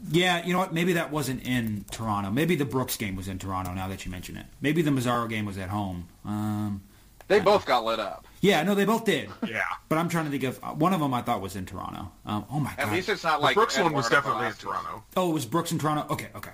Yeah, 0.09 0.43
you 0.43 0.53
know 0.53 0.59
what? 0.59 0.73
Maybe 0.73 0.93
that 0.93 1.11
wasn't 1.11 1.43
in 1.47 1.85
Toronto. 1.91 2.31
Maybe 2.31 2.55
the 2.55 2.65
Brooks 2.65 2.97
game 2.97 3.15
was 3.15 3.27
in 3.27 3.37
Toronto. 3.37 3.73
Now 3.73 3.87
that 3.89 4.05
you 4.05 4.11
mention 4.11 4.35
it, 4.37 4.47
maybe 4.59 4.81
the 4.81 4.89
Mazzaro 4.91 5.29
game 5.29 5.45
was 5.45 5.57
at 5.59 5.69
home. 5.69 6.07
Um, 6.25 6.81
They 7.27 7.39
both 7.39 7.65
got 7.67 7.85
lit 7.85 7.99
up. 7.99 8.25
yeah, 8.41 8.63
no, 8.63 8.73
they 8.73 8.85
both 8.85 9.05
did. 9.05 9.29
Yeah. 9.47 9.61
But 9.87 9.99
I'm 9.99 10.09
trying 10.09 10.25
to 10.25 10.31
think 10.31 10.43
of 10.43 10.59
uh, 10.63 10.67
one 10.69 10.93
of 10.93 10.99
them. 10.99 11.13
I 11.13 11.21
thought 11.21 11.41
was 11.41 11.55
in 11.55 11.65
Toronto. 11.67 12.11
Um, 12.25 12.45
oh 12.51 12.59
my 12.59 12.71
At 12.71 12.77
god! 12.77 12.87
At 12.87 12.93
least 12.93 13.09
it's 13.09 13.23
not 13.23 13.37
The 13.39 13.43
like 13.45 13.55
Brooks 13.55 13.77
one 13.77 13.93
was 13.93 14.07
Eduardo 14.07 14.27
definitely 14.29 14.47
in 14.47 14.53
Toronto. 14.53 15.03
oh, 15.15 15.29
it 15.29 15.33
was 15.33 15.45
Brooks 15.45 15.71
in 15.71 15.77
Toronto. 15.77 16.11
Okay, 16.11 16.29
okay. 16.35 16.51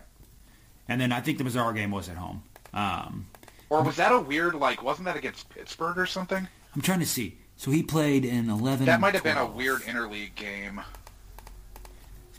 And 0.90 1.00
then 1.00 1.14
I 1.14 1.22
think 1.22 1.38
the 1.38 1.46
Mazzaro 1.46 1.74
game 1.74 1.92
was 1.92 2.10
at 2.10 2.18
home. 2.18 2.44
Um, 2.74 3.28
Or 3.70 3.82
was 3.84 3.96
that 3.96 4.12
a 4.12 4.20
weird 4.20 4.54
like? 4.56 4.84
Wasn't 4.84 5.06
that 5.06 5.16
against 5.16 5.50
Pittsburgh 5.50 5.98
or 5.98 6.06
something? 6.06 6.46
I'm 6.76 6.82
trying 6.82 7.00
to 7.00 7.06
see. 7.06 7.38
So 7.64 7.72
he 7.72 7.82
played 7.82 8.26
in 8.26 8.50
11. 8.50 8.88
That 8.88 9.00
might 9.00 9.14
have 9.14 9.24
been 9.24 9.38
a 9.38 9.46
weird 9.46 9.84
interleague 9.84 10.36
game. 10.36 10.82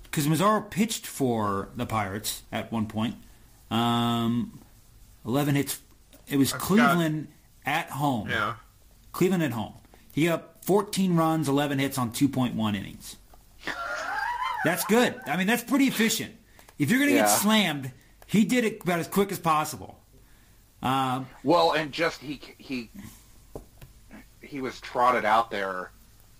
because 0.02 0.26
Mazzaro 0.26 0.68
pitched 0.68 1.06
for 1.06 1.70
the 1.74 1.86
Pirates 1.86 2.42
at 2.52 2.70
one 2.70 2.84
point. 2.84 3.14
Um, 3.70 4.60
Eleven 5.24 5.54
hits. 5.54 5.80
It 6.28 6.36
was 6.36 6.52
I 6.52 6.58
forgot. 6.58 6.66
Cleveland 6.66 7.28
at 7.64 7.88
home. 7.88 8.28
Yeah. 8.28 8.56
Cleveland 9.12 9.42
at 9.42 9.52
home. 9.52 9.72
He 10.12 10.26
got 10.26 10.62
14 10.66 11.16
runs, 11.16 11.48
11 11.48 11.78
hits 11.78 11.96
on 11.96 12.10
2.1 12.12 12.76
innings. 12.76 13.16
That's 14.62 14.84
good. 14.84 15.18
I 15.26 15.38
mean, 15.38 15.46
that's 15.46 15.64
pretty 15.64 15.86
efficient. 15.86 16.34
If 16.78 16.90
you're 16.90 16.98
going 16.98 17.10
to 17.12 17.16
get 17.16 17.30
slammed, 17.30 17.92
he 18.26 18.44
did 18.44 18.64
it 18.64 18.82
about 18.82 18.98
as 18.98 19.08
quick 19.08 19.32
as 19.32 19.38
possible. 19.38 19.98
Um, 20.82 21.26
Well, 21.42 21.72
and 21.72 21.92
just 21.92 22.20
he 22.20 22.42
he 22.58 22.90
he 24.44 24.60
was 24.60 24.80
trotted 24.80 25.24
out 25.24 25.50
there. 25.50 25.90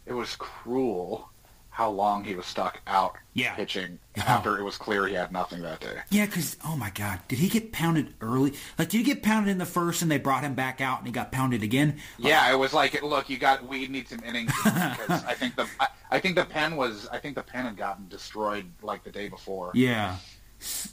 It 0.07 0.13
was 0.13 0.37
cruel 0.37 1.31
how 1.71 1.91
long 1.91 2.23
he 2.23 2.37
was 2.37 2.47
stuck 2.47 2.81
out 2.87 3.17
Yeah. 3.33 3.55
pitching 3.57 3.99
Yeah. 4.17 4.23
after 4.25 4.57
it 4.59 4.63
was 4.63 4.79
clear 4.79 5.09
he 5.09 5.15
had 5.15 5.33
nothing 5.33 5.61
that 5.63 5.81
day. 5.81 5.97
yeah, 6.11 6.25
because 6.27 6.57
oh 6.65 6.77
my 6.77 6.91
God, 6.91 7.19
did 7.27 7.41
he 7.41 7.49
get 7.49 7.73
pounded 7.73 8.15
early? 8.21 8.53
Like, 8.79 8.91
did 8.91 8.99
he 8.99 9.03
get 9.03 9.25
pounded 9.25 9.51
in 9.51 9.59
the 9.59 9.67
first 9.67 10.01
and 10.01 10.09
they 10.09 10.19
brought 10.19 10.45
him 10.45 10.55
back 10.55 10.81
out 10.81 10.99
and 10.99 11.07
he 11.09 11.13
got 11.13 11.33
pounded 11.33 11.65
again? 11.65 11.97
Yeah, 12.17 12.53
it 12.53 12.57
was 12.57 12.73
like, 12.73 13.03
look, 13.03 13.29
you 13.29 13.39
got 13.39 13.67
we 13.67 13.89
need 13.89 14.09
some 14.09 14.21
innings 14.25 14.53
because 14.63 15.25
I 15.25 15.35
think 15.35 15.57
the 15.57 15.67
I, 15.81 15.89
I 16.13 16.21
think 16.21 16.37
the 16.37 16.45
pen 16.45 16.77
was 16.77 17.09
I 17.09 17.19
think 17.19 17.35
the 17.35 17.43
pen 17.43 17.65
had 17.65 17.77
gotten 17.77 18.07
destroyed 18.09 18.67
like 18.83 19.03
the 19.03 19.11
day 19.11 19.29
before. 19.29 19.73
Yeah, 19.75 20.19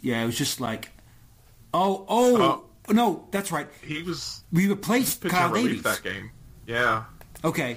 yeah. 0.02 0.24
It 0.24 0.26
was 0.26 0.38
just 0.38 0.60
like, 0.60 0.89
oh, 1.76 2.06
oh, 2.08 2.65
uh, 2.89 2.93
no, 2.93 3.28
that's 3.30 3.52
right. 3.52 3.67
He 3.84 4.02
was 4.02 4.43
We 4.52 4.67
replaced 4.67 5.21
pitching 5.21 5.38
Kyle 5.38 5.52
relief 5.52 5.67
Davies. 5.67 5.84
that 5.84 6.02
game. 6.04 6.32
Yeah. 6.72 7.04
Okay, 7.44 7.76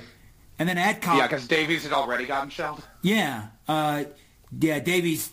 and 0.59 0.69
then 0.69 0.79
Adcock. 0.79 1.17
Yeah, 1.17 1.27
because 1.27 1.49
Davies 1.49 1.83
had 1.83 1.93
already 1.93 2.27
gotten 2.27 2.49
shelled. 2.51 2.83
Yeah, 3.03 3.47
uh, 3.67 4.05
yeah. 4.61 4.79
Davies, 4.79 5.33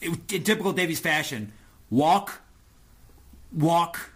in 0.00 0.16
typical 0.26 0.72
Davies 0.72 1.00
fashion, 1.00 1.52
walk, 1.90 2.40
walk, 3.52 4.10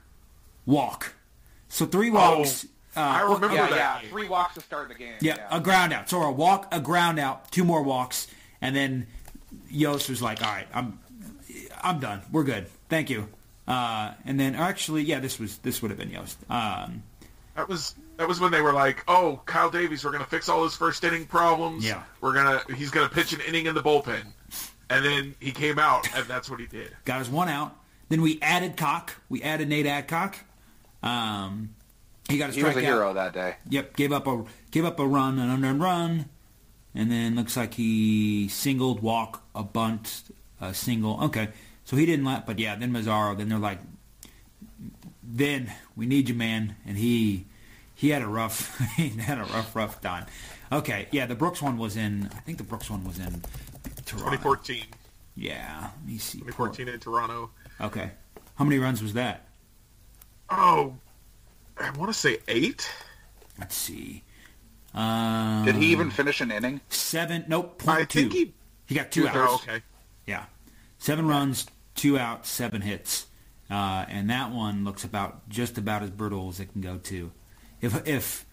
walk. 0.65 1.15
So 1.69 1.87
three 1.87 2.11
walks. 2.11 2.65
uh, 2.97 3.01
I 3.01 3.21
remember 3.23 3.53
Yeah, 3.55 3.69
that 3.69 4.05
yeah, 4.05 4.11
three 4.11 4.29
walks 4.29 4.55
to 4.55 4.61
start 4.61 4.89
the 4.89 4.95
game. 4.95 5.15
Yeah, 5.21 5.37
a 5.51 5.61
ground 5.61 5.93
out. 5.93 6.09
So 6.09 6.23
a 6.23 6.31
walk, 6.31 6.69
a 6.73 6.81
ground 6.81 7.19
out, 7.19 7.51
two 7.51 7.65
more 7.65 7.83
walks, 7.83 8.27
and 8.61 8.75
then 8.77 9.07
Yost 9.71 10.09
was 10.09 10.23
like, 10.23 10.43
"All 10.43 10.53
right, 10.53 10.67
I'm, 10.73 10.99
I'm 11.83 11.99
done. 12.01 12.23
We're 12.31 12.45
good. 12.45 12.67
Thank 12.89 13.11
you." 13.11 13.29
Uh, 13.69 14.13
and 14.25 14.39
then 14.41 14.55
actually, 14.55 15.03
yeah, 15.03 15.21
this 15.21 15.39
was 15.39 15.59
this 15.59 15.83
would 15.83 15.91
have 15.91 15.99
been 15.99 16.11
Yost. 16.11 16.39
Um, 16.49 17.03
That 17.55 17.69
was 17.69 17.95
that 18.23 18.29
was 18.29 18.39
when 18.39 18.53
they 18.53 18.61
were 18.61 18.73
like, 18.73 19.03
"Oh, 19.09 19.41
Kyle 19.47 19.69
Davies, 19.69 20.05
we're 20.05 20.13
gonna 20.13 20.25
fix 20.25 20.49
all 20.49 20.63
his 20.63 20.77
first 20.77 21.03
inning 21.03 21.27
problems. 21.27 21.85
Yeah. 21.85 22.05
we're 22.21 22.33
gonna 22.33 22.63
he's 22.77 22.93
gonna 22.93 23.09
pitch 23.09 23.33
an 23.33 23.41
inning 23.41 23.67
in 23.67 23.75
the 23.75 23.83
bullpen." 23.83 24.23
And 24.89 25.05
then 25.05 25.35
he 25.41 25.51
came 25.51 25.77
out, 25.81 26.07
and 26.15 26.25
that's 26.27 26.49
what 26.49 26.61
he 26.61 26.67
did. 26.67 26.97
got 27.05 27.19
his 27.19 27.29
one 27.29 27.49
out. 27.49 27.77
Then 28.11 28.23
we 28.23 28.39
added 28.41 28.77
Cock. 28.77 29.17
We 29.29 29.43
added 29.43 29.69
Nate 29.69 29.87
Adcock. 29.87 30.37
Um, 31.03 31.75
he 32.29 32.39
got 32.39 32.51
a 32.51 32.53
He 32.53 32.63
was 32.63 32.77
a 32.77 32.79
strikeout. 32.79 32.83
hero 32.85 33.13
that 33.13 33.33
day. 33.33 33.57
Yep, 33.71 33.97
gave 33.97 34.13
up 34.13 34.29
a 34.29 34.45
gave 34.71 34.85
up 34.85 35.01
a 35.01 35.07
run, 35.07 35.41
an 35.41 35.51
unearned 35.51 35.81
run, 35.83 36.27
and 36.95 37.11
then 37.11 37.35
looks 37.35 37.57
like 37.57 37.75
he 37.75 38.47
singled, 38.47 39.03
walk, 39.03 39.43
a 39.53 39.65
bunt, 39.65 40.23
a 40.61 40.73
single. 40.73 41.21
Okay, 41.25 41.49
so 41.85 41.97
he 41.97 42.07
didn't 42.07 42.25
let, 42.25 42.47
but 42.47 42.61
yeah, 42.61 42.77
then 42.77 42.93
Mazzaro. 42.93 43.37
Then 43.37 43.49
they're 43.49 43.59
like, 43.59 43.81
then 45.25 45.73
we 45.97 46.07
need 46.07 46.29
you, 46.29 46.37
man, 46.37 46.77
and 46.87 46.97
he 46.99 47.47
he 48.03 48.11
had 48.11 48.21
a 48.23 48.27
rough 48.27 48.77
he 48.97 49.11
had 49.11 49.38
a 49.38 49.45
rough 49.45 49.75
rough 49.77 50.01
time. 50.01 50.27
Okay, 50.73 51.07
yeah, 51.12 51.27
the 51.27 51.35
Brooks 51.37 51.62
one 51.62 51.79
was 51.79 51.97
in. 51.97 52.29
I 52.35 52.41
think 52.41 52.59
the 52.59 52.65
Brooks 52.65 52.91
one 52.91 53.05
was 53.05 53.19
in 53.19 53.41
Toronto. 54.05 54.31
2014, 54.37 54.85
Yeah, 55.37 55.91
let 56.01 56.07
me 56.07 56.19
see. 56.19 56.38
2014 56.38 56.88
in 56.88 56.99
Toronto. 56.99 57.51
Okay. 57.81 58.11
How 58.57 58.65
many 58.65 58.79
runs 58.79 59.03
was 59.03 59.12
that? 59.15 59.47
Oh, 60.51 60.95
I 61.79 61.91
want 61.93 62.12
to 62.12 62.19
say 62.19 62.38
eight. 62.49 62.91
Let's 63.59 63.77
see. 63.77 64.25
Uh, 64.95 65.65
Did 65.65 65.77
he 65.77 65.87
even 65.87 66.11
finish 66.11 66.41
an 66.41 66.51
inning? 66.51 66.81
seven? 66.88 67.45
Nope. 67.49 67.83
I 67.87 67.97
Point 67.99 68.11
two. 68.11 68.21
think 68.29 68.33
he. 68.33 68.55
He 68.87 68.95
got 68.97 69.11
two 69.12 69.29
outs. 69.29 69.62
okay. 69.62 69.81
Yeah, 70.27 70.45
seven 70.99 71.27
runs, 71.29 71.67
two 71.95 72.19
outs, 72.19 72.49
seven 72.51 72.83
hits, 72.83 73.27
uh, 73.71 74.05
and 74.09 74.29
that 74.31 74.51
one 74.53 74.85
looks 74.85 75.05
about 75.05 75.49
just 75.49 75.79
about 75.79 76.03
as 76.03 76.11
brutal 76.11 76.49
as 76.49 76.61
it 76.61 76.73
can 76.73 76.81
go 76.83 76.99
too. 76.99 77.31
If 77.83 78.07
if 78.09 78.47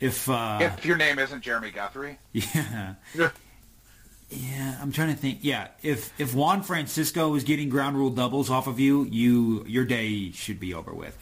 if 0.00 0.28
uh, 0.28 0.58
if 0.60 0.84
your 0.84 0.96
name 0.96 1.18
isn't 1.20 1.42
Jeremy 1.42 1.70
Guthrie, 1.70 2.18
yeah 2.32 2.94
Yeah. 3.14 3.30
yeah, 4.30 4.78
I'm 4.80 4.90
trying 4.90 5.14
to 5.14 5.20
think. 5.20 5.40
Yeah, 5.42 5.68
if 5.82 6.18
if 6.18 6.34
Juan 6.34 6.62
Francisco 6.62 7.34
is 7.34 7.44
getting 7.44 7.68
ground 7.68 7.96
rule 7.96 8.10
doubles 8.10 8.50
off 8.50 8.66
of 8.66 8.80
you, 8.80 9.04
you 9.04 9.64
your 9.66 9.84
day 9.84 10.32
should 10.32 10.58
be 10.58 10.74
over 10.74 10.92
with. 10.92 11.16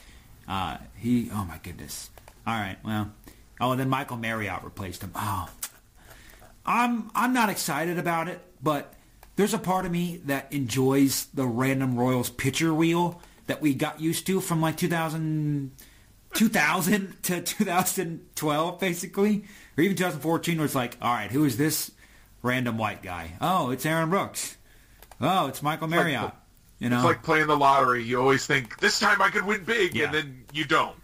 Uh, 0.46 0.78
he 0.96 1.28
oh 1.32 1.44
my 1.44 1.58
goodness. 1.62 2.08
All 2.46 2.54
right, 2.54 2.78
well, 2.84 3.10
oh 3.60 3.72
and 3.72 3.80
then 3.80 3.90
Michael 3.90 4.16
Mariot 4.16 4.62
replaced 4.64 5.02
him. 5.02 5.10
Oh, 5.14 5.50
I'm 6.64 7.10
I'm 7.14 7.32
not 7.32 7.48
excited 7.50 7.98
about 7.98 8.28
it, 8.28 8.40
but 8.62 8.94
there's 9.36 9.54
a 9.54 9.58
part 9.58 9.84
of 9.86 9.92
me 9.92 10.20
that 10.26 10.52
enjoys 10.52 11.26
the 11.34 11.46
random 11.46 11.96
Royals 11.98 12.30
pitcher 12.30 12.72
wheel 12.72 13.20
that 13.46 13.60
we 13.60 13.74
got 13.74 14.00
used 14.00 14.26
to 14.26 14.40
from 14.40 14.60
like 14.60 14.76
2000, 14.76 15.70
2000 16.34 17.22
to 17.24 17.40
2012, 17.42 18.80
basically, 18.80 19.44
or 19.76 19.82
even 19.84 19.96
2014, 19.96 20.56
where 20.58 20.64
it's 20.66 20.74
like, 20.74 20.96
all 21.00 21.12
right, 21.12 21.30
who 21.30 21.44
is 21.44 21.56
this 21.56 21.90
random 22.42 22.78
white 22.78 23.02
guy? 23.02 23.32
Oh, 23.40 23.70
it's 23.70 23.84
Aaron 23.86 24.10
Brooks. 24.10 24.56
Oh, 25.20 25.46
it's 25.48 25.62
Michael 25.62 25.88
like 25.88 26.00
Mariot. 26.00 26.32
you 26.78 26.88
know, 26.90 26.96
It's 26.96 27.04
like 27.04 27.22
playing 27.22 27.46
the 27.48 27.56
lottery. 27.56 28.04
You 28.04 28.20
always 28.20 28.46
think 28.46 28.78
this 28.78 29.00
time 29.00 29.20
I 29.20 29.30
could 29.30 29.44
win 29.44 29.64
big, 29.64 29.94
Yeah. 29.94 30.06
and 30.06 30.14
then 30.14 30.44
you 30.52 30.64
don't. 30.64 30.94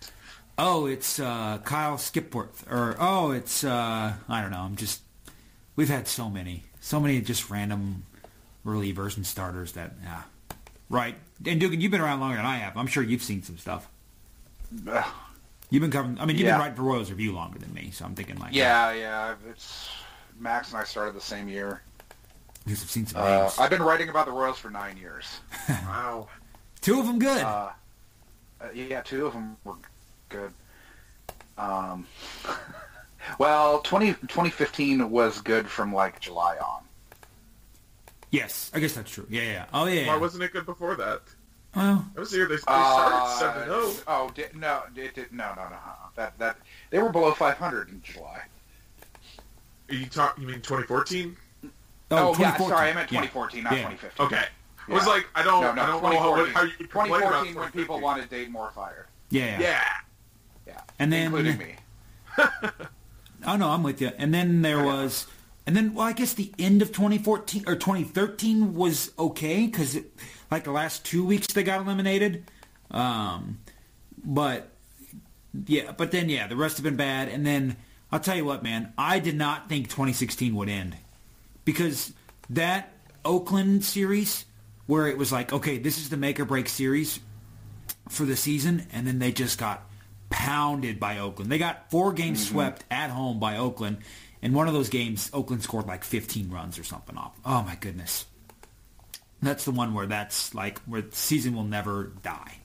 oh, 0.56 0.87
it's 0.87 1.18
uh, 1.18 1.58
Kyle 1.64 1.96
Skipworth, 1.96 2.70
or 2.70 2.96
oh, 3.00 3.32
it's 3.32 3.64
uh, 3.64 4.12
I 4.28 4.40
don't 4.40 4.52
know. 4.52 4.60
I'm 4.60 4.76
just 4.76 5.00
we've 5.74 5.88
had 5.88 6.06
so 6.06 6.30
many, 6.30 6.62
so 6.80 7.00
many 7.00 7.20
just 7.20 7.50
random 7.50 8.04
relievers 8.64 9.16
and 9.16 9.26
starters 9.26 9.72
that 9.72 9.94
yeah, 10.02 10.22
right. 10.88 11.16
And 11.44 11.60
Duggan, 11.60 11.80
you've 11.80 11.90
been 11.90 12.00
around 12.00 12.20
longer 12.20 12.37
than 12.37 12.46
I 12.46 12.58
have. 12.58 12.76
I'm 12.76 12.87
sure 12.87 13.02
you've 13.02 13.22
seen 13.22 13.42
some 13.42 13.58
stuff. 13.58 13.88
Ugh. 14.88 15.05
You've 15.70 15.81
been 15.81 15.90
covering. 15.90 16.18
I 16.20 16.24
mean, 16.27 16.37
you've 16.37 16.46
Yeah. 16.46 16.53
been 16.55 16.61
writing 16.61 16.77
for 16.77 16.83
Royals 16.83 17.11
Review 17.11 17.33
longer 17.33 17.59
than 17.59 17.72
me, 17.74 17.90
so 17.92 18.05
I'm 18.05 18.14
thinking 18.14 18.37
like 18.38 18.55
yeah, 18.55 18.92
yeah, 18.92 19.35
it's 19.50 19.88
Max 20.38 20.70
and 20.72 20.81
I 20.81 20.85
started 20.85 21.14
the 21.14 21.20
same 21.20 21.48
year. 21.48 21.83
because 22.64 22.83
I've 22.83 22.90
seen 22.90 23.07
some 23.07 23.20
Uh, 23.22 23.42
names. 23.42 23.59
I've 23.59 23.70
been 23.70 23.83
writing 23.83 24.09
about 24.09 24.27
the 24.27 24.33
Royals 24.33 24.59
for 24.59 24.70
nine 24.70 24.96
years. 24.96 25.27
Wow. 25.68 26.29
Two 26.81 27.00
of 27.00 27.07
them 27.07 27.18
good. 27.18 27.42
Uh, 27.42 27.70
uh, 28.61 28.66
yeah, 28.74 29.00
two 29.03 29.27
of 29.27 29.33
them 29.33 29.57
were 29.64 29.74
good. 30.29 30.53
Um, 31.59 32.07
well, 33.38 33.81
20, 33.81 34.12
2015 34.14 35.11
was 35.11 35.40
good 35.40 35.68
from 35.68 35.94
like 35.94 36.20
July 36.20 36.57
on. 36.59 36.83
yes, 38.31 38.70
I 38.74 38.81
guess 38.81 38.92
that's 38.94 39.11
true. 39.11 39.27
Yeah, 39.31 39.42
yeah. 39.42 39.66
Oh 39.72 39.87
yeah. 39.87 40.07
Why 40.07 40.14
yeah. 40.14 40.16
wasn't 40.18 40.42
it 40.44 40.53
good 40.53 40.66
before 40.66 40.94
that? 40.96 41.22
Well, 41.76 42.04
I 42.16 42.20
was 42.20 42.30
here. 42.32 42.46
They, 42.46 42.54
they 42.56 42.60
started 42.60 43.16
Uh, 43.16 43.38
seven 43.38 43.62
oh. 43.68 43.90
zero. 43.90 44.02
oh, 44.06 44.30
di- 44.34 44.44
no, 44.58 44.82
it 44.96 45.14
did, 45.14 45.32
no, 45.32 45.52
no, 45.56 45.68
no. 45.68 45.76
That 46.16 46.38
that 46.38 46.56
they 46.90 46.98
were 47.00 47.10
below 47.10 47.32
500 47.32 47.88
in 47.88 48.00
July. 48.02 48.42
You 49.88 50.06
talk? 50.06 50.38
You 50.38 50.46
mean 50.46 50.56
2014? 50.60 51.37
Oh, 52.10 52.37
yeah, 52.38 52.56
sorry, 52.56 52.90
I 52.90 52.94
meant 52.94 53.10
Yeah. 53.10 53.20
2014, 53.22 53.64
not 53.64 53.72
Yeah. 53.72 53.78
2015. 53.90 54.26
Okay. 54.26 54.44
I 54.88 54.92
was 54.92 55.06
like, 55.06 55.26
I 55.34 55.42
don't, 55.42 55.62
No, 55.62 55.72
no, 55.74 55.82
I 55.82 55.87
don't 55.87 56.02
know 56.02 56.08
how, 56.10 56.34
2014. 56.37 56.54
how 56.54 56.62
you 56.62 56.72
would 56.78 56.90
complain 56.90 57.22
about 57.22 57.44
2014 57.44 57.54
when 57.54 57.72
people 57.72 57.96
2015. 57.98 58.02
wanted 58.02 58.28
Dave 58.30 58.50
more 58.50 58.70
fired. 58.74 59.06
Yeah, 59.30 59.44
yeah. 59.44 59.60
Yeah. 59.60 59.84
Yeah, 60.66 60.80
And 60.98 61.12
then- 61.12 61.26
including 61.26 61.58
me. 61.58 61.74
Oh 63.46 63.56
no, 63.56 63.68
I'm 63.68 63.82
with 63.82 64.00
you. 64.00 64.10
And 64.16 64.32
then 64.32 64.62
there 64.62 64.82
was, 64.82 65.26
and 65.66 65.76
then 65.76 65.92
well, 65.92 66.06
I 66.06 66.12
guess 66.12 66.32
the 66.32 66.50
end 66.58 66.80
of 66.80 66.92
2014 66.92 67.64
or 67.66 67.74
2013 67.76 68.74
was 68.74 69.10
okay 69.18 69.66
because 69.66 69.98
like 70.54 70.62
the 70.62 70.70
last 70.70 71.04
two 71.04 71.24
weeks 71.24 71.48
they 71.48 71.64
got 71.64 71.80
eliminated. 71.80 72.44
Um, 72.92 73.58
but 74.24 74.68
yeah, 75.66 75.90
but 75.90 76.12
then 76.12 76.28
yeah, 76.28 76.46
the 76.46 76.54
rest 76.54 76.76
have 76.76 76.84
been 76.84 76.94
bad. 76.94 77.28
And 77.28 77.44
then 77.44 77.76
I'll 78.12 78.20
tell 78.20 78.36
you 78.36 78.44
what, 78.44 78.62
man, 78.62 78.92
I 78.96 79.18
did 79.18 79.34
not 79.34 79.68
think 79.68 79.88
2016 79.88 80.54
would 80.54 80.68
end 80.68 80.96
because 81.64 82.12
that 82.50 82.92
Oakland 83.24 83.84
series 83.84 84.44
where 84.86 85.08
it 85.08 85.18
was 85.18 85.32
like, 85.32 85.52
okay, 85.52 85.78
this 85.78 85.98
is 85.98 86.08
the 86.08 86.16
make 86.16 86.38
or 86.38 86.44
break 86.44 86.68
series 86.68 87.18
for 88.08 88.24
the 88.24 88.36
season, 88.36 88.86
and 88.92 89.08
then 89.08 89.18
they 89.18 89.32
just 89.32 89.58
got 89.58 89.82
pounded 90.30 91.00
by 91.00 91.18
Oakland. 91.18 91.50
They 91.50 91.58
got 91.58 91.90
four 91.90 92.12
games 92.12 92.46
swept 92.48 92.84
at 92.92 93.10
home 93.10 93.40
by 93.40 93.56
Oakland. 93.56 93.98
And 94.40 94.54
one 94.54 94.68
of 94.68 94.74
those 94.74 94.88
games, 94.88 95.30
Oakland 95.32 95.64
scored 95.64 95.86
like 95.86 96.04
15 96.04 96.50
runs 96.50 96.78
or 96.78 96.84
something 96.84 97.16
off. 97.16 97.32
Oh 97.44 97.62
my 97.62 97.74
goodness. 97.74 98.26
That's 99.44 99.64
the 99.64 99.70
one 99.70 99.94
where 99.94 100.07
that's 100.07 100.54
like 100.54 100.78
where 100.80 101.02
the 101.02 101.14
season 101.14 101.54
will 101.54 101.64
never 101.64 102.12
die. 102.22 102.59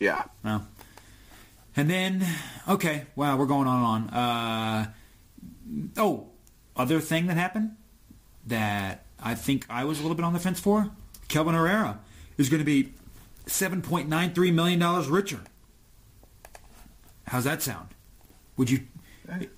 Yeah. 0.00 0.24
Well, 0.42 0.66
and 1.76 1.88
then 1.90 2.26
okay, 2.68 3.06
wow, 3.16 3.36
we're 3.36 3.46
going 3.46 3.66
on 3.66 3.76
and 3.76 3.86
on. 3.86 4.10
Uh, 4.10 4.92
oh, 5.96 6.28
other 6.76 7.00
thing 7.00 7.26
that 7.26 7.36
happened 7.36 7.76
that 8.46 9.04
I 9.22 9.34
think 9.34 9.66
I 9.70 9.84
was 9.84 9.98
a 9.98 10.02
little 10.02 10.16
bit 10.16 10.24
on 10.24 10.32
the 10.32 10.38
fence 10.38 10.60
for: 10.60 10.90
Kelvin 11.28 11.54
Herrera 11.54 12.00
is 12.36 12.48
going 12.48 12.60
to 12.60 12.64
be 12.64 12.92
seven 13.46 13.82
point 13.82 14.08
nine 14.08 14.32
three 14.32 14.50
million 14.50 14.78
dollars 14.78 15.08
richer. 15.08 15.40
How's 17.26 17.44
that 17.44 17.62
sound? 17.62 17.88
Would 18.56 18.70
you 18.70 18.80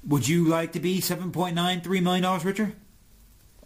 would 0.07 0.29
you 0.29 0.44
like 0.46 0.72
to 0.72 0.81
be 0.81 1.00
seven 1.00 1.33
point 1.33 1.55
nine 1.55 1.81
three 1.81 2.00
million 2.00 2.22
dollars 2.22 2.44
richer? 2.44 2.72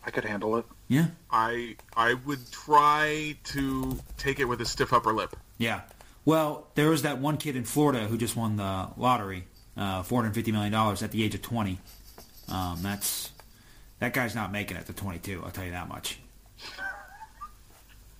I 0.05 0.11
could 0.11 0.25
handle 0.25 0.57
it. 0.57 0.65
Yeah, 0.89 1.07
I 1.31 1.77
I 1.97 2.15
would 2.15 2.51
try 2.51 3.37
to 3.45 3.99
take 4.17 4.41
it 4.41 4.45
with 4.47 4.61
a 4.61 4.67
stiff 4.67 4.93
upper 4.93 5.13
lip. 5.13 5.37
yeah. 5.59 5.83
Well, 6.27 6.67
there 6.75 6.91
was 6.91 7.03
that 7.03 7.19
one 7.19 7.39
kid 7.39 7.57
in 7.57 7.65
Florida 7.65 8.01
who 8.07 8.19
just 8.19 8.37
won 8.37 8.57
the 8.57 8.89
lottery, 8.99 9.45
uh, 9.77 10.03
four 10.03 10.21
hundred 10.23 10.35
fifty 10.35 10.53
million 10.53 10.71
dollars 10.73 11.03
at 11.03 11.11
the 11.13 11.25
age 11.25 11.35
of 11.35 11.43
twenty. 11.43 11.79
Um, 12.49 12.79
that's 12.83 13.31
that 14.01 14.13
guy's 14.13 14.35
not 14.35 14.53
making 14.53 14.77
it 14.77 14.87
to 14.87 14.93
twenty 14.93 15.19
two. 15.19 15.43
I'll 15.45 15.51
tell 15.51 15.65
you 15.65 15.71
that 15.73 15.89
much. 15.89 16.19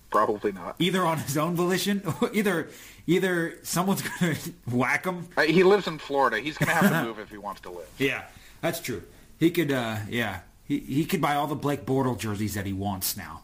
Probably 0.09 0.51
not. 0.51 0.75
Either 0.79 1.05
on 1.05 1.19
his 1.19 1.37
own 1.37 1.55
volition, 1.55 2.01
or 2.21 2.29
either 2.33 2.69
either 3.07 3.57
someone's 3.63 4.01
going 4.19 4.35
to 4.35 4.53
whack 4.69 5.05
him. 5.05 5.27
Uh, 5.37 5.43
he 5.43 5.63
lives 5.63 5.87
in 5.87 5.97
Florida. 5.99 6.39
He's 6.39 6.57
going 6.57 6.67
to 6.69 6.75
have 6.75 6.89
to 6.91 7.03
move 7.03 7.19
if 7.19 7.29
he 7.29 7.37
wants 7.37 7.61
to 7.61 7.69
live. 7.69 7.87
Yeah, 7.97 8.23
that's 8.61 8.79
true. 8.79 9.03
He 9.39 9.51
could, 9.51 9.71
uh, 9.71 9.97
yeah, 10.09 10.41
he 10.71 10.79
he 10.79 11.05
could 11.05 11.21
buy 11.21 11.35
all 11.35 11.47
the 11.47 11.55
Blake 11.55 11.85
Bortles 11.85 12.19
jerseys 12.19 12.53
that 12.55 12.65
he 12.65 12.73
wants 12.73 13.17
now. 13.17 13.41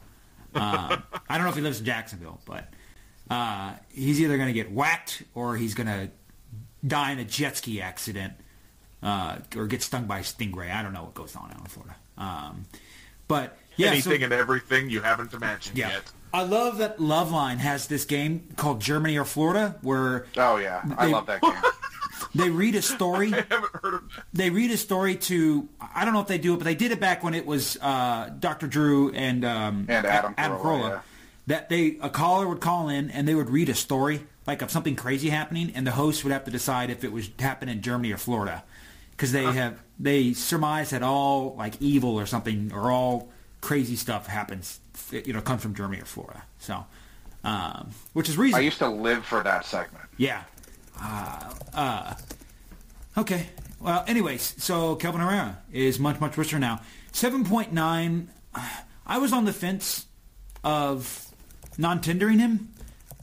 Um, 0.55 1.03
I 1.29 1.35
don't 1.37 1.43
know 1.43 1.49
if 1.49 1.55
he 1.55 1.61
lives 1.61 1.79
in 1.79 1.85
Jacksonville, 1.85 2.39
but 2.45 2.67
uh, 3.29 3.73
he's 3.89 4.21
either 4.21 4.37
going 4.37 4.47
to 4.47 4.53
get 4.53 4.71
whacked 4.71 5.23
or 5.35 5.55
he's 5.57 5.73
going 5.73 5.87
to 5.87 6.09
die 6.85 7.11
in 7.11 7.19
a 7.19 7.25
jet 7.25 7.57
ski 7.57 7.81
accident 7.81 8.33
uh, 9.03 9.37
or 9.55 9.67
get 9.67 9.81
stung 9.83 10.05
by 10.05 10.19
a 10.19 10.23
stingray. 10.23 10.71
I 10.73 10.81
don't 10.83 10.93
know 10.93 11.03
what 11.03 11.13
goes 11.13 11.35
on 11.35 11.51
out 11.51 11.59
in 11.59 11.65
Florida. 11.65 11.95
Um, 12.17 12.65
but 13.27 13.57
yeah, 13.75 13.87
so- 13.87 13.91
Anything 13.93 14.23
and 14.23 14.33
everything 14.33 14.89
you 14.89 15.01
haven't 15.01 15.33
imagined 15.33 15.77
yeah. 15.77 15.89
yet. 15.89 16.11
I 16.33 16.43
love 16.43 16.77
that 16.79 16.97
Loveline 16.97 17.57
has 17.57 17.87
this 17.87 18.05
game 18.05 18.49
called 18.57 18.81
Germany 18.81 19.17
or 19.17 19.25
Florida 19.25 19.75
where 19.81 20.27
Oh 20.35 20.57
yeah, 20.57 20.81
I 20.97 21.07
They- 21.07 21.11
love 21.13 21.25
that 21.27 21.41
game. 21.41 21.53
They 22.38 22.50
read 22.50 22.76
a 22.76 22.82
story. 22.82 23.34
I 23.34 23.45
haven't 23.50 23.71
heard 23.84 23.93
of 23.95 24.15
that. 24.15 24.23
they 24.34 24.50
read 24.50 24.71
a 24.71 24.78
story 24.78 25.15
to 25.15 25.67
I 25.93 26.06
don't 26.06 26.13
know 26.13 26.21
if 26.21 26.28
they 26.28 26.38
do 26.38 26.54
it, 26.54 26.58
but 26.58 26.65
they 26.65 26.76
did 26.76 26.91
it 26.91 27.00
back 27.00 27.23
when 27.23 27.34
it 27.34 27.45
was 27.45 27.78
uh, 27.82 28.30
Dr. 28.39 28.67
Drew 28.67 29.12
and 29.12 29.43
um, 29.43 29.86
And 29.89 30.06
Adam 30.06 30.34
Adam 30.38 30.58
Carolla, 30.58 30.89
yeah. 30.89 31.00
That 31.47 31.69
they 31.69 31.97
a 32.02 32.10
caller 32.10 32.47
would 32.47 32.60
call 32.60 32.89
in 32.89 33.10
and 33.10 33.28
they 33.28 33.36
would 33.36 33.50
read 33.50 33.69
a 33.69 33.76
story 33.76 34.21
like 34.45 34.62
of 34.62 34.71
something 34.71 34.95
crazy 34.95 35.30
happening, 35.30 35.71
and 35.76 35.86
the 35.86 35.91
host 35.91 36.23
would 36.23 36.32
have 36.32 36.45
to 36.45 36.52
decide 36.52 36.89
if 36.89 37.04
it 37.04 37.12
was 37.12 37.30
happening 37.38 37.76
in 37.76 37.82
Germany 37.82 38.13
or 38.13 38.17
Florida, 38.17 38.63
because 39.12 39.34
they 39.34 39.43
have 39.43 39.80
they 40.00 40.34
surmise 40.34 40.91
that 40.91 41.04
all 41.04 41.55
like 41.57 41.82
evil 41.82 42.18
or 42.18 42.26
something 42.26 42.72
or 42.74 42.91
all 42.91 43.30
crazy 43.61 43.95
stuff 43.95 44.28
happens, 44.28 44.80
you 45.11 45.34
know, 45.34 45.41
comes 45.41 45.61
from 45.61 45.74
Germany 45.76 46.01
or 46.01 46.05
Florida. 46.05 46.43
So, 46.59 46.86
um, 47.43 47.89
which 48.14 48.30
is 48.30 48.38
reason 48.38 48.59
I 48.59 48.64
used 48.64 48.78
to 48.80 48.88
live 48.89 49.26
for 49.26 49.43
that 49.43 49.66
segment. 49.66 50.05
Yeah. 50.18 50.43
Uh, 50.99 51.53
uh, 51.74 52.14
okay. 53.18 53.47
Well, 53.80 54.03
anyways, 54.07 54.55
so 54.63 54.95
Kelvin 54.95 55.22
Herrera 55.22 55.59
is 55.72 55.99
much, 55.99 56.20
much 56.20 56.38
richer 56.38 56.57
now. 56.59 56.82
7.9. 57.13 58.28
I 59.05 59.18
was 59.20 59.34
on 59.34 59.45
the 59.45 59.53
fence 59.53 60.05
of 60.63 61.26
non-tendering 61.78 62.39
him, 62.39 62.74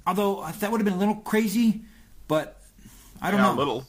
although 0.07 0.47
that 0.61 0.71
would 0.71 0.81
have 0.81 0.85
been 0.85 0.95
a 0.95 0.99
little 0.99 1.17
crazy, 1.17 1.83
but 2.29 2.61
I 3.21 3.31
don't 3.31 3.41
Yeah, 3.41 3.47
know. 3.47 3.55
a 3.55 3.59
little. 3.59 3.87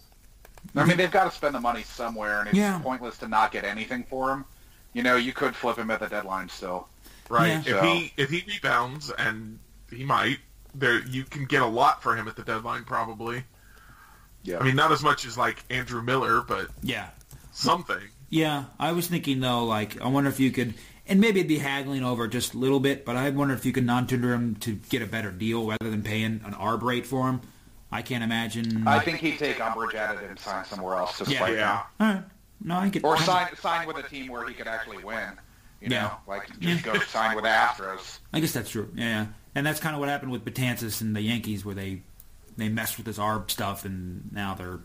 I 0.75 0.83
mean, 0.85 0.97
they've 0.97 1.11
got 1.11 1.25
to 1.25 1.31
spend 1.31 1.53
the 1.55 1.59
money 1.59 1.83
somewhere, 1.83 2.39
and 2.39 2.49
it's 2.49 2.57
Yeah. 2.57 2.79
pointless 2.79 3.17
to 3.19 3.27
not 3.27 3.51
get 3.51 3.63
anything 3.63 4.03
for 4.09 4.31
him. 4.31 4.45
You 4.93 5.03
know, 5.03 5.15
you 5.15 5.31
could 5.33 5.55
flip 5.55 5.77
him 5.77 5.91
at 5.91 5.99
the 5.99 6.07
deadline 6.07 6.49
still. 6.49 6.87
Right. 7.29 7.47
Yeah. 7.49 7.59
If 7.59 7.65
So- 7.65 7.81
he 7.83 8.13
if 8.17 8.29
he 8.29 8.43
rebounds 8.47 9.09
and 9.11 9.59
he 9.89 10.03
might, 10.03 10.39
there 10.73 10.99
you 11.05 11.23
can 11.23 11.45
get 11.45 11.61
a 11.61 11.65
lot 11.65 12.01
for 12.03 12.15
him 12.15 12.27
at 12.27 12.35
the 12.35 12.43
deadline 12.43 12.83
probably. 12.83 13.43
Yeah. 14.45 14.59
I 14.59 14.63
mean, 14.63 14.75
not 14.75 14.91
as 14.91 15.01
much 15.03 15.25
as 15.25 15.37
like 15.37 15.63
Andrew 15.69 16.01
Miller, 16.01 16.41
but 16.41 16.69
Yeah. 16.83 17.09
something. 17.51 17.99
Yeah, 18.29 18.65
I 18.79 18.91
was 18.91 19.07
thinking 19.07 19.39
though, 19.39 19.65
like 19.65 19.99
I 20.01 20.07
wonder 20.07 20.29
if 20.29 20.39
you 20.39 20.51
could, 20.51 20.73
and 21.07 21.19
maybe 21.19 21.39
it'd 21.39 21.47
be 21.49 21.57
haggling 21.57 22.03
over 22.03 22.27
just 22.27 22.53
a 22.53 22.57
little 22.57 22.79
bit, 22.79 23.05
but 23.05 23.15
I 23.15 23.29
wonder 23.31 23.53
if 23.53 23.65
you 23.65 23.71
could 23.71 23.85
non-tender 23.85 24.33
him 24.33 24.55
to 24.61 24.73
get 24.89 25.01
a 25.01 25.05
better 25.05 25.31
deal 25.31 25.65
rather 25.67 25.89
than 25.89 26.03
paying 26.03 26.41
an 26.45 26.53
arb 26.53 26.81
rate 26.83 27.05
for 27.05 27.27
him. 27.29 27.41
I 27.91 28.01
can't 28.01 28.23
imagine. 28.23 28.87
I 28.87 28.99
think 28.99 29.19
he'd 29.19 29.37
take 29.39 29.59
umbrage 29.61 29.95
at 29.95 30.15
it 30.17 30.23
and 30.29 30.37
sign 30.39 30.65
somewhere 30.65 30.95
else 30.97 31.17
to 31.19 31.25
Yeah. 31.25 31.37
spite 31.37 31.53
Yeah. 31.55 31.77
him. 31.77 31.83
All 31.99 32.07
right. 32.13 32.23
No, 32.61 32.75
I 32.77 32.89
get. 32.89 33.03
Or 33.03 33.17
sign 33.17 33.55
sign 33.57 33.87
with 33.87 33.97
a 33.97 34.03
team 34.03 34.27
where 34.31 34.47
he 34.47 34.53
could 34.53 34.67
actually 34.67 35.03
win. 35.03 35.31
You 35.81 35.89
know, 35.89 35.95
Yeah. 35.95 36.11
like 36.27 36.47
just 36.59 36.85
Yeah. 36.85 36.93
go 36.93 36.99
sign 36.99 37.35
with 37.35 37.43
the 37.43 37.49
Astros. 37.51 38.19
I 38.33 38.39
guess 38.39 38.53
that's 38.53 38.69
true. 38.69 38.89
Yeah, 38.95 39.03
yeah. 39.05 39.25
and 39.53 39.65
that's 39.65 39.79
kind 39.79 39.93
of 39.95 39.99
what 39.99 40.09
happened 40.09 40.31
with 40.31 40.43
Betances 40.43 41.01
and 41.01 41.15
the 41.15 41.21
Yankees, 41.21 41.63
where 41.63 41.75
they 41.75 42.01
they 42.57 42.69
messed 42.69 42.97
with 42.97 43.05
this 43.05 43.17
arb 43.17 43.49
stuff, 43.51 43.85
and 43.85 44.31
now 44.31 44.53
they're 44.55 44.79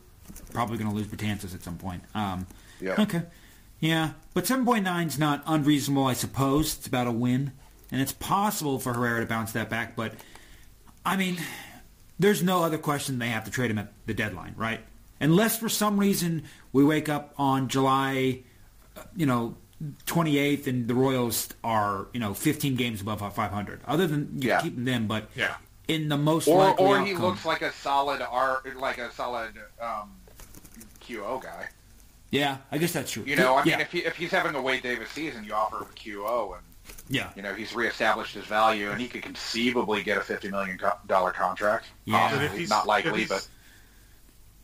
probably 0.53 0.77
going 0.79 0.89
to 0.91 0.97
lose 0.97 1.07
Betances 1.07 1.55
at 1.55 1.63
some 1.63 1.77
point. 1.79 2.03
Um, 2.15 2.47
Yeah. 2.81 2.95
Okay. 2.99 3.23
Yeah, 3.81 4.11
but 4.35 4.45
7.9 4.45 5.07
is 5.07 5.19
not 5.19 5.43
unreasonable, 5.47 6.07
I 6.07 6.13
suppose. 6.13 6.77
It's 6.77 6.87
about 6.87 7.07
a 7.07 7.13
win, 7.13 7.53
and 7.91 8.01
it's 8.03 8.13
possible 8.13 8.79
for 8.79 8.93
Herrera 8.93 9.21
to 9.21 9.27
bounce 9.27 9.53
that 9.53 9.71
back. 9.71 9.97
But 9.97 10.13
I 11.05 11.17
mean, 11.17 11.39
there's 12.19 12.43
no 12.43 12.63
other 12.63 12.77
question 12.79 13.19
they 13.19 13.29
have 13.29 13.45
to 13.47 13.51
trade 13.51 13.71
him 13.71 13.79
at 13.79 13.93
the 14.07 14.13
deadline, 14.13 14.55
right? 14.57 14.81
Unless 15.21 15.59
for 15.59 15.69
some 15.71 15.99
reason 15.99 16.45
we 16.73 16.85
wake 16.85 17.09
up 17.09 17.33
on 17.39 17.69
July, 17.69 18.41
uh, 18.97 19.03
you 19.17 19.25
know, 19.27 19.57
28th, 20.07 20.67
and 20.67 20.87
the 20.87 20.95
Royals 20.95 21.49
are 21.65 22.09
you 22.13 22.21
know 22.21 22.35
15 22.35 22.77
games 22.77 23.01
above 23.01 23.21
500. 23.35 23.81
Other 23.87 24.07
than 24.07 24.43
you 24.43 24.49
Yeah. 24.51 24.61
keeping 24.61 24.85
them, 24.85 25.07
but 25.07 25.31
Yeah. 25.35 25.57
In 25.95 26.09
the 26.09 26.17
most 26.17 26.49
Or 26.49 26.59
likely 26.59 26.85
or 26.87 27.01
he 27.05 27.13
outcome- 27.13 27.25
looks 27.27 27.45
like 27.45 27.63
a 27.63 27.73
solid 27.73 28.23
R 28.23 28.63
like 28.77 28.99
a 28.99 29.13
solid 29.13 29.53
um, 29.81 30.13
QO 31.03 31.43
guy. 31.43 31.69
yeah, 32.31 32.59
I 32.71 32.79
guess 32.79 32.93
that's 32.93 33.11
true. 33.11 33.25
You 33.27 33.37
know, 33.37 33.57
I 33.57 33.65
mean, 33.65 33.73
yeah, 33.73 33.81
if 33.81 33.93
he, 33.93 33.99
if 34.01 34.17
he's 34.17 34.31
having 34.31 34.55
a 34.55 34.63
Wade 34.63 34.83
Davis 34.83 35.11
season, 35.11 35.45
you 35.45 35.53
offer 35.53 35.79
him 35.79 35.83
a 35.91 35.95
QO, 35.95 36.55
and 36.57 36.63
yeah, 37.09 37.31
you 37.37 37.43
know 37.43 37.55
he's 37.55 37.75
reestablished 37.75 38.35
his 38.35 38.45
value, 38.45 38.91
and 38.91 39.01
he 39.01 39.09
could 39.09 39.23
conceivably 39.23 40.03
get 40.03 40.17
a 40.17 40.21
fifty 40.21 40.49
million 40.51 40.79
dollar 41.07 41.33
contract. 41.33 41.87
Yeah. 42.05 42.19
Possibly. 42.19 42.47
If 42.47 42.53
he's- 42.57 42.69
not 42.71 42.83
if 42.83 42.87
likely, 42.89 43.19
he's- 43.25 43.29
but 43.29 43.49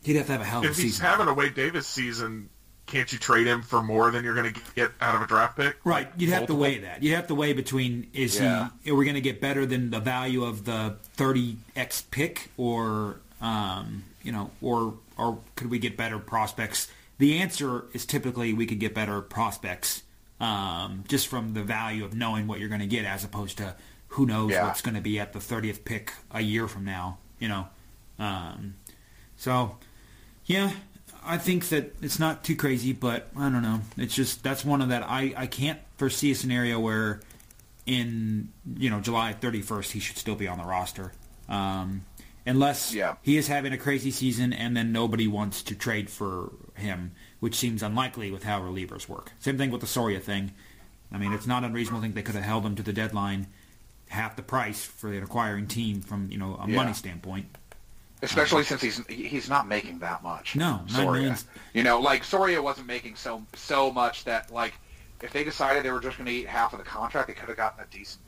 he'd 0.03 0.15
have 0.15 0.25
to 0.27 0.31
have 0.33 0.41
a 0.41 0.45
hell 0.45 0.59
of 0.59 0.65
a 0.65 0.69
If 0.69 0.75
he's 0.77 0.93
season. 0.93 1.05
having 1.05 1.27
a 1.27 1.33
Wade 1.33 1.53
Davis 1.55 1.85
season, 1.87 2.49
can't 2.87 3.11
you 3.13 3.19
trade 3.19 3.45
him 3.45 3.61
for 3.61 3.83
more 3.83 4.09
than 4.11 4.23
you're 4.23 4.33
going 4.33 4.53
to 4.53 4.61
get 4.75 4.91
out 5.01 5.13
of 5.15 5.21
a 5.21 5.27
draft 5.27 5.57
pick? 5.57 5.77
Right, 5.83 6.07
you'd 6.17 6.31
have 6.31 6.47
to 6.47 6.55
weigh 6.55 6.79
that. 6.79 7.03
You'd 7.03 7.13
have 7.15 7.27
to 7.27 7.35
weigh 7.35 7.53
between 7.53 8.07
is 8.13 8.39
Yeah. 8.39 8.69
he 8.83 8.91
are 8.91 8.95
we 8.95 9.05
going 9.05 9.15
to 9.15 9.21
get 9.21 9.39
better 9.41 9.65
than 9.65 9.89
the 9.91 9.99
value 9.99 10.43
of 10.43 10.65
the 10.65 10.95
30x 11.17 12.09
pick 12.09 12.49
or 12.57 13.19
um, 13.41 14.03
you 14.23 14.31
know 14.31 14.49
or 14.61 14.95
or 15.17 15.39
could 15.55 15.69
we 15.69 15.79
get 15.79 15.95
better 15.97 16.17
prospects? 16.19 16.87
The 17.19 17.37
answer 17.39 17.85
is 17.93 18.05
typically 18.05 18.53
we 18.53 18.65
could 18.65 18.79
get 18.79 18.93
better 18.95 19.21
prospects 19.21 20.03
um, 20.39 21.03
just 21.07 21.27
from 21.27 21.53
the 21.53 21.63
value 21.63 22.05
of 22.05 22.13
knowing 22.13 22.47
what 22.47 22.59
you're 22.59 22.69
going 22.69 22.81
to 22.81 22.87
get 22.87 23.05
as 23.05 23.23
opposed 23.23 23.57
to 23.57 23.75
who 24.09 24.25
knows 24.25 24.51
Yeah. 24.51 24.65
what's 24.65 24.81
going 24.81 24.95
to 24.95 25.01
be 25.01 25.19
at 25.19 25.33
the 25.33 25.39
30th 25.39 25.83
pick 25.83 26.13
a 26.31 26.41
year 26.41 26.67
from 26.67 26.85
now, 26.85 27.17
you 27.39 27.47
know. 27.47 27.67
Um, 28.19 28.75
so 29.35 29.77
yeah, 30.45 30.71
I 31.27 31.37
think 31.37 31.69
that 31.69 31.95
it's 32.01 32.19
not 32.19 32.43
too 32.43 32.55
crazy, 32.55 32.93
but 32.93 33.27
I 33.37 33.49
don't 33.49 33.61
know. 33.61 33.81
It's 33.97 34.15
just 34.15 34.43
that's 34.43 34.63
one 34.65 34.81
of 34.81 34.89
that 34.89 35.03
I, 35.03 35.33
I 35.35 35.47
can't 35.47 35.79
foresee 35.97 36.31
a 36.31 36.35
scenario 36.35 36.79
where 36.79 37.19
in 37.85 38.49
you 38.77 38.89
know 38.89 38.99
July 38.99 39.35
31st 39.39 39.91
he 39.91 39.99
should 39.99 40.17
still 40.17 40.35
be 40.35 40.47
on 40.47 40.57
the 40.57 40.63
roster, 40.65 41.13
um, 41.49 42.03
unless 42.45 42.93
Yeah. 42.93 43.15
he 43.21 43.37
is 43.37 43.47
having 43.47 43.73
a 43.73 43.77
crazy 43.77 44.11
season 44.11 44.53
and 44.53 44.75
then 44.75 44.91
nobody 44.91 45.27
wants 45.27 45.61
to 45.63 45.75
trade 45.75 46.09
for 46.09 46.51
him, 46.75 47.11
which 47.39 47.55
seems 47.55 47.81
unlikely 47.83 48.31
with 48.31 48.43
how 48.43 48.61
relievers 48.61 49.07
work. 49.07 49.31
Same 49.39 49.57
thing 49.57 49.71
with 49.71 49.81
the 49.81 49.87
Soria 49.87 50.19
thing. 50.19 50.51
I 51.11 51.17
mean, 51.17 51.31
it's 51.31 51.47
not 51.47 51.63
unreasonable 51.63 51.99
to 51.99 52.03
think 52.03 52.15
they 52.15 52.21
could 52.21 52.35
have 52.35 52.43
held 52.43 52.65
him 52.65 52.75
to 52.75 52.83
the 52.83 52.91
deadline 52.93 53.47
half 54.09 54.35
the 54.37 54.41
price 54.43 54.83
for 54.85 55.11
an 55.11 55.23
acquiring 55.23 55.67
team 55.67 56.01
from 56.01 56.29
you 56.31 56.37
know 56.37 56.55
a 56.61 56.67
Yeah. 56.69 56.75
money 56.75 56.93
standpoint. 56.93 57.45
Especially 58.21 58.63
since 58.63 58.81
he's 58.81 59.05
he's 59.07 59.47
not 59.49 59.67
making 59.67 59.99
that 59.99 60.23
much. 60.23 60.55
No, 60.55 60.77
nine 60.77 60.87
Soria. 60.89 61.11
millions. 61.11 61.45
You 61.73 61.83
know, 61.83 61.99
like 61.99 62.23
Soria 62.23 62.61
wasn't 62.61 62.87
making 62.87 63.15
so 63.15 63.43
so 63.53 63.91
much 63.91 64.23
that 64.23 64.51
like 64.51 64.73
if 65.21 65.31
they 65.33 65.43
decided 65.43 65.83
they 65.83 65.91
were 65.91 65.99
just 65.99 66.17
going 66.17 66.25
to 66.27 66.31
eat 66.33 66.47
half 66.47 66.73
of 66.73 66.79
the 66.79 66.85
contract, 66.85 67.27
they 67.27 67.33
could 67.33 67.47
have 67.47 67.57
gotten 67.57 67.83
a 67.83 67.87
decent 67.95 68.23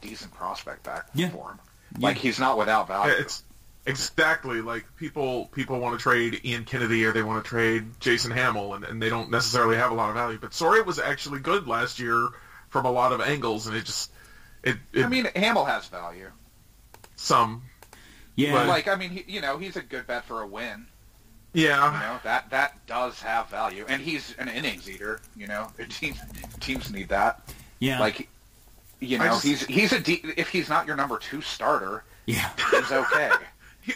decent 0.00 0.32
prospect 0.32 0.82
back 0.84 1.06
Yeah. 1.14 1.28
for 1.28 1.50
him. 1.50 1.58
Like 1.98 2.16
he's 2.16 2.38
not 2.40 2.56
without 2.56 2.88
value. 2.88 3.12
It's 3.18 3.42
exactly 3.86 4.60
like 4.62 4.84
people 4.96 5.46
people 5.52 5.78
want 5.80 5.98
to 5.98 6.02
trade 6.02 6.40
Ian 6.44 6.64
Kennedy 6.64 7.04
or 7.04 7.12
they 7.12 7.22
want 7.22 7.44
to 7.44 7.48
trade 7.48 7.84
Jason 8.00 8.30
Hammel, 8.30 8.74
and, 8.74 8.84
and 8.84 9.02
they 9.02 9.08
don't 9.10 9.30
necessarily 9.30 9.76
have 9.76 9.90
a 9.90 9.94
lot 9.94 10.08
of 10.08 10.14
value. 10.14 10.38
But 10.40 10.54
Soria 10.54 10.82
was 10.82 10.98
actually 10.98 11.40
good 11.40 11.66
last 11.66 11.98
year 11.98 12.28
from 12.70 12.86
a 12.86 12.90
lot 12.90 13.12
of 13.12 13.20
angles, 13.20 13.66
and 13.66 13.76
it 13.76 13.84
just 13.84 14.10
it, 14.62 14.76
it 14.94 15.04
I 15.04 15.08
mean, 15.08 15.26
Hammel 15.36 15.66
has 15.66 15.86
value. 15.88 16.30
some 17.16 17.62
Yeah, 18.40 18.52
But 18.52 18.66
like, 18.68 18.88
I 18.88 18.94
mean, 18.96 19.10
he, 19.10 19.24
you 19.26 19.40
know, 19.40 19.58
he's 19.58 19.76
a 19.76 19.82
good 19.82 20.06
bet 20.06 20.24
for 20.24 20.40
a 20.42 20.46
win. 20.46 20.86
yeah 21.52 21.86
You 21.92 21.98
know, 22.00 22.18
that 22.24 22.48
that 22.50 22.86
does 22.86 23.20
have 23.22 23.48
value, 23.48 23.84
and 23.88 24.00
he's 24.00 24.34
an 24.38 24.48
innings 24.48 24.88
eater. 24.88 25.20
You 25.36 25.46
know, 25.46 25.68
teams 25.88 26.18
teams 26.60 26.90
need 26.92 27.08
that. 27.08 27.40
yeah, 27.80 27.98
Like, 28.00 28.28
you 29.00 29.18
know, 29.18 29.24
just- 29.24 29.44
he's 29.44 29.66
he's 29.66 29.92
a 29.92 30.00
de- 30.00 30.22
if 30.36 30.48
he's 30.48 30.68
not 30.68 30.86
your 30.86 30.96
number 30.96 31.18
two 31.18 31.40
starter, 31.42 32.04
yeah. 32.26 32.50
he's 32.70 32.92
okay. 32.92 33.30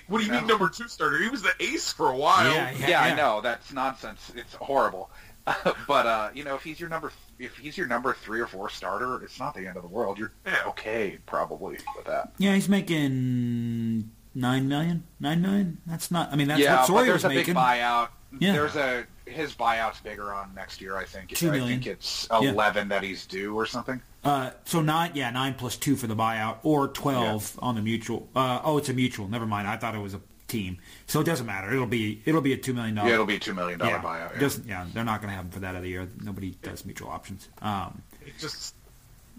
What 0.09 0.19
do 0.21 0.25
you 0.25 0.33
No. 0.33 0.39
mean 0.39 0.47
number 0.49 0.69
two 0.71 0.89
starter? 0.89 1.19
He 1.23 1.29
was 1.29 1.43
the 1.43 1.53
ace 1.61 1.93
for 1.93 2.09
a 2.11 2.17
while. 2.17 2.51
Yeah, 2.53 2.73
yeah, 2.89 3.03
I 3.03 3.15
know 3.15 3.41
that's 3.43 3.71
nonsense. 3.73 4.33
It's 4.35 4.55
horrible. 4.55 5.11
but 5.87 6.07
uh, 6.07 6.31
you 6.35 6.43
know, 6.43 6.55
if 6.55 6.63
he's 6.65 6.81
your 6.81 6.89
number, 6.89 7.13
if 7.39 7.55
he's 7.59 7.77
your 7.77 7.87
number 7.87 8.15
three 8.15 8.41
or 8.41 8.47
four 8.47 8.71
starter, 8.71 9.23
it's 9.23 9.39
not 9.39 9.55
the 9.55 9.67
end 9.67 9.77
of 9.77 9.83
the 9.83 9.89
world. 9.89 10.19
You're 10.19 10.33
Yeah. 10.47 10.57
okay, 10.69 11.19
probably 11.27 11.77
with 11.97 12.07
that. 12.07 12.33
Yeah, 12.39 12.55
he's 12.55 12.69
making 12.69 14.11
nine 14.35 14.69
million. 14.69 15.05
Nine 15.21 15.43
million. 15.43 15.79
That's 15.87 16.11
not. 16.11 16.33
I 16.33 16.37
mean, 16.37 16.49
that's 16.49 16.61
yeah, 16.61 16.73
what 16.73 16.81
but 16.81 16.87
Soria 16.87 17.05
there's 17.05 17.15
was 17.15 17.25
a 17.25 17.29
making. 17.29 17.55
big 17.55 17.57
buyout. 17.57 18.09
Yeah. 18.39 18.53
There's 18.53 18.77
a 18.77 19.07
his 19.27 19.55
buyout's 19.55 20.01
bigger 20.01 20.33
on 20.35 20.55
next 20.55 20.81
year. 20.81 20.97
I 20.97 21.05
think. 21.05 21.31
Two 21.31 21.51
I 21.53 21.61
think 21.61 21.87
it's 21.87 22.27
Yeah. 22.31 22.51
eleven 22.51 22.89
that 22.89 23.03
he's 23.03 23.27
due 23.27 23.55
or 23.55 23.67
something. 23.67 24.01
Uh, 24.23 24.51
so 24.65 24.81
nine. 24.81 25.13
Yeah, 25.15 25.31
nine 25.31 25.55
plus 25.55 25.77
two 25.77 25.97
for 25.97 26.07
the 26.07 26.17
buyout, 26.17 26.59
or 26.63 26.89
twelve 26.89 27.59
on 27.61 27.75
the 27.75 27.83
mutual. 27.83 28.29
Uh, 28.35 28.61
oh, 28.65 28.79
it's 28.79 28.89
a 28.89 28.95
mutual. 28.95 29.29
Never 29.29 29.47
mind. 29.47 29.69
I 29.69 29.77
thought 29.77 29.95
it 29.95 29.99
was 30.01 30.15
a 30.15 30.21
team. 30.49 30.79
So 31.07 31.21
it 31.21 31.25
doesn't 31.25 31.47
matter. 31.47 31.73
It'll 31.73 31.87
be 31.87 32.23
it'll 32.25 32.41
be 32.41 32.53
a 32.53 32.57
two 32.57 32.75
million 32.75 32.95
dollar. 32.95 33.09
Yeah, 33.09 33.15
it'll 33.15 33.27
be 33.27 33.37
a 33.37 33.41
two 33.41 33.55
million 33.55 33.79
dollar 33.79 33.93
yeah. 33.93 34.03
buyout. 34.03 34.35
Yeah. 34.35 34.41
Doesn't 34.41 34.67
yeah. 34.67 34.87
They're 34.93 35.05
not 35.05 35.21
going 35.21 35.31
to 35.31 35.37
have 35.37 35.45
him 35.47 35.51
for 35.51 35.61
that 35.61 35.75
other 35.77 35.87
year. 35.87 36.09
Nobody 36.23 36.53
does 36.63 36.85
mutual 36.85 37.11
options. 37.11 37.49
Um, 37.63 38.03
It 38.27 38.35
just 38.39 38.75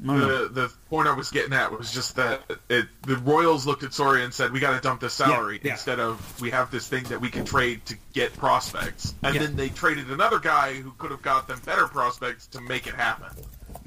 Don't 0.04 0.20
know. 0.20 0.48
the 0.48 0.62
the 0.62 0.72
point 0.90 1.08
I 1.08 1.14
was 1.14 1.30
getting 1.32 1.54
at 1.54 1.72
was 1.72 1.94
just 1.94 2.16
that 2.18 2.42
it, 2.70 2.86
the 3.04 3.16
Royals 3.18 3.66
looked 3.66 3.84
at 3.84 3.94
Soria 3.94 4.26
and 4.26 4.34
said, 4.34 4.52
"We 4.52 4.60
got 4.60 4.76
to 4.76 4.82
dump 4.82 5.00
this 5.02 5.14
salary 5.14 5.60
yeah. 5.64 5.72
instead 5.72 6.00
of 6.02 6.42
we 6.42 6.52
have 6.52 6.70
this 6.70 6.88
thing 6.88 7.06
that 7.06 7.22
we 7.22 7.30
can 7.30 7.46
trade 7.46 7.86
to 7.86 7.96
get 8.14 8.36
prospects." 8.38 9.14
And 9.24 9.36
Yeah. 9.36 9.42
then 9.44 9.56
they 9.56 9.70
traded 9.70 10.10
another 10.12 10.40
guy 10.40 10.74
who 10.74 10.92
could 10.98 11.12
have 11.12 11.22
got 11.22 11.48
them 11.48 11.60
better 11.66 11.88
prospects 11.88 12.48
to 12.48 12.62
make 12.62 12.88
it 12.88 12.96
happen. 12.96 13.30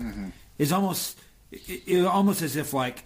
Mm-hmm. 0.01 0.29
It's 0.59 0.73
almost 0.73 1.19
it, 1.53 1.83
it, 1.87 2.07
almost 2.07 2.41
as 2.43 2.57
if 2.57 2.73
like 2.73 3.05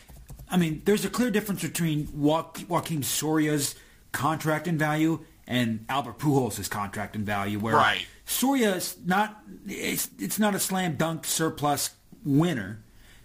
I 0.48 0.56
mean, 0.56 0.82
there's 0.84 1.04
a 1.04 1.10
clear 1.10 1.30
difference 1.30 1.62
between 1.62 2.06
jo- 2.06 2.50
Joakim 2.68 3.02
Soria's 3.04 3.74
contract 4.12 4.68
and 4.68 4.78
value 4.78 5.24
and 5.48 5.84
Albert 5.88 6.18
Pujols' 6.18 6.70
contract 6.70 7.16
and 7.16 7.26
value. 7.26 7.58
Where 7.58 7.74
Right. 7.74 8.06
Soria 8.26 8.76
is 8.76 8.96
not 9.04 9.42
it's, 9.66 10.08
it's 10.20 10.38
not 10.38 10.54
a 10.54 10.60
slam 10.60 10.94
dunk 10.96 11.24
surplus 11.26 11.90
winner, 12.24 12.80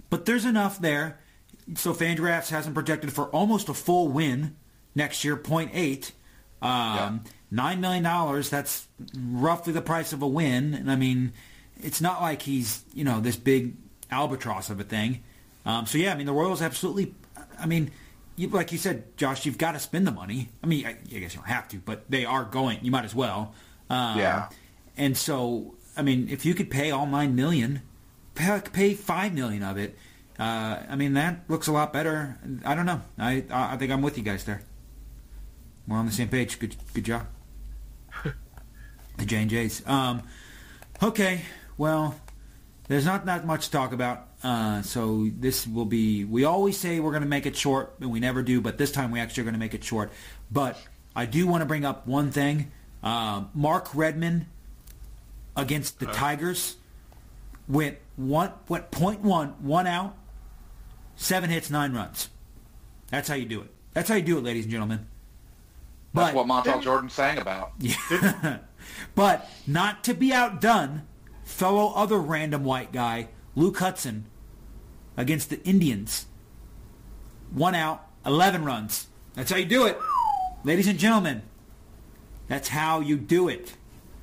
but 0.10 0.26
there's 0.26 0.46
enough 0.46 0.80
there. 0.80 1.20
So 1.76 1.94
Fangraphs 1.94 2.50
has 2.50 2.66
him 2.66 2.74
projected 2.74 3.12
for 3.12 3.26
almost 3.26 3.68
a 3.70 3.74
full 3.74 4.08
win 4.08 4.56
next 4.96 5.24
year, 5.24 5.36
0.8. 5.36 6.12
Um, 6.62 7.24
Nine 7.50 7.80
million 7.80 8.04
dollars. 8.04 8.50
That's 8.50 8.88
roughly 9.18 9.72
the 9.72 9.82
price 9.82 10.12
of 10.12 10.22
a 10.22 10.28
win. 10.28 10.74
And 10.74 10.92
I 10.92 10.98
mean, 10.98 11.32
it's 11.82 12.02
not 12.02 12.22
like 12.22 12.42
he's 12.42 12.84
you 12.94 13.06
know 13.06 13.22
this 13.22 13.38
big 13.38 13.76
albatross 14.12 14.70
of 14.70 14.80
a 14.82 14.84
thing. 14.84 15.24
Um, 15.66 15.86
so 15.86 15.98
yeah, 15.98 16.12
I 16.12 16.18
mean 16.18 16.26
the 16.26 16.34
Royals 16.34 16.62
absolutely. 16.62 17.16
I 17.58 17.66
mean, 17.66 17.92
you, 18.36 18.50
like 18.50 18.74
you 18.74 18.78
said, 18.78 19.16
Josh, 19.18 19.46
you've 19.46 19.58
got 19.58 19.74
to 19.74 19.80
spend 19.80 20.06
the 20.06 20.12
money. 20.12 20.50
I 20.62 20.68
mean, 20.68 20.86
I, 20.86 20.90
I 20.90 21.20
guess 21.20 21.34
you 21.36 21.40
don't 21.40 21.48
have 21.48 21.68
to, 21.70 21.78
but 21.78 22.10
they 22.10 22.26
are 22.26 22.44
going. 22.44 22.80
You 22.82 22.92
might 22.92 23.06
as 23.06 23.16
well. 23.16 23.54
Um, 23.90 24.18
Yeah. 24.18 24.50
And 24.98 25.16
so, 25.16 25.76
I 25.96 26.02
mean, 26.02 26.28
if 26.30 26.46
you 26.46 26.54
could 26.54 26.70
pay 26.70 26.92
all 26.92 27.08
nine 27.08 27.34
million, 27.36 27.82
pay, 28.38 28.62
pay 28.72 28.94
five 28.94 29.34
million 29.34 29.64
of 29.64 29.78
it. 29.78 29.98
Uh, 30.40 30.84
I 30.88 30.96
mean, 30.96 31.14
that 31.14 31.42
looks 31.48 31.68
a 31.68 31.72
lot 31.72 31.92
better. 31.92 32.38
I 32.64 32.76
don't 32.76 32.86
know. 32.86 33.02
I 33.18 33.44
I 33.50 33.74
I 33.74 33.78
think 33.78 33.92
I'm 33.92 34.02
with 34.02 34.18
you 34.18 34.24
guys 34.24 34.44
there. 34.44 34.62
We're 35.88 35.98
on 35.98 36.06
the 36.06 36.12
same 36.12 36.30
page. 36.30 36.60
Good 36.60 36.76
good 36.94 37.06
job. 37.06 37.26
the 39.18 39.26
J 39.26 39.38
and 39.38 39.50
J's. 39.50 39.86
Um, 39.88 40.22
okay. 41.02 41.42
Well, 41.78 42.16
there's 42.88 43.06
not 43.06 43.26
that 43.26 43.46
much 43.46 43.66
to 43.66 43.72
talk 43.72 43.94
about. 43.94 44.28
Uh, 44.44 44.84
so 44.84 45.28
this 45.40 45.66
will 45.66 45.86
be. 45.86 46.24
We 46.24 46.44
always 46.44 46.78
say 46.78 47.00
we're 47.00 47.12
going 47.12 47.24
to 47.24 47.30
make 47.30 47.48
it 47.48 47.56
short, 47.56 47.96
and 48.00 48.12
we 48.12 48.20
never 48.20 48.44
do. 48.44 48.62
But 48.62 48.78
this 48.78 48.92
time 48.92 49.10
we 49.12 49.20
actually 49.20 49.42
are 49.42 49.46
going 49.46 49.54
to 49.56 49.60
make 49.60 49.74
it 49.74 49.84
short. 49.84 50.12
But 50.52 50.78
I 51.16 51.26
do 51.26 51.48
want 51.48 51.62
to 51.62 51.66
bring 51.66 51.84
up 51.84 52.06
one 52.06 52.30
thing. 52.32 52.72
Uh, 53.02 53.46
Mark 53.56 53.90
Redman 53.96 54.48
against 55.56 56.00
the 56.00 56.06
Tigers 56.06 56.76
went 57.68 57.98
one 58.16 58.52
went 58.68 58.92
point 58.92 59.22
one 59.22 59.50
one 59.60 59.88
out, 59.88 60.16
seven 61.16 61.50
hits, 61.50 61.70
nine 61.70 61.94
runs. 61.94 62.30
That's 63.10 63.28
how 63.28 63.36
you 63.36 63.46
do 63.46 63.62
it. 63.62 63.72
That's 63.94 64.10
how 64.10 64.16
you 64.16 64.22
do 64.22 64.38
it, 64.38 64.44
ladies 64.44 64.66
and 64.66 64.72
gentlemen. 64.72 65.08
That's 66.14 66.36
what 66.36 66.48
Montel 66.48 66.82
Jordan 66.82 67.10
sang 67.10 67.38
about. 67.38 67.74
but 69.16 69.50
not 69.66 70.04
to 70.06 70.14
be 70.14 70.34
outdone, 70.34 71.04
fellow 71.44 71.94
other 71.94 72.18
random 72.18 72.64
white 72.64 72.92
guy, 72.92 73.30
Luke 73.56 73.78
Hudson, 73.78 74.26
against 75.16 75.50
the 75.50 75.64
Indians. 75.64 76.26
One 77.52 77.76
out, 77.76 78.08
11 78.26 78.66
runs. 78.66 79.08
That's 79.36 79.52
how 79.52 79.58
you 79.58 79.66
do 79.66 79.86
it. 79.86 79.98
Ladies 80.64 80.88
and 80.88 80.98
gentlemen, 80.98 81.44
that's 82.48 82.70
how 82.70 83.00
you 83.00 83.18
do 83.18 83.48
it. 83.48 83.77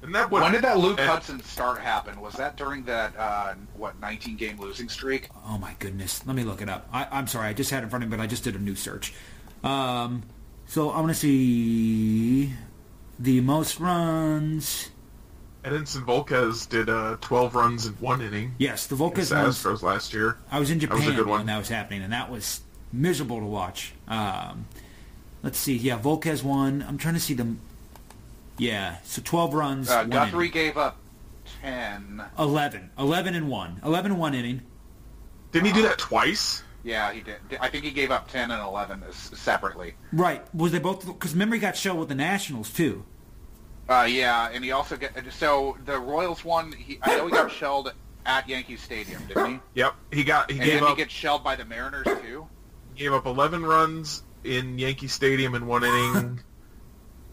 And 0.04 0.14
that 0.14 0.30
would, 0.30 0.42
When 0.42 0.52
did 0.52 0.62
that 0.62 0.78
Luke 0.78 1.00
and- 1.00 1.08
Hudson 1.08 1.42
start 1.42 1.80
happen? 1.80 2.20
Was 2.20 2.34
that 2.34 2.56
during 2.56 2.84
that 2.84 3.16
uh, 3.16 3.54
what 3.76 3.98
19 4.00 4.36
game 4.36 4.60
losing 4.60 4.88
streak? 4.88 5.28
Oh 5.46 5.56
my 5.58 5.74
goodness. 5.78 6.26
Let 6.26 6.36
me 6.36 6.44
look 6.44 6.60
it 6.60 6.68
up. 6.68 6.86
I, 6.92 7.06
I'm 7.10 7.26
sorry, 7.26 7.48
I 7.48 7.52
just 7.54 7.70
had 7.70 7.80
it 7.80 7.84
in 7.84 7.90
front 7.90 8.04
of 8.04 8.10
me, 8.10 8.16
but 8.16 8.22
I 8.22 8.26
just 8.26 8.44
did 8.44 8.54
a 8.54 8.58
new 8.58 8.74
search. 8.74 9.14
Um, 9.62 10.22
so 10.66 10.90
I 10.90 11.00
want 11.00 11.08
to 11.08 11.14
see 11.14 12.52
the 13.18 13.40
most 13.40 13.80
runs. 13.80 14.90
And 15.62 15.74
Edinson 15.74 16.04
Volquez 16.04 16.68
did 16.68 16.90
uh, 16.90 17.16
12 17.22 17.54
runs 17.54 17.86
in 17.86 17.94
one 17.94 18.20
inning. 18.20 18.54
Yes, 18.58 18.86
the 18.86 18.94
against 18.96 19.16
Volquez 19.16 19.28
the 19.30 19.36
ones. 19.36 19.62
Astros 19.62 19.82
last 19.82 20.12
year. 20.12 20.36
I 20.50 20.58
was 20.58 20.70
in 20.70 20.78
That 20.78 20.90
was 20.90 21.00
a 21.00 21.04
Japan 21.04 21.16
good 21.16 21.26
when 21.30 21.46
that 21.46 21.56
was 21.56 21.70
happening, 21.70 22.02
and 22.02 22.12
that 22.12 22.30
was 22.30 22.60
miserable 22.92 23.38
to 23.40 23.46
watch. 23.46 23.94
Um, 24.06 24.66
let's 25.42 25.56
see. 25.56 25.76
Yeah, 25.76 25.98
Volquez 25.98 26.42
won. 26.42 26.84
I'm 26.86 26.98
trying 26.98 27.14
to 27.14 27.20
see 27.20 27.32
them. 27.32 27.60
Yeah, 28.58 28.96
so 29.04 29.20
12 29.24 29.54
runs. 29.54 29.90
Uh, 29.90 30.04
Guthrie 30.04 30.46
inning. 30.46 30.52
gave 30.52 30.76
up 30.76 30.96
10. 31.62 32.22
11. 32.38 32.90
11 32.98 33.34
and 33.34 33.48
1. 33.48 33.80
11 33.84 34.12
and 34.12 34.20
1 34.20 34.34
inning. 34.34 34.62
Didn't 35.52 35.66
he 35.66 35.72
do 35.72 35.82
that 35.82 35.98
twice? 35.98 36.62
Yeah, 36.82 37.12
he 37.12 37.20
did. 37.20 37.36
I 37.60 37.68
think 37.68 37.84
he 37.84 37.90
gave 37.90 38.10
up 38.10 38.28
10 38.28 38.50
and 38.50 38.62
11 38.62 39.02
separately. 39.12 39.94
Right. 40.12 40.42
Was 40.54 40.72
they 40.72 40.78
both... 40.78 41.06
Because 41.06 41.34
memory 41.34 41.58
got 41.58 41.76
shelled 41.76 41.98
with 41.98 42.08
the 42.08 42.14
Nationals, 42.14 42.70
too. 42.70 43.04
Uh, 43.88 44.06
yeah, 44.08 44.48
and 44.52 44.64
he 44.64 44.72
also 44.72 44.96
get 44.96 45.12
so 45.32 45.76
the 45.84 45.98
Royals 45.98 46.42
won. 46.42 46.72
He, 46.72 46.98
I 47.02 47.16
know 47.16 47.26
he 47.26 47.32
got 47.32 47.50
shelled 47.52 47.92
at 48.24 48.48
Yankee 48.48 48.76
Stadium, 48.76 49.22
didn't 49.26 49.46
he? 49.52 49.60
Yep. 49.74 49.94
He 50.10 50.24
got 50.24 50.50
he 50.50 50.56
And 50.58 50.64
gave 50.64 50.74
then 50.80 50.84
he 50.86 50.92
up 50.92 50.96
gets 50.96 51.12
shelled 51.12 51.44
by 51.44 51.54
the 51.56 51.66
Mariners 51.66 52.06
too. 52.22 52.48
gave 52.96 53.12
up 53.12 53.26
11 53.26 53.62
runs 53.64 54.22
in 54.42 54.78
Yankee 54.78 55.08
Stadium 55.08 55.54
in 55.54 55.66
one 55.66 55.84
inning. 55.84 56.40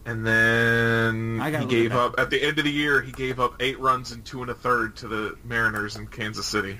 And 0.04 0.26
then 0.26 1.38
I 1.40 1.56
he 1.60 1.66
gave 1.66 1.92
up 1.92 2.16
at 2.18 2.28
the 2.30 2.42
end 2.42 2.58
of 2.58 2.64
the 2.64 2.70
year. 2.72 3.00
He 3.02 3.12
gave 3.12 3.38
up 3.38 3.54
eight 3.60 3.78
runs 3.78 4.10
and 4.10 4.24
two 4.24 4.42
and 4.42 4.50
a 4.50 4.54
third 4.54 4.96
to 4.96 5.08
the 5.08 5.36
Mariners 5.44 5.96
in 5.96 6.08
Kansas 6.08 6.44
City. 6.46 6.76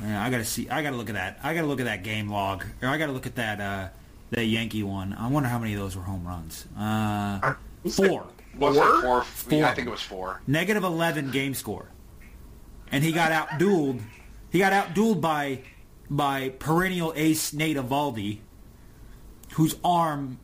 Yeah, 0.00 0.24
I 0.24 0.30
gotta 0.30 0.44
see. 0.44 0.68
I 0.68 0.82
gotta 0.82 0.96
look 0.96 1.08
at 1.08 1.14
that. 1.16 1.40
I 1.42 1.54
gotta 1.54 1.66
look 1.66 1.80
at 1.80 1.86
that 1.86 2.04
game 2.04 2.28
log, 2.28 2.64
or 2.82 2.88
I 2.88 2.98
gotta 2.98 3.12
look 3.12 3.26
at 3.26 3.34
that 3.36 3.60
uh, 3.60 3.88
that 4.30 4.44
Yankee 4.44 4.82
one. 4.84 5.12
I 5.12 5.28
wonder 5.28 5.48
how 5.48 5.58
many 5.58 5.74
of 5.74 5.80
those 5.80 5.96
were 5.96 6.02
home 6.02 6.26
runs. 6.26 6.66
Uh, 6.76 6.80
I- 6.80 7.54
four. 7.90 8.26
Was 8.58 8.76
Four? 8.76 8.86
it 8.98 9.00
four? 9.02 9.22
Four. 9.24 9.58
Yeah, 9.58 9.68
I 9.70 9.74
think 9.74 9.88
it 9.88 9.90
was 9.90 10.00
four. 10.00 10.40
Negative 10.46 10.84
eleven 10.84 11.32
game 11.32 11.54
score, 11.54 11.88
and 12.92 13.02
he 13.02 13.10
got 13.10 13.32
outdueled. 13.32 14.00
He 14.50 14.60
got 14.60 14.72
outdueled 14.72 15.20
by 15.20 15.60
by 16.08 16.50
perennial 16.50 17.12
ace 17.16 17.52
Nate 17.52 17.76
Eovaldi, 17.76 18.38
whose 19.54 19.74
arm 19.84 20.38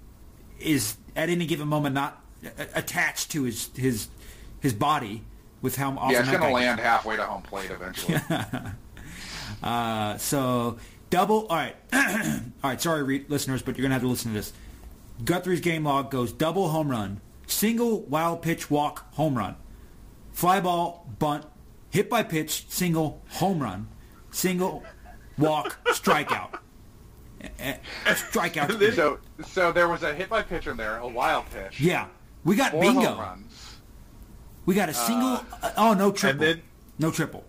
is 0.58 0.96
at 1.16 1.28
any 1.28 1.46
given 1.46 1.68
moment 1.68 1.94
not 1.94 2.22
attached 2.74 3.30
to 3.32 3.44
his 3.44 3.70
his 3.76 4.08
his 4.60 4.72
body 4.72 5.22
with 5.62 5.76
how 5.76 5.90
often 5.96 6.10
yeah, 6.12 6.20
it's 6.20 6.30
going 6.30 6.42
to 6.42 6.48
land 6.48 6.80
halfway 6.80 7.16
to 7.16 7.24
home 7.24 7.42
plate 7.42 7.70
eventually. 7.70 8.18
Uh, 9.62 10.16
so 10.16 10.78
double. 11.10 11.46
All 11.48 11.56
right, 11.56 11.76
all 11.92 12.00
right. 12.62 12.80
Sorry, 12.80 13.02
re- 13.02 13.24
listeners, 13.28 13.60
but 13.62 13.76
you're 13.76 13.82
gonna 13.82 13.94
have 13.94 14.02
to 14.02 14.08
listen 14.08 14.30
to 14.32 14.38
this. 14.38 14.52
Guthrie's 15.24 15.60
game 15.60 15.84
log 15.84 16.10
goes 16.10 16.32
double 16.32 16.68
home 16.70 16.88
run, 16.88 17.20
single 17.46 18.00
wild 18.02 18.40
pitch 18.42 18.70
walk 18.70 19.12
home 19.14 19.36
run, 19.36 19.56
fly 20.32 20.60
ball 20.60 21.06
bunt, 21.18 21.44
hit 21.90 22.08
by 22.08 22.22
pitch 22.22 22.66
single 22.70 23.20
home 23.28 23.60
run, 23.60 23.88
single 24.30 24.82
walk 25.36 25.78
strikeout, 25.88 26.58
Eh, 27.42 27.48
eh, 27.58 27.76
strikeout. 28.14 28.94
so, 28.94 29.18
so 29.46 29.72
there 29.72 29.88
was 29.88 30.02
a 30.02 30.14
hit 30.14 30.28
by 30.28 30.42
pitch 30.42 30.66
in 30.66 30.76
there, 30.76 30.98
a 30.98 31.08
wild 31.08 31.44
pitch. 31.50 31.80
yeah, 31.80 32.06
we 32.44 32.54
got 32.56 32.72
Four 32.72 32.82
bingo. 32.82 33.16
runs. 33.16 33.76
We 34.66 34.74
got 34.74 34.88
a 34.88 34.94
single. 34.94 35.44
uh, 35.62 35.72
oh 35.76 35.94
no 35.94 36.12
triple. 36.12 36.46
then- 36.46 36.62
no 36.98 37.10
triple. 37.10 37.44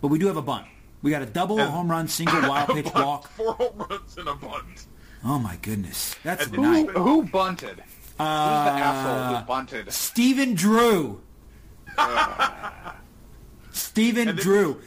But 0.00 0.08
we 0.08 0.18
do 0.18 0.26
have 0.28 0.36
a 0.36 0.42
bunt. 0.42 0.66
We 1.02 1.10
got 1.10 1.22
a 1.22 1.26
double, 1.26 1.58
a 1.58 1.64
home 1.66 1.90
run, 1.90 2.06
single 2.08 2.40
wild 2.48 2.68
pitch 2.70 2.84
Bunt, 2.92 3.04
walk. 3.06 3.28
Four 3.30 3.54
home 3.54 3.86
runs 3.90 4.16
and 4.16 4.28
a 4.28 4.34
bunt. 4.34 4.86
Oh 5.24 5.38
my 5.38 5.56
goodness, 5.60 6.14
that's 6.22 6.44
And 6.44 6.52
the 6.52 6.56
who- 6.58 6.62
night. 6.62 6.90
Who, 6.90 7.22
bunted? 7.24 7.78
Who's 7.80 8.16
the 8.18 8.22
asshole 8.24 9.12
Uh, 9.34 9.40
who 9.40 9.46
bunted? 9.46 9.92
Stephen 9.92 10.54
Drew. 10.54 11.20
Stephen 13.72 14.36
Drew. 14.36 14.80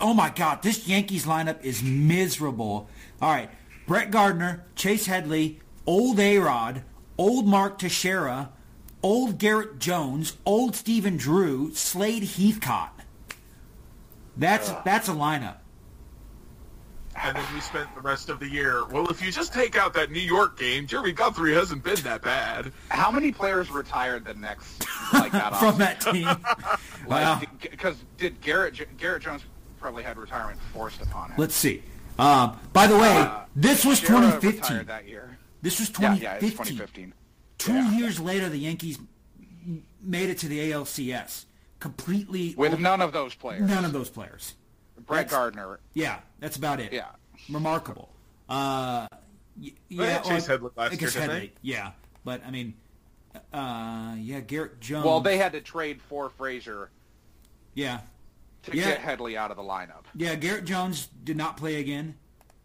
Oh 0.00 0.14
my 0.14 0.30
God, 0.30 0.62
this 0.62 0.86
Yankees 0.86 1.26
lineup 1.26 1.62
is 1.64 1.82
miserable. 1.82 2.88
All 3.20 3.30
right, 3.30 3.50
Brett 3.86 4.10
Gardner, 4.10 4.64
Chase 4.76 5.06
Headley, 5.06 5.60
Old 5.86 6.20
A-Rod, 6.20 6.82
Old 7.16 7.46
Mark 7.46 7.78
Teixeira, 7.78 8.50
Old 9.02 9.38
Garrett 9.38 9.78
Jones, 9.78 10.36
Old 10.46 10.76
Stephen 10.76 11.16
Drew, 11.16 11.72
Slade 11.74 12.24
Heathcott. 12.24 13.00
That's 14.36 14.70
that's 14.84 15.08
a 15.08 15.12
lineup. 15.12 15.56
And 17.20 17.36
then 17.36 17.44
we 17.52 17.60
spent 17.60 17.92
the 17.96 18.00
rest 18.00 18.28
of 18.28 18.38
the 18.38 18.48
year. 18.48 18.84
Well, 18.86 19.08
if 19.10 19.20
you 19.20 19.32
just 19.32 19.52
take 19.52 19.76
out 19.76 19.92
that 19.94 20.12
New 20.12 20.20
York 20.20 20.56
game, 20.56 20.86
Jeremy 20.86 21.10
Guthrie 21.10 21.52
hasn't 21.54 21.82
been 21.82 21.96
that 22.02 22.22
bad. 22.22 22.72
How 22.90 23.10
many 23.10 23.32
players 23.32 23.70
retired 23.72 24.24
the 24.24 24.34
next 24.34 24.86
like 25.12 25.32
that 25.32 25.56
From 25.58 25.70
off? 25.70 25.78
that 25.78 26.00
team. 26.00 26.28
Wow. 27.08 27.40
Because 27.60 27.96
did 28.18 28.40
Garrett 28.40 28.96
Garrett 28.98 29.24
Jones 29.24 29.42
probably 29.78 30.02
had 30.02 30.16
retirement 30.18 30.58
forced 30.72 31.00
upon 31.02 31.30
him? 31.30 31.36
Let's 31.38 31.54
see. 31.54 31.82
Um, 32.18 32.58
by 32.72 32.86
the 32.86 32.96
way, 32.98 33.16
Uh, 33.16 33.44
this 33.54 33.84
was 33.84 34.00
Shara 34.00 34.40
2015. 34.40 34.84
that 34.86 35.06
year. 35.08 35.38
This 35.62 35.78
was 35.80 35.88
2015. 35.90 36.22
yeah, 36.22 36.34
it's 36.34 36.56
2015. 36.56 37.14
Two 37.58 37.72
Yeah. 37.74 37.90
years 37.96 38.20
later, 38.20 38.48
the 38.48 38.58
Yankees 38.58 38.98
made 40.00 40.30
it 40.30 40.38
to 40.38 40.48
the 40.48 40.60
ALCS. 40.72 41.46
Completely 41.80 42.54
With 42.56 42.78
none 42.80 43.00
of 43.00 43.12
those 43.12 43.34
players. 43.34 43.68
none 43.68 43.84
of 43.84 43.92
those 43.92 44.10
players. 44.10 44.54
Brett 44.96 45.28
That's- 45.28 45.30
Gardner. 45.30 45.80
Yeah, 45.94 46.20
that's 46.40 46.56
about 46.56 46.80
it. 46.80 46.92
Yeah. 46.92 47.06
Remarkable. 47.48 48.10
Uh, 48.48 49.06
y- 49.08 49.08
Well, 49.60 49.72
yeah, 49.88 50.04
yeah, 50.04 50.18
Chase 50.22 50.48
or- 50.48 50.52
Headley 50.52 50.70
last 50.76 50.92
I 50.92 50.96
guess 50.96 51.14
year, 51.14 51.22
didn't 51.22 51.30
Headley, 51.34 51.52
Yeah, 51.62 51.92
but 52.24 52.44
I 52.44 52.50
mean, 52.50 52.74
uh, 53.52 54.14
yeah, 54.18 54.40
Garrett 54.40 54.80
Jones. 54.80 55.04
Well, 55.04 55.20
they 55.20 55.36
had 55.38 55.52
to 55.52 55.60
trade 55.60 56.00
for 56.02 56.30
Frazier 56.30 56.90
yeah, 57.74 58.00
to 58.64 58.76
Yeah. 58.76 58.84
get 58.88 59.00
Headley 59.00 59.36
out 59.36 59.50
of 59.50 59.56
the 59.56 59.62
lineup. 59.62 60.04
yeah. 60.14 60.34
Garrett 60.34 60.64
Jones 60.64 61.08
did 61.24 61.36
not 61.36 61.56
play 61.56 61.76
again. 61.76 62.16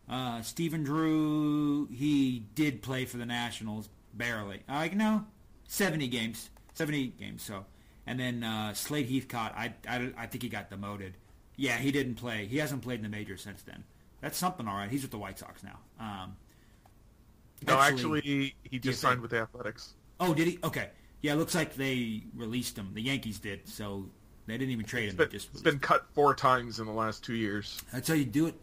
Uh, 0.09 0.41
Stephen 0.41 0.83
Drew, 0.83 1.87
he 1.87 2.39
did 2.55 2.81
play 2.81 3.05
for 3.05 3.17
the 3.17 3.25
Nationals 3.25 3.89
barely. 4.13 4.63
Uh, 4.67 4.73
Like 4.73 4.95
no, 4.95 5.25
seventy 5.67 6.07
games, 6.07 6.49
seventy 6.73 7.07
games. 7.07 7.41
So, 7.43 7.65
and 8.05 8.19
then 8.19 8.43
uh, 8.43 8.73
Slade 8.73 9.09
Heathcott, 9.09 9.53
I, 9.55 9.73
I, 9.87 10.11
I 10.17 10.25
think 10.27 10.43
he 10.43 10.49
got 10.49 10.69
demoted. 10.69 11.13
Yeah, 11.55 11.77
he 11.77 11.91
didn't 11.91 12.15
play. 12.15 12.47
He 12.47 12.57
hasn't 12.57 12.81
played 12.81 12.97
in 12.99 13.03
the 13.03 13.09
majors 13.09 13.41
since 13.41 13.61
then. 13.61 13.83
That's 14.21 14.37
something, 14.37 14.67
all 14.67 14.75
right. 14.75 14.89
He's 14.89 15.03
with 15.03 15.11
the 15.11 15.17
White 15.17 15.37
Sox 15.39 15.63
now. 15.63 15.79
Um, 15.99 16.35
No, 17.67 17.79
actually, 17.79 18.55
he 18.63 18.79
just 18.79 18.99
signed 18.99 19.13
think- 19.15 19.21
with 19.21 19.31
the 19.31 19.39
Athletics. 19.39 19.93
Oh, 20.19 20.33
did 20.33 20.47
he? 20.47 20.59
Okay. 20.63 20.89
Yeah, 21.21 21.33
it 21.33 21.35
looks 21.37 21.55
like 21.55 21.75
they 21.75 22.23
released 22.35 22.77
him. 22.77 22.93
The 22.93 23.01
Yankees 23.01 23.39
did, 23.39 23.67
so 23.67 24.09
they 24.47 24.57
didn't 24.57 24.71
even 24.71 24.85
trade 24.85 25.05
It's 25.05 25.13
him. 25.13 25.17
been, 25.17 25.29
just 25.29 25.49
it's 25.53 25.61
been 25.61 25.79
cut 25.79 26.05
four 26.13 26.33
times 26.35 26.79
in 26.79 26.85
the 26.85 26.91
last 26.91 27.23
two 27.23 27.35
years. 27.35 27.81
That's 27.91 28.07
how 28.07 28.13
you 28.13 28.25
do 28.25 28.47
it, 28.47 28.55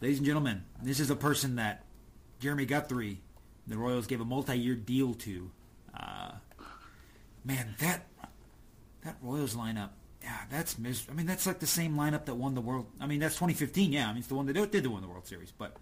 ladies 0.00 0.18
and 0.18 0.26
gentlemen. 0.26 0.64
This 0.82 1.00
is 1.00 1.10
a 1.10 1.16
person 1.16 1.56
that 1.56 1.84
Jeremy 2.40 2.66
Guthrie, 2.66 3.20
the 3.66 3.76
Royals, 3.78 4.06
gave 4.06 4.20
a 4.20 4.24
multi-year 4.24 4.74
deal 4.74 5.14
to. 5.14 5.50
Uh, 5.98 6.32
man, 7.44 7.74
that 7.78 8.06
that 9.02 9.16
Royals 9.22 9.54
lineup, 9.54 9.90
yeah, 10.22 10.38
that's 10.50 10.78
mis- 10.78 11.06
I 11.10 11.14
mean, 11.14 11.26
that's 11.26 11.46
like 11.46 11.58
the 11.60 11.66
same 11.66 11.94
lineup 11.96 12.24
that 12.26 12.34
won 12.34 12.54
the 12.54 12.60
World. 12.60 12.86
I 13.00 13.06
mean, 13.06 13.20
that's 13.20 13.34
2015. 13.36 13.92
Yeah, 13.92 14.06
I 14.06 14.08
mean, 14.08 14.18
it's 14.18 14.26
the 14.28 14.34
one 14.34 14.46
that 14.46 14.52
did 14.72 14.86
win 14.86 15.02
the 15.02 15.08
World 15.08 15.26
Series. 15.26 15.52
But 15.56 15.76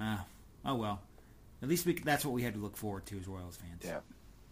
uh, 0.00 0.18
oh 0.64 0.74
well. 0.76 1.00
At 1.60 1.68
least 1.68 1.86
we, 1.86 1.94
that's 1.94 2.24
what 2.24 2.32
we 2.34 2.42
had 2.44 2.54
to 2.54 2.60
look 2.60 2.76
forward 2.76 3.04
to 3.06 3.18
as 3.18 3.26
Royals 3.26 3.56
fans. 3.56 3.82
Yeah. 3.84 3.98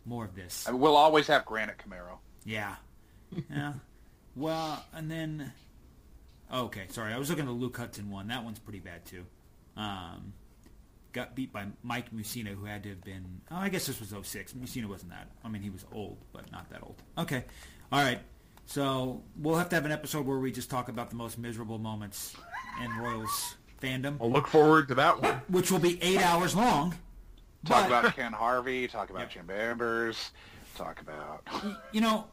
More 0.05 0.25
of 0.25 0.35
this. 0.35 0.67
I 0.67 0.73
mean, 0.73 0.81
we'll 0.81 0.97
always 0.97 1.29
have 1.29 1.45
Granite 1.45 1.77
Camaro. 1.79 2.19
Yeah. 2.45 2.75
Yeah. 3.49 3.75
Well, 4.37 4.85
and 4.95 5.11
then, 5.11 5.53
okay, 6.53 6.85
sorry, 6.91 7.13
I 7.13 7.19
was 7.19 7.29
looking 7.31 7.45
at 7.45 7.49
the 7.49 7.53
Luke 7.53 7.77
Hudson 7.77 8.11
one. 8.11 8.29
That 8.29 8.45
one's 8.45 8.59
pretty 8.59 8.81
bad 8.81 9.05
too. 9.07 9.25
Um, 9.77 10.33
got 11.13 11.35
beat 11.35 11.53
by 11.53 11.67
Mike 11.83 12.13
Mussina, 12.15 12.49
who 12.49 12.65
had 12.67 12.83
to 12.85 12.91
have 12.91 13.03
been. 13.03 13.41
Oh, 13.51 13.57
I 13.57 13.69
guess 13.71 13.87
this 13.87 13.99
was 14.01 14.11
06. 14.27 14.53
Mussina 14.53 14.87
wasn't 14.87 15.11
that. 15.13 15.29
I 15.45 15.49
mean, 15.49 15.63
he 15.63 15.71
was 15.71 15.85
old, 15.93 16.19
but 16.33 16.51
not 16.53 16.69
that 16.71 16.83
old. 16.83 16.97
Okay, 17.19 17.45
all 17.91 18.03
right. 18.03 18.21
So 18.67 19.23
we'll 19.37 19.57
have 19.57 19.69
to 19.71 19.77
have 19.77 19.85
an 19.85 19.93
episode 19.93 20.27
where 20.27 20.39
we 20.39 20.51
just 20.53 20.69
talk 20.71 20.89
about 20.89 21.09
the 21.11 21.17
most 21.17 21.39
miserable 21.39 21.79
moments 21.79 22.35
in 22.83 22.91
Royals 22.99 23.55
fandom, 23.81 24.17
I'll 24.21 24.31
look 24.33 24.49
forward 24.49 24.89
to 24.89 24.95
that 24.97 25.23
one. 25.23 25.41
which 25.49 25.71
will 25.71 25.79
be 25.79 26.03
eight 26.03 26.21
hours 26.21 26.55
long. 26.57 26.91
Talk 27.65 27.89
But- 27.89 27.99
about 28.01 28.17
Ken 28.17 28.33
Harvey. 28.33 28.89
Talk 28.89 29.11
about 29.11 29.31
Jim 29.31 29.49
Ambers. 29.51 30.31
Talk 30.77 31.01
about. 31.01 31.47
you 31.93 32.01
know, 32.01 32.27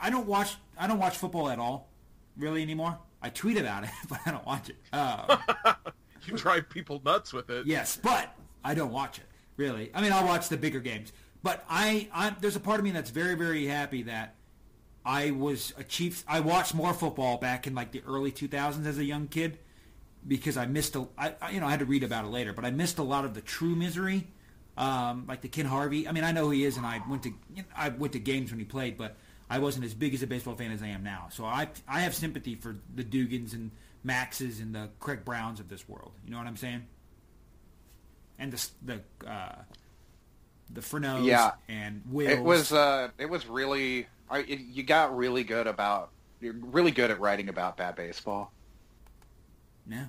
I 0.00 0.10
don't 0.10 0.26
watch 0.26 0.54
I 0.78 0.86
don't 0.86 0.98
watch 0.98 1.16
football 1.16 1.48
at 1.48 1.58
all, 1.58 1.88
really 2.36 2.62
anymore. 2.62 2.98
I 3.22 3.30
tweet 3.30 3.56
about 3.56 3.84
it, 3.84 3.90
but 4.08 4.20
I 4.26 4.30
don't 4.32 4.46
watch 4.46 4.68
it. 4.70 4.76
Uh, 4.92 5.36
You 6.26 6.36
drive 6.38 6.70
people 6.70 7.02
nuts 7.04 7.34
with 7.34 7.50
it. 7.50 7.66
yes, 7.66 7.98
but 8.02 8.34
I 8.64 8.72
don't 8.74 8.92
watch 8.92 9.18
it 9.18 9.24
really. 9.58 9.90
I 9.94 10.00
mean, 10.00 10.10
I'll 10.12 10.24
watch 10.26 10.48
the 10.48 10.56
bigger 10.56 10.80
games, 10.80 11.12
but 11.42 11.62
I, 11.68 12.08
I 12.14 12.34
there's 12.40 12.56
a 12.56 12.60
part 12.60 12.78
of 12.80 12.84
me 12.84 12.92
that's 12.92 13.10
very 13.10 13.34
very 13.34 13.66
happy 13.66 14.04
that 14.04 14.34
I 15.04 15.32
was 15.32 15.74
a 15.76 15.84
Chiefs. 15.84 16.24
I 16.26 16.40
watched 16.40 16.74
more 16.74 16.94
football 16.94 17.36
back 17.36 17.66
in 17.66 17.74
like 17.74 17.92
the 17.92 18.02
early 18.06 18.32
2000s 18.32 18.86
as 18.86 18.96
a 18.96 19.04
young 19.04 19.28
kid 19.28 19.58
because 20.26 20.56
I 20.56 20.64
missed 20.64 20.96
a. 20.96 21.06
I, 21.18 21.34
I- 21.42 21.50
you 21.50 21.60
know 21.60 21.66
I 21.66 21.70
had 21.72 21.80
to 21.80 21.84
read 21.84 22.02
about 22.04 22.24
it 22.24 22.28
later, 22.28 22.54
but 22.54 22.64
I 22.64 22.70
missed 22.70 22.96
a 22.98 23.02
lot 23.02 23.26
of 23.26 23.34
the 23.34 23.42
true 23.42 23.76
misery, 23.76 24.26
um, 24.78 25.26
like 25.28 25.42
the 25.42 25.48
Ken 25.48 25.66
Harvey. 25.66 26.08
I 26.08 26.12
mean, 26.12 26.24
I 26.24 26.32
know 26.32 26.44
who 26.46 26.50
he 26.52 26.64
is, 26.64 26.78
and 26.78 26.86
I 26.86 27.02
went 27.06 27.22
to 27.24 27.28
you 27.54 27.62
know, 27.62 27.68
I 27.76 27.90
went 27.90 28.14
to 28.14 28.18
games 28.18 28.50
when 28.50 28.58
he 28.58 28.64
played, 28.64 28.96
but 28.96 29.14
I 29.48 29.58
wasn't 29.58 29.84
as 29.84 29.94
big 29.94 30.14
as 30.14 30.22
a 30.22 30.26
baseball 30.26 30.54
fan 30.54 30.70
as 30.72 30.82
I 30.82 30.88
am 30.88 31.02
now. 31.02 31.28
So 31.30 31.44
I 31.44 31.68
I 31.86 32.00
have 32.00 32.14
sympathy 32.14 32.54
for 32.54 32.76
the 32.94 33.04
Duggans 33.04 33.52
and 33.52 33.70
Maxes 34.02 34.60
and 34.60 34.74
the 34.74 34.88
Craig 35.00 35.24
Browns 35.24 35.60
of 35.60 35.68
this 35.68 35.88
world. 35.88 36.12
You 36.24 36.32
know 36.32 36.38
what 36.38 36.46
I'm 36.46 36.56
saying? 36.56 36.86
And 38.38 38.52
the 38.52 38.68
the 38.84 39.28
uh, 39.30 39.54
the 40.72 40.80
Frenos 40.80 41.24
Yeah. 41.24 41.52
and 41.68 42.02
Wills. 42.10 42.32
It 42.32 42.42
was. 42.42 42.72
Uh, 42.72 43.08
it 43.18 43.26
was 43.26 43.46
really. 43.46 44.06
I, 44.30 44.38
it, 44.40 44.60
you 44.60 44.82
got 44.82 45.16
really 45.16 45.44
good 45.44 45.66
about. 45.66 46.10
You're 46.40 46.54
really 46.54 46.90
good 46.90 47.10
at 47.10 47.20
writing 47.20 47.48
about 47.48 47.76
bad 47.78 47.96
baseball, 47.96 48.52
yeah. 49.88 50.06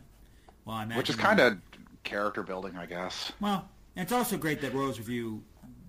Well, 0.66 0.76
I 0.76 0.84
imagine 0.84 0.98
which 0.98 1.10
is 1.10 1.16
kind 1.16 1.40
of 1.40 1.58
character 2.04 2.44
building, 2.44 2.76
I 2.76 2.86
guess. 2.88 3.32
Well, 3.40 3.70
it's 3.96 4.12
also 4.12 4.36
great 4.36 4.60
that 4.62 4.74
Royals 4.74 4.98
Review, 5.00 5.44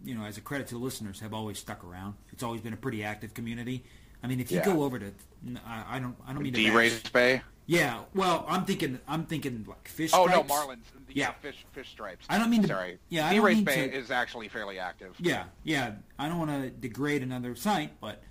you 0.07 0.15
know, 0.15 0.25
as 0.25 0.39
a 0.39 0.41
credit 0.41 0.69
to 0.69 0.75
the 0.75 0.81
listeners, 0.81 1.21
have 1.21 1.35
always 1.35 1.59
stuck 1.59 1.85
around. 1.85 2.15
It's 2.33 2.43
always 2.43 2.61
been 2.63 2.73
a 2.73 2.77
pretty 2.79 3.03
active 3.05 3.35
community. 3.35 3.85
I 4.23 4.29
mean, 4.29 4.41
if 4.41 4.51
you 4.51 4.59
Yeah. 4.59 4.65
go 4.65 4.85
over 4.85 4.99
to, 4.99 5.13
I, 5.67 5.97
I 5.97 5.99
don't, 5.99 6.17
I 6.27 6.33
don't 6.33 6.43
mean 6.43 6.53
to. 6.55 6.59
D. 6.61 6.67
bash- 6.69 6.75
Race 6.77 7.03
Bay. 7.11 7.43
Yeah, 7.69 8.03
well, 8.15 8.45
I'm 8.49 8.65
thinking, 8.65 9.01
I'm 9.09 9.25
thinking 9.27 9.65
like 9.69 9.89
fish. 9.89 10.13
Oh 10.15 10.27
no. 10.27 10.45
Marlins. 10.45 10.79
Yeah, 11.09 11.29
Yeah. 11.29 11.33
fish 11.33 11.67
fish 11.73 11.91
stripes. 11.91 12.25
I 12.31 12.39
don't 12.39 12.49
mean 12.49 12.63
to- 12.63 12.69
Sorry. 12.69 12.99
yeah, 13.09 13.27
I 13.27 13.31
D. 13.31 13.37
don't 13.37 13.45
Race 13.45 13.57
mean 13.57 13.65
Bay 13.65 13.89
to- 13.89 13.95
is 13.95 14.11
actually 14.13 14.49
fairly 14.49 14.79
active. 14.79 15.15
Yeah, 15.19 15.45
yeah. 15.65 15.97
I 16.19 16.29
don't 16.29 16.39
want 16.39 16.51
to 16.53 16.71
degrade 16.71 17.23
another 17.23 17.55
site, 17.57 18.01
but 18.01 18.23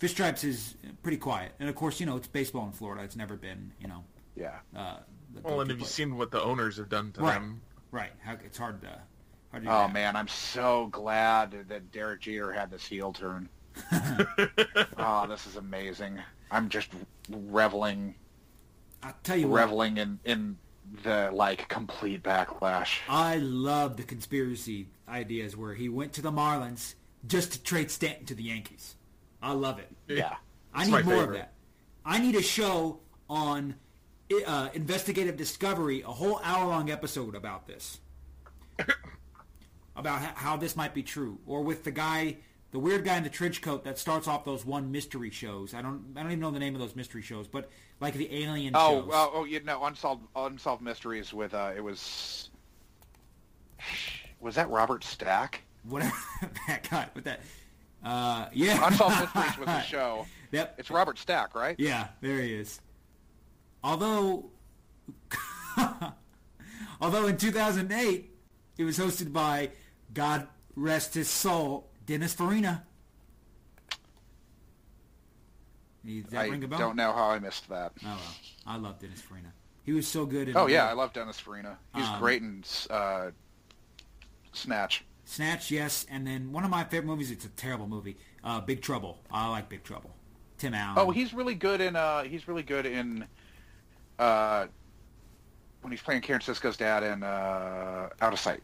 Fish 0.00 0.10
Stripes 0.10 0.42
is 0.42 0.74
pretty 1.04 1.18
quiet. 1.18 1.52
And 1.60 1.68
of 1.68 1.76
course, 1.76 2.00
you 2.00 2.06
know, 2.06 2.16
it's 2.16 2.26
baseball 2.26 2.66
in 2.66 2.72
Florida. 2.72 3.04
It's 3.04 3.14
never 3.14 3.36
been, 3.36 3.70
you 3.80 3.86
know, 3.86 4.02
Yeah. 4.34 4.58
uh, 4.74 4.96
Well, 5.44 5.60
and 5.60 5.70
have 5.70 5.78
you 5.78 5.86
seen 5.86 6.16
what 6.18 6.32
the 6.32 6.42
owners 6.42 6.76
have 6.78 6.88
done 6.88 7.12
to 7.12 7.20
Right. 7.20 7.34
them? 7.34 7.62
Right. 7.92 8.10
How, 8.24 8.32
it's 8.44 8.58
hard 8.58 8.80
to. 8.82 9.00
Hard 9.52 9.62
to 9.64 9.68
do 9.68 9.72
Oh 9.72 9.86
that. 9.86 9.92
man, 9.92 10.16
I'm 10.16 10.28
so 10.28 10.88
glad 10.88 11.68
that 11.68 11.92
Derek 11.92 12.22
Jeter 12.22 12.52
had 12.52 12.70
this 12.70 12.84
heel 12.84 13.12
turn. 13.12 13.48
oh, 14.98 15.26
this 15.28 15.46
is 15.46 15.56
amazing. 15.56 16.18
I'm 16.50 16.68
just 16.68 16.88
reveling, 17.30 18.14
I'll 19.02 19.14
tell 19.22 19.36
you 19.36 19.48
what. 19.48 19.62
reveling 19.62 19.96
in 19.98 20.18
in 20.24 20.58
the 21.04 21.30
like 21.32 21.68
complete 21.68 22.22
backlash. 22.22 22.98
I 23.08 23.36
love 23.36 23.96
the 23.96 24.02
conspiracy 24.02 24.88
ideas 25.08 25.56
where 25.56 25.74
he 25.74 25.88
went 25.88 26.12
to 26.14 26.22
the 26.22 26.32
Marlins 26.32 26.94
just 27.26 27.52
to 27.52 27.62
trade 27.62 27.90
Stanton 27.90 28.26
to 28.26 28.34
the 28.34 28.42
Yankees. 28.42 28.96
I 29.40 29.52
love 29.52 29.78
it. 29.78 29.88
Yeah. 30.08 30.34
I 30.74 30.84
need 30.84 30.90
my 30.90 31.02
more 31.02 31.24
of 31.24 31.32
that. 31.34 31.52
I 32.04 32.18
need 32.18 32.34
a 32.34 32.42
show 32.42 33.00
on 33.30 33.76
uh, 34.46 34.68
investigative 34.74 35.36
discovery, 35.36 36.02
a 36.02 36.08
whole 36.08 36.40
hour-long 36.42 36.90
episode 36.90 37.34
about 37.34 37.66
this, 37.66 38.00
about 39.96 40.20
how 40.36 40.56
this 40.56 40.74
might 40.76 40.94
be 40.94 41.02
true, 41.02 41.38
or 41.46 41.62
with 41.62 41.84
the 41.84 41.90
guy, 41.90 42.36
the 42.70 42.78
weird 42.78 43.04
guy 43.04 43.16
in 43.16 43.22
the 43.22 43.28
trench 43.30 43.60
coat 43.62 43.84
that 43.84 43.98
starts 43.98 44.26
off 44.26 44.44
those 44.44 44.64
one 44.64 44.90
mystery 44.90 45.30
shows. 45.30 45.74
I 45.74 45.82
don't, 45.82 46.14
I 46.16 46.22
don't 46.22 46.32
even 46.32 46.40
know 46.40 46.50
the 46.50 46.58
name 46.58 46.74
of 46.74 46.80
those 46.80 46.96
mystery 46.96 47.22
shows, 47.22 47.46
but 47.46 47.70
like 48.00 48.14
the 48.14 48.42
alien 48.42 48.74
Oh, 48.74 49.02
shows. 49.02 49.10
oh, 49.12 49.30
oh, 49.34 49.44
you 49.44 49.62
know, 49.62 49.84
unsolved 49.84 50.22
unsolved 50.34 50.82
mysteries 50.82 51.32
with 51.34 51.52
uh, 51.54 51.72
it 51.76 51.80
was 51.84 52.48
was 54.40 54.54
that 54.56 54.70
Robert 54.70 55.04
Stack? 55.04 55.62
whatever 55.84 56.12
that 56.68 56.88
guy 56.88 57.08
with 57.14 57.24
that. 57.24 57.40
Uh, 58.04 58.46
yeah, 58.52 58.86
Unsolved 58.86 59.18
mysteries 59.34 59.58
was 59.58 59.66
the 59.66 59.82
show. 59.82 60.26
Yep. 60.52 60.74
It's 60.78 60.90
Robert 60.90 61.18
Stack, 61.18 61.54
right? 61.54 61.74
Yeah, 61.78 62.08
there 62.20 62.40
he 62.40 62.54
is. 62.54 62.80
Although, 63.84 64.50
although 67.00 67.26
in 67.26 67.36
2008, 67.36 68.30
it 68.78 68.84
was 68.84 68.98
hosted 68.98 69.32
by 69.32 69.70
God 70.14 70.46
rest 70.76 71.14
his 71.14 71.28
soul, 71.28 71.88
Dennis 72.06 72.34
Farina. 72.34 72.84
That 76.04 76.40
I 76.40 76.46
ring 76.48 76.64
a 76.64 76.68
bell? 76.68 76.78
don't 76.78 76.96
know 76.96 77.12
how 77.12 77.28
I 77.30 77.38
missed 77.38 77.68
that. 77.68 77.92
Oh 78.04 78.06
well, 78.08 78.18
I 78.66 78.76
love 78.76 78.98
Dennis 78.98 79.20
Farina. 79.20 79.52
He 79.84 79.92
was 79.92 80.06
so 80.06 80.26
good 80.26 80.48
in. 80.48 80.56
Oh 80.56 80.66
yeah, 80.66 80.88
I 80.88 80.92
love 80.94 81.12
Dennis 81.12 81.38
Farina. 81.38 81.78
He's 81.94 82.06
Um, 82.06 82.18
great 82.18 82.42
in 82.42 82.64
uh, 82.90 83.30
Snatch. 84.52 85.04
Snatch, 85.24 85.70
yes, 85.70 86.04
and 86.10 86.26
then 86.26 86.50
one 86.50 86.64
of 86.64 86.70
my 86.70 86.82
favorite 86.84 87.06
movies. 87.06 87.30
It's 87.30 87.44
a 87.44 87.48
terrible 87.50 87.86
movie. 87.86 88.16
Uh, 88.42 88.60
Big 88.60 88.82
Trouble. 88.82 89.18
I 89.30 89.48
like 89.48 89.68
Big 89.68 89.84
Trouble. 89.84 90.14
Tim 90.58 90.74
Allen. 90.74 90.96
Oh, 90.98 91.10
he's 91.12 91.32
really 91.32 91.54
good 91.54 91.80
in. 91.80 91.94
Uh, 91.94 92.24
he's 92.24 92.48
really 92.48 92.64
good 92.64 92.84
in. 92.84 93.24
Uh, 94.18 94.66
when 95.82 95.92
he's 95.92 96.02
playing 96.02 96.22
Karen 96.22 96.42
Sisco's 96.42 96.76
dad 96.76 97.02
in 97.04 97.22
uh, 97.22 98.08
Out 98.20 98.32
of 98.32 98.38
Sight. 98.40 98.62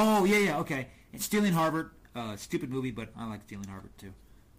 Oh 0.00 0.24
yeah, 0.24 0.38
yeah, 0.38 0.58
okay. 0.60 0.86
And 1.12 1.20
Stealing 1.20 1.52
Harvard, 1.52 1.90
uh, 2.14 2.36
stupid 2.36 2.70
movie, 2.70 2.92
but 2.92 3.08
I 3.18 3.28
like 3.28 3.42
Stealing 3.46 3.66
Harvard 3.66 3.90
too. 3.98 4.12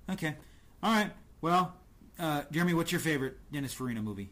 Okay, 0.10 0.36
all 0.84 0.92
right. 0.94 1.12
Well, 1.40 1.74
uh, 2.20 2.44
Jeremy, 2.52 2.74
what's 2.74 2.92
your 2.92 3.00
favorite 3.00 3.38
Dennis 3.54 3.74
Farina 3.74 4.02
movie? 4.02 4.32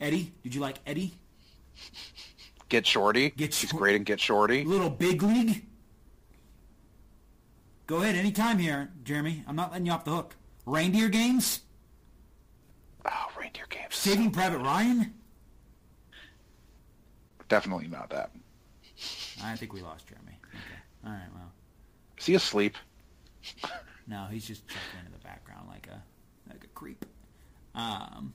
Eddie, 0.00 0.32
did 0.44 0.54
you 0.54 0.60
like 0.60 0.76
Eddie? 0.86 1.12
Get 2.68 2.86
Shorty. 2.86 3.30
Get 3.30 3.52
Shorty. 3.52 3.66
he's 3.66 3.72
great 3.72 3.96
in 3.96 4.04
Get 4.04 4.20
Shorty. 4.20 4.62
Little 4.64 4.90
Big 4.90 5.20
League. 5.22 5.64
Go 7.88 7.96
ahead, 8.02 8.14
anytime 8.14 8.58
here, 8.58 8.90
Jeremy. 9.02 9.42
I'm 9.48 9.56
not 9.56 9.72
letting 9.72 9.86
you 9.86 9.92
off 9.92 10.04
the 10.04 10.12
hook. 10.12 10.36
Reindeer 10.66 11.08
Games, 11.08 11.60
Oh, 13.04 13.26
Reindeer 13.40 13.64
Games. 13.70 13.94
Saving 13.96 14.30
Private 14.30 14.58
Ryan. 14.58 15.14
Definitely 17.48 17.88
not 17.88 18.10
that. 18.10 18.30
I 19.42 19.56
think 19.56 19.72
we 19.72 19.80
lost 19.80 20.06
Jeremy. 20.08 20.38
Okay, 20.54 20.58
all 21.06 21.12
right. 21.12 21.28
Well, 21.34 21.52
Is 22.18 22.26
he 22.26 22.34
asleep? 22.34 22.76
No, 24.10 24.24
he's 24.30 24.46
just 24.46 24.66
chuckling 24.66 25.04
in 25.04 25.12
the 25.12 25.18
background 25.18 25.68
like 25.68 25.86
a 25.86 26.02
like 26.50 26.64
a 26.64 26.66
creep. 26.68 27.04
Um, 27.74 28.32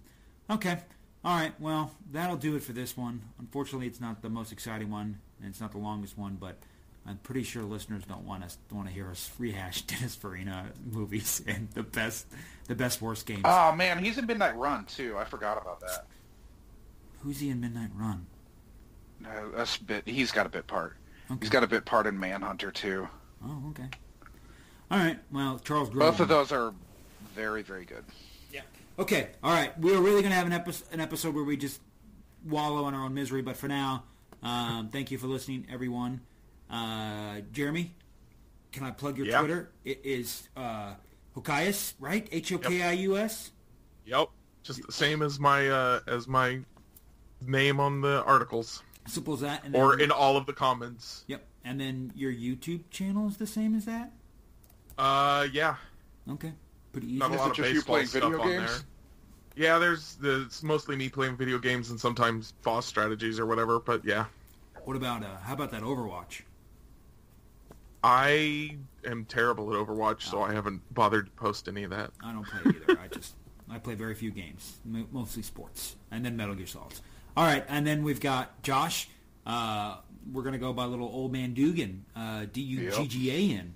okay, 0.48 0.78
all 1.26 1.36
right. 1.36 1.52
Well, 1.60 1.92
that'll 2.12 2.38
do 2.38 2.56
it 2.56 2.62
for 2.62 2.74
this 2.74 2.96
one. 2.96 3.24
Unfortunately, 3.40 3.88
it's 3.88 4.00
not 4.00 4.22
the 4.22 4.30
most 4.30 4.52
exciting 4.52 4.92
one, 4.92 5.18
and 5.40 5.50
it's 5.50 5.60
not 5.60 5.72
the 5.72 5.80
longest 5.80 6.16
one. 6.16 6.38
But 6.40 6.58
I'm 7.08 7.18
pretty 7.18 7.42
sure 7.42 7.64
listeners 7.64 8.04
don't 8.08 8.24
want 8.24 8.44
us 8.44 8.60
don't 8.70 8.78
want 8.78 8.90
to 8.90 8.94
hear 8.94 9.10
us 9.10 9.32
rehash 9.40 9.82
Dennis 9.88 10.16
Farina 10.16 10.68
movies 10.86 11.42
and 11.48 11.70
the 11.72 11.82
best 11.82 12.28
the 12.68 12.76
best 12.76 13.02
worst 13.02 13.26
games. 13.26 13.42
Oh 13.44 13.72
man, 13.72 13.98
he's 13.98 14.20
in 14.20 14.28
Midnight 14.28 14.56
Run 14.56 14.86
too. 14.86 15.18
I 15.18 15.24
forgot 15.26 15.60
about 15.60 15.80
that. 15.80 16.06
Who's 17.24 17.40
he 17.40 17.50
in 17.50 17.60
Midnight 17.60 17.90
Run? 17.96 18.28
No, 19.24 19.52
that's 19.56 19.78
a 19.78 19.84
bit. 19.84 20.04
He's 20.08 20.32
got 20.32 20.46
a 20.46 20.50
bit 20.50 20.68
part. 20.68 20.96
Okay. 21.32 21.40
He's 21.42 21.50
got 21.50 21.64
a 21.64 21.68
bit 21.68 21.86
part 21.86 22.06
in 22.08 22.20
Manhunter 22.20 22.72
too. 22.72 23.08
Oh, 23.44 23.64
okay. 23.70 23.88
All 24.92 25.00
right. 25.00 25.18
Well, 25.32 25.60
Charles. 25.60 25.90
Both 25.90 26.20
of 26.20 26.28
those 26.28 26.52
are 26.52 26.74
very, 27.34 27.64
very 27.64 27.86
good. 27.86 28.04
Yeah. 28.52 28.62
Okay. 29.00 29.30
All 29.44 29.52
right. 29.54 29.78
We're 29.80 30.00
really 30.02 30.22
going 30.22 30.32
to 30.32 30.36
have 30.38 30.46
an, 30.46 30.54
epi- 30.54 30.84
an 30.92 31.00
episode 31.00 31.34
where 31.34 31.44
we 31.44 31.58
just 31.58 31.82
wallow 32.46 32.88
in 32.90 32.94
our 32.94 33.06
own 33.06 33.14
misery. 33.14 33.42
But 33.42 33.56
for 33.58 33.68
now, 33.68 34.04
um, 34.44 34.90
thank 34.90 35.10
you 35.10 35.18
for 35.18 35.28
listening, 35.28 35.66
everyone. 35.72 36.22
Uh, 36.70 37.42
Jeremy, 37.52 37.94
can 38.72 38.84
I 38.84 38.92
plug 38.92 39.18
your 39.18 39.26
Yeah. 39.28 39.40
Twitter? 39.40 39.70
It 39.86 40.02
is 40.04 40.50
uh, 40.58 40.94
Hokius, 41.36 41.94
right? 42.00 42.28
H 42.32 42.52
O 42.52 42.58
K 42.58 42.82
I 42.84 42.92
U 42.94 43.18
S. 43.18 43.52
Yep, 44.06 44.28
just 44.64 44.86
the 44.86 44.92
same 44.92 45.22
as 45.22 45.40
my 45.40 45.70
uh, 45.70 46.00
as 46.08 46.28
my 46.28 46.60
name 47.46 47.80
on 47.80 48.02
the 48.02 48.22
articles, 48.26 48.84
Simple 49.06 49.34
as 49.36 49.42
that. 49.42 49.64
And 49.66 49.76
or 49.76 49.92
then- 49.92 50.06
in 50.06 50.12
all 50.12 50.38
of 50.38 50.46
the 50.46 50.54
comments. 50.54 51.24
Yep. 51.28 51.46
And 51.66 51.80
then 51.80 52.12
your 52.16 52.32
YouTube 52.32 52.84
channel 52.90 53.28
is 53.28 53.38
the 53.38 53.48
same 53.48 53.76
as 53.76 53.86
that. 53.86 54.12
Uh, 54.98 55.48
yeah, 55.52 55.76
Okay. 56.30 56.54
Pretty 56.92 57.08
easy. 57.08 57.18
Not 57.18 57.32
a 57.32 57.34
Is 57.34 57.40
lot 57.40 57.46
it 57.48 57.50
of 57.52 57.56
just 57.58 57.70
you 57.70 57.76
baseball 57.76 57.94
playing 57.96 58.08
stuff 58.08 58.22
video 58.24 58.42
on 58.42 58.48
games? 58.48 58.72
there. 58.72 58.82
Yeah, 59.56 59.80
there's 59.80 60.16
the, 60.16 60.42
it's 60.44 60.62
mostly 60.64 60.96
me 60.96 61.10
playing 61.10 61.38
video 61.38 61.58
games 61.58 61.90
and 61.90 62.00
sometimes 62.00 62.52
boss 62.64 62.86
strategies 62.86 63.40
or 63.40 63.46
whatever. 63.46 63.80
But 63.80 64.04
yeah, 64.06 64.26
What 64.84 64.96
about 64.96 65.24
uh, 65.24 65.38
how 65.44 65.54
about 65.54 65.72
that 65.72 65.82
Overwatch? 65.84 66.42
I 68.04 68.78
am 69.06 69.26
terrible 69.26 69.74
at 69.74 69.80
Overwatch, 69.88 70.22
so 70.24 70.42
I 70.42 70.54
haven't 70.54 70.82
bothered 70.94 71.28
to 71.28 71.32
post 71.34 71.68
any 71.68 71.84
of 71.84 71.90
that. 71.92 72.12
I 72.24 72.34
don't 72.34 72.46
play 72.46 72.60
either. 72.76 73.00
I 73.00 73.08
just 73.08 73.36
I 73.70 73.78
play 73.80 73.96
very 73.96 74.14
few 74.14 74.32
games, 74.32 74.80
mostly 75.12 75.42
sports, 75.42 75.96
and 76.12 76.26
then 76.26 76.36
Metal 76.36 76.54
Gear 76.56 76.68
Solids. 76.68 77.02
All 77.36 77.44
right, 77.46 77.66
and 77.68 77.86
then 77.86 78.04
we've 78.04 78.20
got 78.20 78.62
Josh. 78.62 79.08
Uh, 79.46 79.98
we're 80.32 80.44
gonna 80.44 80.58
go 80.60 80.72
by 80.72 80.86
little 80.86 81.08
old 81.08 81.32
man 81.32 81.54
Duggan, 81.54 82.06
uh, 82.16 82.46
D 82.52 82.62
U 82.62 82.92
G 82.92 83.08
G 83.08 83.32
A 83.32 83.58
N, 83.60 83.74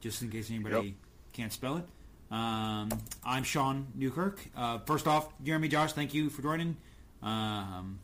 just 0.00 0.22
in 0.22 0.30
case 0.30 0.48
anybody 0.50 0.74
Yep. 0.88 0.94
can't 1.32 1.52
spell 1.52 1.76
it. 1.78 1.84
Um, 2.30 2.88
I'm 3.24 3.42
Shaun 3.42 3.88
Newkirk. 3.96 4.38
Uh, 4.56 4.78
first 4.80 5.08
off, 5.08 5.28
Jeremy, 5.42 5.66
Josh, 5.68 5.92
thank 5.92 6.14
you 6.14 6.30
for 6.30 6.42
joining. 6.42 6.76
Um, 7.22 7.98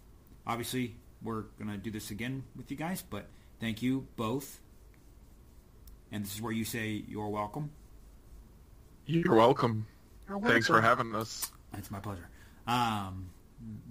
obviously, 0.47 0.97
we're 1.23 1.43
gonna 1.59 1.79
do 1.79 1.91
this 1.93 2.11
again 2.11 2.43
with 2.57 2.71
you 2.71 2.77
guys, 2.77 3.03
but 3.09 3.27
thank 3.61 3.83
you 3.83 4.07
both. 4.17 4.61
And 6.11 6.25
this 6.25 6.35
is 6.35 6.43
where 6.43 6.53
you 6.53 6.65
say 6.65 7.05
you're 7.07 7.29
welcome. 7.29 7.71
You're 9.07 9.35
welcome. 9.37 9.87
You're 10.29 10.41
Thanks 10.41 10.67
for 10.67 10.81
having 10.81 11.15
us. 11.15 11.53
It's 11.75 11.91
my 11.93 12.01
pleasure. 12.01 12.29
Um, 12.67 13.31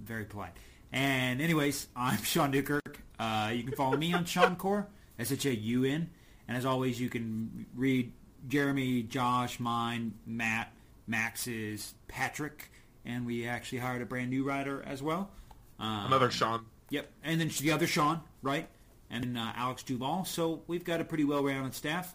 very 0.02 0.24
polite. 0.26 0.52
And 0.92 1.40
anyways, 1.40 1.88
I'm 1.94 2.22
Shaun 2.22 2.50
Newkirk. 2.50 3.00
Uh, 3.18 3.50
you 3.54 3.62
can 3.62 3.74
follow 3.74 3.96
me 3.96 4.12
on 4.12 4.24
Shaun 4.24 4.56
Core, 4.56 4.88
S-H-A-U-N. 5.18 6.10
And 6.48 6.56
as 6.56 6.64
always, 6.64 7.00
you 7.00 7.08
can 7.08 7.66
read 7.74 8.12
Jeremy, 8.48 9.02
Josh, 9.02 9.58
mine, 9.58 10.14
Matt, 10.26 10.72
Max's, 11.06 11.94
Patrick, 12.08 12.70
and 13.04 13.26
we 13.26 13.46
actually 13.46 13.78
hired 13.78 14.02
a 14.02 14.06
brand 14.06 14.30
new 14.30 14.44
writer 14.44 14.82
as 14.86 15.02
well. 15.02 15.30
Um, 15.78 16.06
Another 16.06 16.30
Sean. 16.30 16.66
Yep, 16.90 17.10
and 17.24 17.40
then 17.40 17.50
the 17.60 17.72
other 17.72 17.86
Sean, 17.86 18.20
right? 18.42 18.68
And 19.10 19.24
then 19.24 19.36
uh, 19.36 19.52
Alex 19.56 19.82
Duval. 19.82 20.24
So 20.24 20.62
we've 20.66 20.84
got 20.84 21.00
a 21.00 21.04
pretty 21.04 21.24
well-rounded 21.24 21.74
staff. 21.74 22.14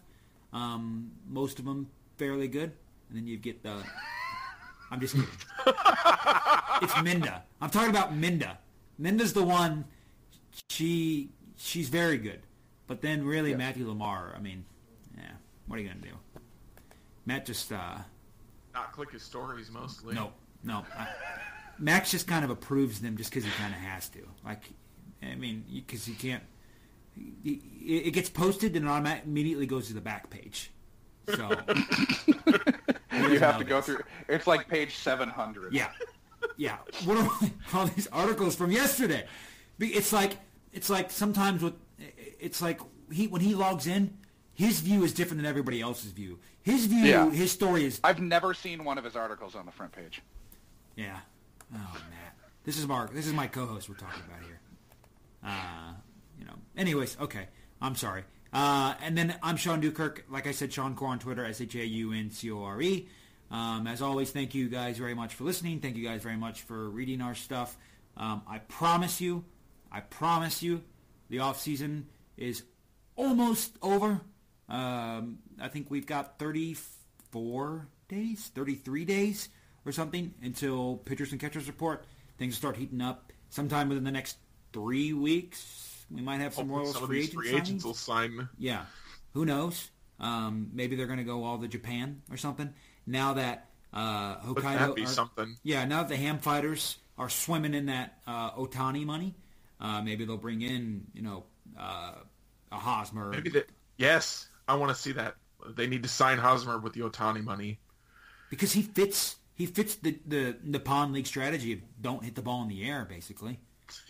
Um, 0.52 1.12
most 1.28 1.58
of 1.58 1.64
them 1.64 1.88
fairly 2.16 2.48
good. 2.48 2.72
And 3.08 3.18
then 3.18 3.26
you 3.26 3.36
get 3.36 3.62
the... 3.62 3.82
I'm 4.90 5.00
just 5.00 5.14
kidding. 5.14 5.28
it's 6.82 7.02
Minda. 7.02 7.42
I'm 7.60 7.70
talking 7.70 7.90
about 7.90 8.14
Minda. 8.14 8.58
Minda's 9.02 9.32
the 9.32 9.42
one. 9.42 9.84
She 10.70 11.30
she's 11.56 11.88
very 11.88 12.16
good. 12.18 12.40
But 12.86 13.00
then 13.02 13.24
really 13.24 13.50
Yes. 13.50 13.58
Matthew 13.58 13.88
Lamar. 13.88 14.32
I 14.36 14.40
mean, 14.40 14.64
yeah. 15.16 15.24
What 15.66 15.78
are 15.78 15.82
you 15.82 15.88
gonna 15.88 16.00
do? 16.00 16.40
Matt 17.26 17.46
just 17.46 17.72
uh, 17.72 17.98
Not 18.74 18.92
click 18.92 19.10
his 19.10 19.22
stories 19.22 19.70
mostly. 19.70 20.14
no, 20.14 20.32
no. 20.62 20.84
I, 20.98 21.08
Max 21.78 22.10
just 22.10 22.26
kind 22.28 22.44
of 22.44 22.50
approves 22.50 23.00
them 23.00 23.16
just 23.16 23.30
because 23.30 23.44
he 23.44 23.50
kind 23.52 23.74
of 23.74 23.80
has 23.80 24.08
to. 24.10 24.20
Like, 24.44 24.62
I 25.22 25.34
mean, 25.34 25.64
because 25.72 26.04
he 26.04 26.14
can't. 26.14 26.42
It, 27.44 27.60
it 27.84 28.10
gets 28.12 28.30
posted 28.30 28.76
and 28.76 28.84
it 28.86 28.88
automatic, 28.88 29.24
immediately 29.26 29.66
goes 29.66 29.88
to 29.88 29.94
the 29.94 30.00
back 30.00 30.30
page. 30.30 30.70
So 31.34 31.50
You 33.12 33.38
have 33.38 33.58
to 33.58 33.64
go 33.64 33.80
through. 33.80 34.00
It's 34.28 34.46
like 34.46 34.68
page 34.68 34.96
700. 34.96 35.72
Yeah, 35.72 35.88
yeah. 36.56 36.78
What 37.04 37.16
are 37.18 37.30
all 37.78 37.86
these 37.86 38.06
articles 38.08 38.54
from 38.56 38.70
yesterday? 38.70 39.26
It's 39.78 40.12
like 40.12 40.36
it's 40.72 40.88
like 40.90 41.10
sometimes 41.10 41.62
with 41.62 41.74
it's 42.38 42.60
like 42.62 42.80
he 43.10 43.26
when 43.26 43.40
he 43.40 43.54
logs 43.54 43.86
in, 43.86 44.16
his 44.54 44.80
view 44.80 45.02
is 45.04 45.12
different 45.12 45.38
than 45.42 45.46
everybody 45.48 45.80
else's 45.80 46.12
view. 46.12 46.38
His 46.62 46.86
view, 46.86 47.04
Yeah. 47.04 47.30
his 47.30 47.50
story 47.52 47.84
is 47.84 48.00
I've 48.04 48.20
never 48.20 48.54
seen 48.54 48.84
one 48.84 48.98
of 48.98 49.04
his 49.04 49.16
articles 49.16 49.54
on 49.54 49.66
the 49.66 49.72
front 49.72 49.92
page. 49.92 50.22
yeah. 50.96 51.18
Oh 51.74 51.78
Matt, 52.10 52.36
this 52.64 52.78
is 52.78 52.86
Mark. 52.86 53.12
This 53.14 53.26
is 53.26 53.32
my 53.32 53.46
co-host 53.46 53.88
we're 53.88 53.94
talking 53.96 54.22
about 54.28 54.42
here. 54.44 54.60
Uh, 55.44 55.94
you 56.38 56.44
know. 56.44 56.54
Anyways, 56.76 57.16
okay. 57.20 57.48
I'm 57.80 57.96
sorry. 57.96 58.24
Uh, 58.52 58.94
and 59.02 59.16
then 59.16 59.34
I'm 59.42 59.56
Shaun 59.56 59.80
Newkirk. 59.80 60.26
Like 60.28 60.46
I 60.46 60.52
said, 60.52 60.72
Shaun 60.72 60.94
Core 60.94 61.08
on 61.08 61.18
Twitter, 61.18 61.44
S-H-A-U-N-C-O-R-E. 61.46 63.08
Um, 63.52 63.86
as 63.86 64.00
always, 64.00 64.30
thank 64.30 64.54
you 64.54 64.68
guys 64.70 64.96
very 64.96 65.14
much 65.14 65.34
for 65.34 65.44
listening. 65.44 65.80
Thank 65.80 65.96
you 65.96 66.04
guys 66.04 66.22
very 66.22 66.38
much 66.38 66.62
for 66.62 66.88
reading 66.88 67.20
our 67.20 67.34
stuff. 67.34 67.76
Um, 68.16 68.42
I 68.48 68.58
promise 68.58 69.20
you, 69.20 69.44
I 69.90 70.00
promise 70.00 70.62
you, 70.62 70.82
the 71.28 71.40
off 71.40 71.60
season 71.60 72.06
is 72.38 72.62
almost 73.14 73.76
over. 73.82 74.22
Um, 74.70 75.38
I 75.60 75.68
think 75.68 75.90
we've 75.90 76.06
got 76.06 76.38
34 76.38 77.88
days, 78.08 78.50
33 78.54 79.04
days 79.04 79.48
or 79.84 79.92
something 79.92 80.32
until 80.42 80.96
pitchers 80.96 81.32
and 81.32 81.40
catchers 81.40 81.66
report. 81.66 82.06
Things 82.38 82.56
start 82.56 82.76
heating 82.76 83.02
up 83.02 83.32
sometime 83.50 83.88
within 83.90 84.04
the 84.04 84.10
next 84.10 84.38
three 84.72 85.12
weeks. 85.12 86.06
We 86.10 86.22
might 86.22 86.40
have 86.40 86.54
some 86.54 86.68
Hopefully 86.68 86.82
Royals 86.84 86.96
some 86.96 87.06
free 87.06 87.18
agent 87.20 87.34
free 87.34 87.48
agents 87.50 87.70
signings. 87.70 87.84
will 87.84 87.94
sign. 87.94 88.48
Yeah, 88.58 88.84
who 89.34 89.44
knows? 89.44 89.90
Um, 90.20 90.70
maybe 90.72 90.96
they're 90.96 91.06
going 91.06 91.18
to 91.18 91.24
go 91.24 91.44
all 91.44 91.58
to 91.58 91.68
Japan 91.68 92.22
or 92.30 92.36
something. 92.36 92.72
Now 93.06 93.34
that 93.34 93.68
uh, 93.92 94.36
Wouldn't 94.46 94.64
Hokkaido, 94.66 94.78
that 94.78 94.94
be 94.94 95.02
are- 95.04 95.06
something? 95.06 95.56
yeah, 95.62 95.84
now 95.84 95.98
that 96.02 96.08
the 96.08 96.16
Ham 96.16 96.38
fighters 96.38 96.98
are 97.18 97.28
swimming 97.28 97.74
in 97.74 97.86
that 97.86 98.18
uh, 98.26 98.52
Otani 98.52 99.04
money, 99.04 99.34
uh, 99.80 100.00
maybe 100.02 100.24
they'll 100.24 100.36
bring 100.36 100.62
in 100.62 101.04
you 101.14 101.22
know 101.22 101.44
uh, 101.78 102.14
a 102.70 102.76
Hosmer. 102.76 103.30
Maybe 103.30 103.50
that. 103.50 103.68
Yes, 103.98 104.48
I 104.68 104.74
want 104.76 104.90
to 104.90 105.00
see 105.00 105.12
that. 105.12 105.34
They 105.76 105.86
need 105.86 106.02
to 106.02 106.08
sign 106.08 106.38
Hosmer 106.38 106.78
with 106.78 106.92
the 106.92 107.00
Otani 107.00 107.44
money. 107.44 107.78
because 108.50 108.72
he 108.72 108.82
fits 108.82 109.36
he 109.54 109.66
fits 109.66 109.96
the 109.96 110.18
the 110.26 110.56
Nippon 110.64 111.12
League 111.12 111.26
strategy 111.26 111.72
of 111.74 111.80
don't 112.00 112.24
hit 112.24 112.34
the 112.34 112.42
ball 112.42 112.62
in 112.62 112.68
the 112.68 112.84
air 112.88 113.04
basically. 113.08 113.60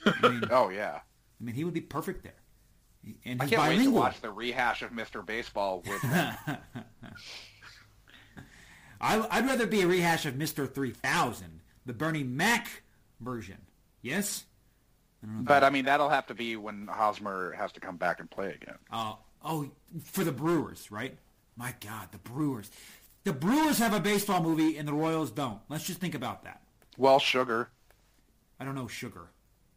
I 0.06 0.28
mean, 0.28 0.42
Oh 0.50 0.68
yeah. 0.70 1.00
I 1.40 1.44
mean 1.44 1.54
he 1.54 1.64
would 1.64 1.74
be 1.74 1.80
perfect 1.80 2.22
there. 2.22 2.34
And 3.24 3.42
I 3.42 3.46
can't 3.48 3.60
wait 3.62 3.82
to 3.84 3.90
watch 3.90 4.20
the 4.20 4.30
rehash 4.30 4.82
of 4.82 4.90
Mr. 4.92 5.26
Baseball 5.26 5.82
with 5.84 6.00
him. 6.02 6.34
I, 9.02 9.26
I'd 9.30 9.46
rather 9.46 9.66
be 9.66 9.82
a 9.82 9.86
rehash 9.86 10.24
of 10.26 10.36
Mister 10.36 10.66
Three 10.66 10.92
Thousand, 10.92 11.60
the 11.84 11.92
Bernie 11.92 12.22
Mac 12.22 12.82
version. 13.20 13.58
Yes. 14.00 14.44
but 15.22 15.62
I 15.64 15.70
mean, 15.70 15.84
that'll 15.84 16.08
have 16.08 16.26
to 16.28 16.34
be 16.34 16.56
when 16.56 16.86
Hosmer 16.86 17.52
has 17.52 17.72
to 17.72 17.80
come 17.80 17.96
back 17.96 18.20
and 18.20 18.30
play 18.30 18.54
again. 18.60 18.78
Uh, 18.90 19.14
oh, 19.44 19.70
for 20.04 20.24
the 20.24 20.32
Brewers, 20.32 20.90
right? 20.90 21.16
My 21.56 21.74
God, 21.80 22.08
the 22.12 22.18
Brewers. 22.18 22.70
The 23.24 23.32
Brewers 23.32 23.78
have 23.78 23.94
a 23.94 24.00
baseball 24.00 24.42
movie 24.42 24.76
and 24.78 24.88
the 24.88 24.92
Royals 24.92 25.30
don't. 25.30 25.60
Let's 25.68 25.84
just 25.84 26.00
think 26.00 26.14
about 26.14 26.44
that. 26.44 26.62
Well, 26.96 27.18
Sugar. 27.18 27.68
I 28.62 28.64
don't 28.64 28.76
know 28.76 28.86
sugar. 28.86 29.28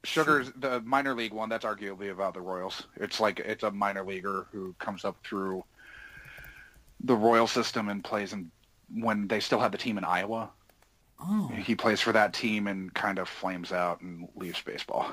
Sugar's 0.03 0.51
the 0.55 0.79
minor 0.81 1.15
league 1.15 1.33
one. 1.33 1.49
That's 1.49 1.65
arguably 1.65 2.11
about 2.11 2.35
the 2.35 2.41
Royals. 2.41 2.83
It's 2.97 3.19
like 3.19 3.39
it's 3.39 3.63
a 3.63 3.71
minor 3.71 4.03
leaguer 4.03 4.45
who 4.51 4.75
comes 4.77 5.03
up 5.03 5.17
through 5.23 5.63
the 7.03 7.15
Royal 7.15 7.47
system 7.47 7.89
and 7.89 8.03
plays 8.03 8.31
in 8.31 8.51
when 8.93 9.27
they 9.27 9.39
still 9.39 9.59
had 9.59 9.71
the 9.71 9.77
team 9.77 9.97
in 9.97 10.03
Iowa. 10.03 10.51
Oh, 11.19 11.47
He 11.55 11.75
plays 11.75 12.01
for 12.01 12.11
that 12.11 12.33
team 12.33 12.67
and 12.67 12.93
kind 12.93 13.19
of 13.19 13.29
flames 13.29 13.71
out 13.71 14.01
and 14.01 14.27
leaves 14.35 14.61
baseball. 14.61 15.11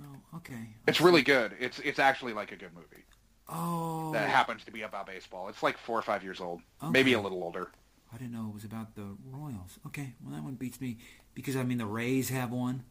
oh 0.00 0.36
okay. 0.36 0.74
It's 0.86 1.00
really 1.00 1.22
good. 1.22 1.56
It's 1.58 1.78
it's 1.80 1.98
actually 1.98 2.32
like 2.32 2.52
a 2.52 2.56
good 2.56 2.72
movie 2.74 3.04
Oh, 3.48 4.12
that 4.12 4.28
happens 4.28 4.64
to 4.64 4.72
be 4.72 4.82
about 4.82 5.06
baseball. 5.06 5.48
It's 5.48 5.62
like 5.62 5.78
four 5.78 5.98
or 5.98 6.02
five 6.02 6.24
years 6.24 6.40
old, 6.40 6.62
maybe 6.90 7.12
a 7.12 7.20
little 7.20 7.42
older. 7.44 7.70
I 8.12 8.16
didn't 8.18 8.32
know 8.32 8.48
it 8.48 8.54
was 8.54 8.64
about 8.64 8.94
the 8.94 9.16
Royals. 9.24 9.78
Okay, 9.86 10.14
well 10.22 10.34
that 10.34 10.42
one 10.42 10.54
beats 10.54 10.80
me 10.80 10.98
because 11.34 11.54
I 11.56 11.62
mean 11.62 11.78
the 11.78 11.86
Rays 11.86 12.28
have 12.30 12.50
one. 12.50 12.84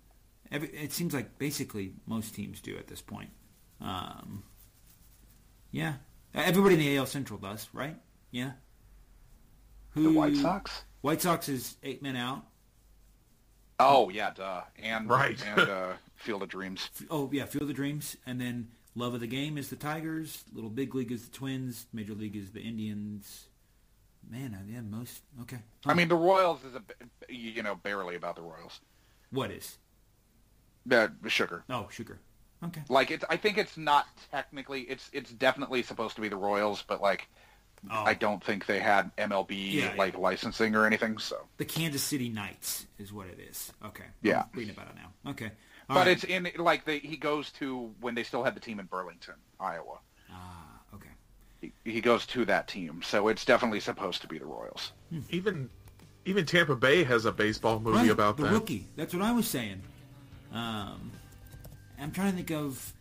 Every, 0.51 0.69
it 0.69 0.93
seems 0.93 1.13
like 1.13 1.37
basically 1.37 1.93
most 2.05 2.35
teams 2.35 2.61
do 2.61 2.77
at 2.77 2.87
this 2.87 3.01
point. 3.01 3.31
Um, 3.81 4.43
yeah, 5.71 5.95
everybody 6.33 6.75
in 6.75 6.79
the 6.79 6.97
AL 6.97 7.07
Central 7.07 7.39
does, 7.39 7.67
right? 7.73 7.97
Yeah. 8.31 8.51
Who, 9.95 10.03
The 10.03 10.11
White 10.11 10.35
Sox. 10.35 10.83
White 11.01 11.21
Sox 11.21 11.49
is 11.49 11.77
eight 11.83 12.01
men 12.03 12.15
out. 12.15 12.45
Oh 13.79 14.09
yeah, 14.09 14.31
duh. 14.33 14.61
And 14.81 15.09
Right. 15.09 15.41
and 15.45 15.59
uh, 15.69 15.93
Field 16.15 16.43
of 16.43 16.49
Dreams. 16.49 16.89
Oh 17.09 17.29
yeah, 17.33 17.45
Field 17.45 17.69
of 17.69 17.75
Dreams, 17.75 18.15
and 18.25 18.39
then 18.39 18.69
Love 18.95 19.13
of 19.13 19.19
the 19.19 19.27
Game 19.27 19.57
is 19.57 19.69
the 19.69 19.75
Tigers. 19.75 20.43
Little 20.53 20.69
Big 20.69 20.95
League 20.95 21.11
is 21.11 21.27
the 21.27 21.31
Twins. 21.35 21.87
Major 21.91 22.13
League 22.13 22.35
is 22.35 22.51
the 22.51 22.61
Indians. 22.61 23.45
Man, 24.29 24.57
I- 24.59 24.71
yeah, 24.71 24.81
most 24.81 25.21
okay. 25.41 25.59
I 25.85 25.93
mean, 25.93 26.07
the 26.07 26.15
Royals 26.15 26.63
is 26.63 26.75
a 26.75 26.81
you 27.33 27.61
know 27.63 27.75
barely 27.75 28.15
about 28.15 28.35
the 28.35 28.41
Royals. 28.41 28.79
what 29.31 29.51
is? 29.51 29.77
Uh, 30.89 31.07
sugar. 31.27 31.63
Oh, 31.69 31.87
sugar. 31.91 32.19
Okay. 32.63 32.81
Like 32.89 33.11
it's. 33.11 33.25
I 33.29 33.37
think 33.37 33.57
it's 33.57 33.75
not 33.77 34.07
technically. 34.31 34.81
It's 34.83 35.09
it's 35.13 35.31
definitely 35.31 35.83
supposed 35.83 36.15
to 36.15 36.21
be 36.21 36.29
the 36.29 36.37
Royals, 36.37 36.83
but 36.87 37.01
like 37.01 37.27
Oh, 37.91 38.03
I 38.03 38.13
don't 38.15 38.43
think 38.43 38.65
they 38.65 38.79
had 38.79 39.15
MLB 39.17 39.73
Yeah, 39.73 39.93
like 39.97 40.13
yeah. 40.13 40.19
licensing 40.19 40.75
or 40.75 40.85
anything. 40.85 41.17
So, 41.19 41.37
the 41.57 41.65
Kansas 41.65 42.01
City 42.01 42.29
Knights 42.29 42.87
is 42.97 43.13
what 43.13 43.27
it 43.27 43.39
is. 43.39 43.71
Okay. 43.85 44.05
Yeah. 44.23 44.41
I'm 44.41 44.49
reading 44.59 44.73
about 44.75 44.87
it 44.87 44.95
now. 44.95 45.31
Okay. 45.31 45.51
All 45.89 45.95
but 45.95 46.07
right. 46.07 46.07
it's 46.07 46.23
in 46.23 46.49
like 46.57 46.85
the, 46.85 46.97
he 46.97 47.15
goes 47.15 47.51
to 47.59 47.93
when 48.01 48.15
they 48.15 48.23
still 48.23 48.43
had 48.43 48.55
the 48.55 48.59
team 48.59 48.79
in 48.79 48.87
Burlington, 48.87 49.35
Iowa. 49.59 49.99
ah 50.31 50.79
okay. 50.95 51.09
he, 51.61 51.71
he 51.83 52.01
goes 52.01 52.25
to 52.27 52.43
that 52.45 52.67
team. 52.67 53.01
So 53.03 53.27
it's 53.27 53.45
definitely 53.45 53.79
supposed 53.81 54.21
to 54.21 54.27
be 54.27 54.39
the 54.39 54.45
Royals. 54.47 54.91
Even 55.29 55.69
even 56.25 56.43
Tampa 56.47 56.75
Bay 56.75 57.03
has 57.03 57.25
a 57.25 57.31
baseball 57.31 57.79
movie 57.79 57.97
Right, 57.97 58.09
about 58.09 58.37
the 58.37 58.43
that. 58.43 58.51
rookie. 58.53 58.87
That's 58.95 59.13
what 59.13 59.21
I 59.21 59.31
was 59.31 59.47
saying. 59.47 59.83
Um, 60.51 61.11
I'm 61.99 62.11
trying 62.11 62.31
to 62.31 62.35
think 62.37 62.49
of. 62.51 62.93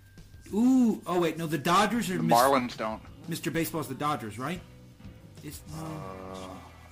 Ooh, 0.53 1.01
oh 1.07 1.21
wait, 1.21 1.39
no, 1.39 1.47
the 1.47 1.57
Dodgers 1.57 2.11
are 2.11 2.19
The 2.19 2.23
Mis- 2.23 2.37
Marlins 2.39 2.77
don't. 2.77 3.01
Mr. 3.29 3.53
Baseball's 3.53 3.89
the 3.89 3.95
Dodgers, 3.95 4.39
right? 4.39 4.61
It's, 5.43 5.61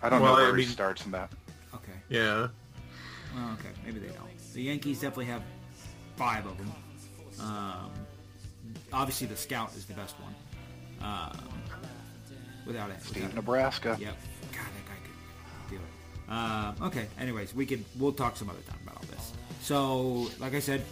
I 0.03 0.09
don't 0.09 0.21
Well, 0.21 0.35
know 0.37 0.39
I 0.43 0.49
where 0.49 0.57
he 0.57 0.65
starts 0.65 1.05
in 1.07 1.13
that. 1.13 1.31
okay. 1.75 1.93
Yeah. 2.09 2.49
Well, 3.35 3.53
okay, 3.59 3.69
maybe 3.85 3.99
they 4.01 4.09
don't. 4.09 4.29
The 4.55 4.63
Yankees 4.63 5.01
definitely 5.01 5.27
have 5.27 5.43
five 6.17 6.45
of 6.47 6.59
them. 6.59 6.73
Um, 7.41 7.91
obviously, 8.93 9.27
the 9.27 9.37
Scout 9.37 9.75
is 9.77 9.87
the 9.87 9.95
best 9.95 10.17
one. 10.21 10.35
Um, 11.01 11.37
without 12.67 12.91
it. 12.91 13.03
Steve, 13.03 13.23
without- 13.23 13.35
Nebraska. 13.35 13.97
Yep. 13.99 14.17
God, 14.53 14.61
that 14.61 14.87
guy 14.87 14.95
could 15.03 15.71
do 15.71 15.77
it. 15.77 16.33
Um, 16.33 16.77
okay. 16.89 17.07
Anyways, 17.19 17.55
we 17.55 17.65
could 17.67 17.85
we'll 17.99 18.13
talk 18.13 18.37
some 18.37 18.51
other 18.51 18.61
time 18.69 18.79
about 18.83 18.97
all 18.99 19.05
this. 19.11 19.33
So, 19.63 20.29
like 20.39 20.55
I 20.55 20.61
said, 20.61 20.83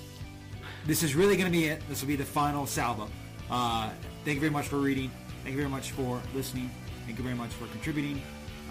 this 0.86 1.02
is 1.02 1.14
really 1.14 1.36
going 1.36 1.46
to 1.50 1.56
be 1.56 1.66
it. 1.66 1.82
This 1.88 2.00
will 2.00 2.08
be 2.08 2.16
the 2.16 2.24
final 2.24 2.66
salvo. 2.66 3.08
Uh, 3.50 3.90
thank 4.24 4.36
you 4.36 4.40
very 4.40 4.50
much 4.52 4.66
for 4.68 4.78
reading. 4.78 5.10
Thank 5.42 5.54
you 5.54 5.56
very 5.56 5.68
much 5.68 5.92
for 5.92 6.20
listening. 6.34 6.70
Thank 7.06 7.18
you 7.18 7.24
very 7.24 7.36
much 7.36 7.50
for 7.50 7.66
contributing. 7.68 8.22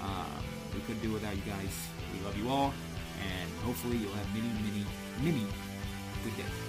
Um, 0.04 0.44
we 0.74 0.80
couldn't 0.82 1.02
do 1.02 1.10
it 1.10 1.14
without 1.14 1.36
you 1.36 1.42
guys. 1.42 1.74
We 2.14 2.26
love 2.26 2.38
you 2.38 2.50
all, 2.50 2.74
and 3.22 3.52
hopefully 3.66 3.98
you'll 3.98 4.14
have 4.14 4.28
many, 4.34 4.48
many, 4.64 4.86
many 5.24 5.46
good 6.24 6.38
days. 6.38 6.69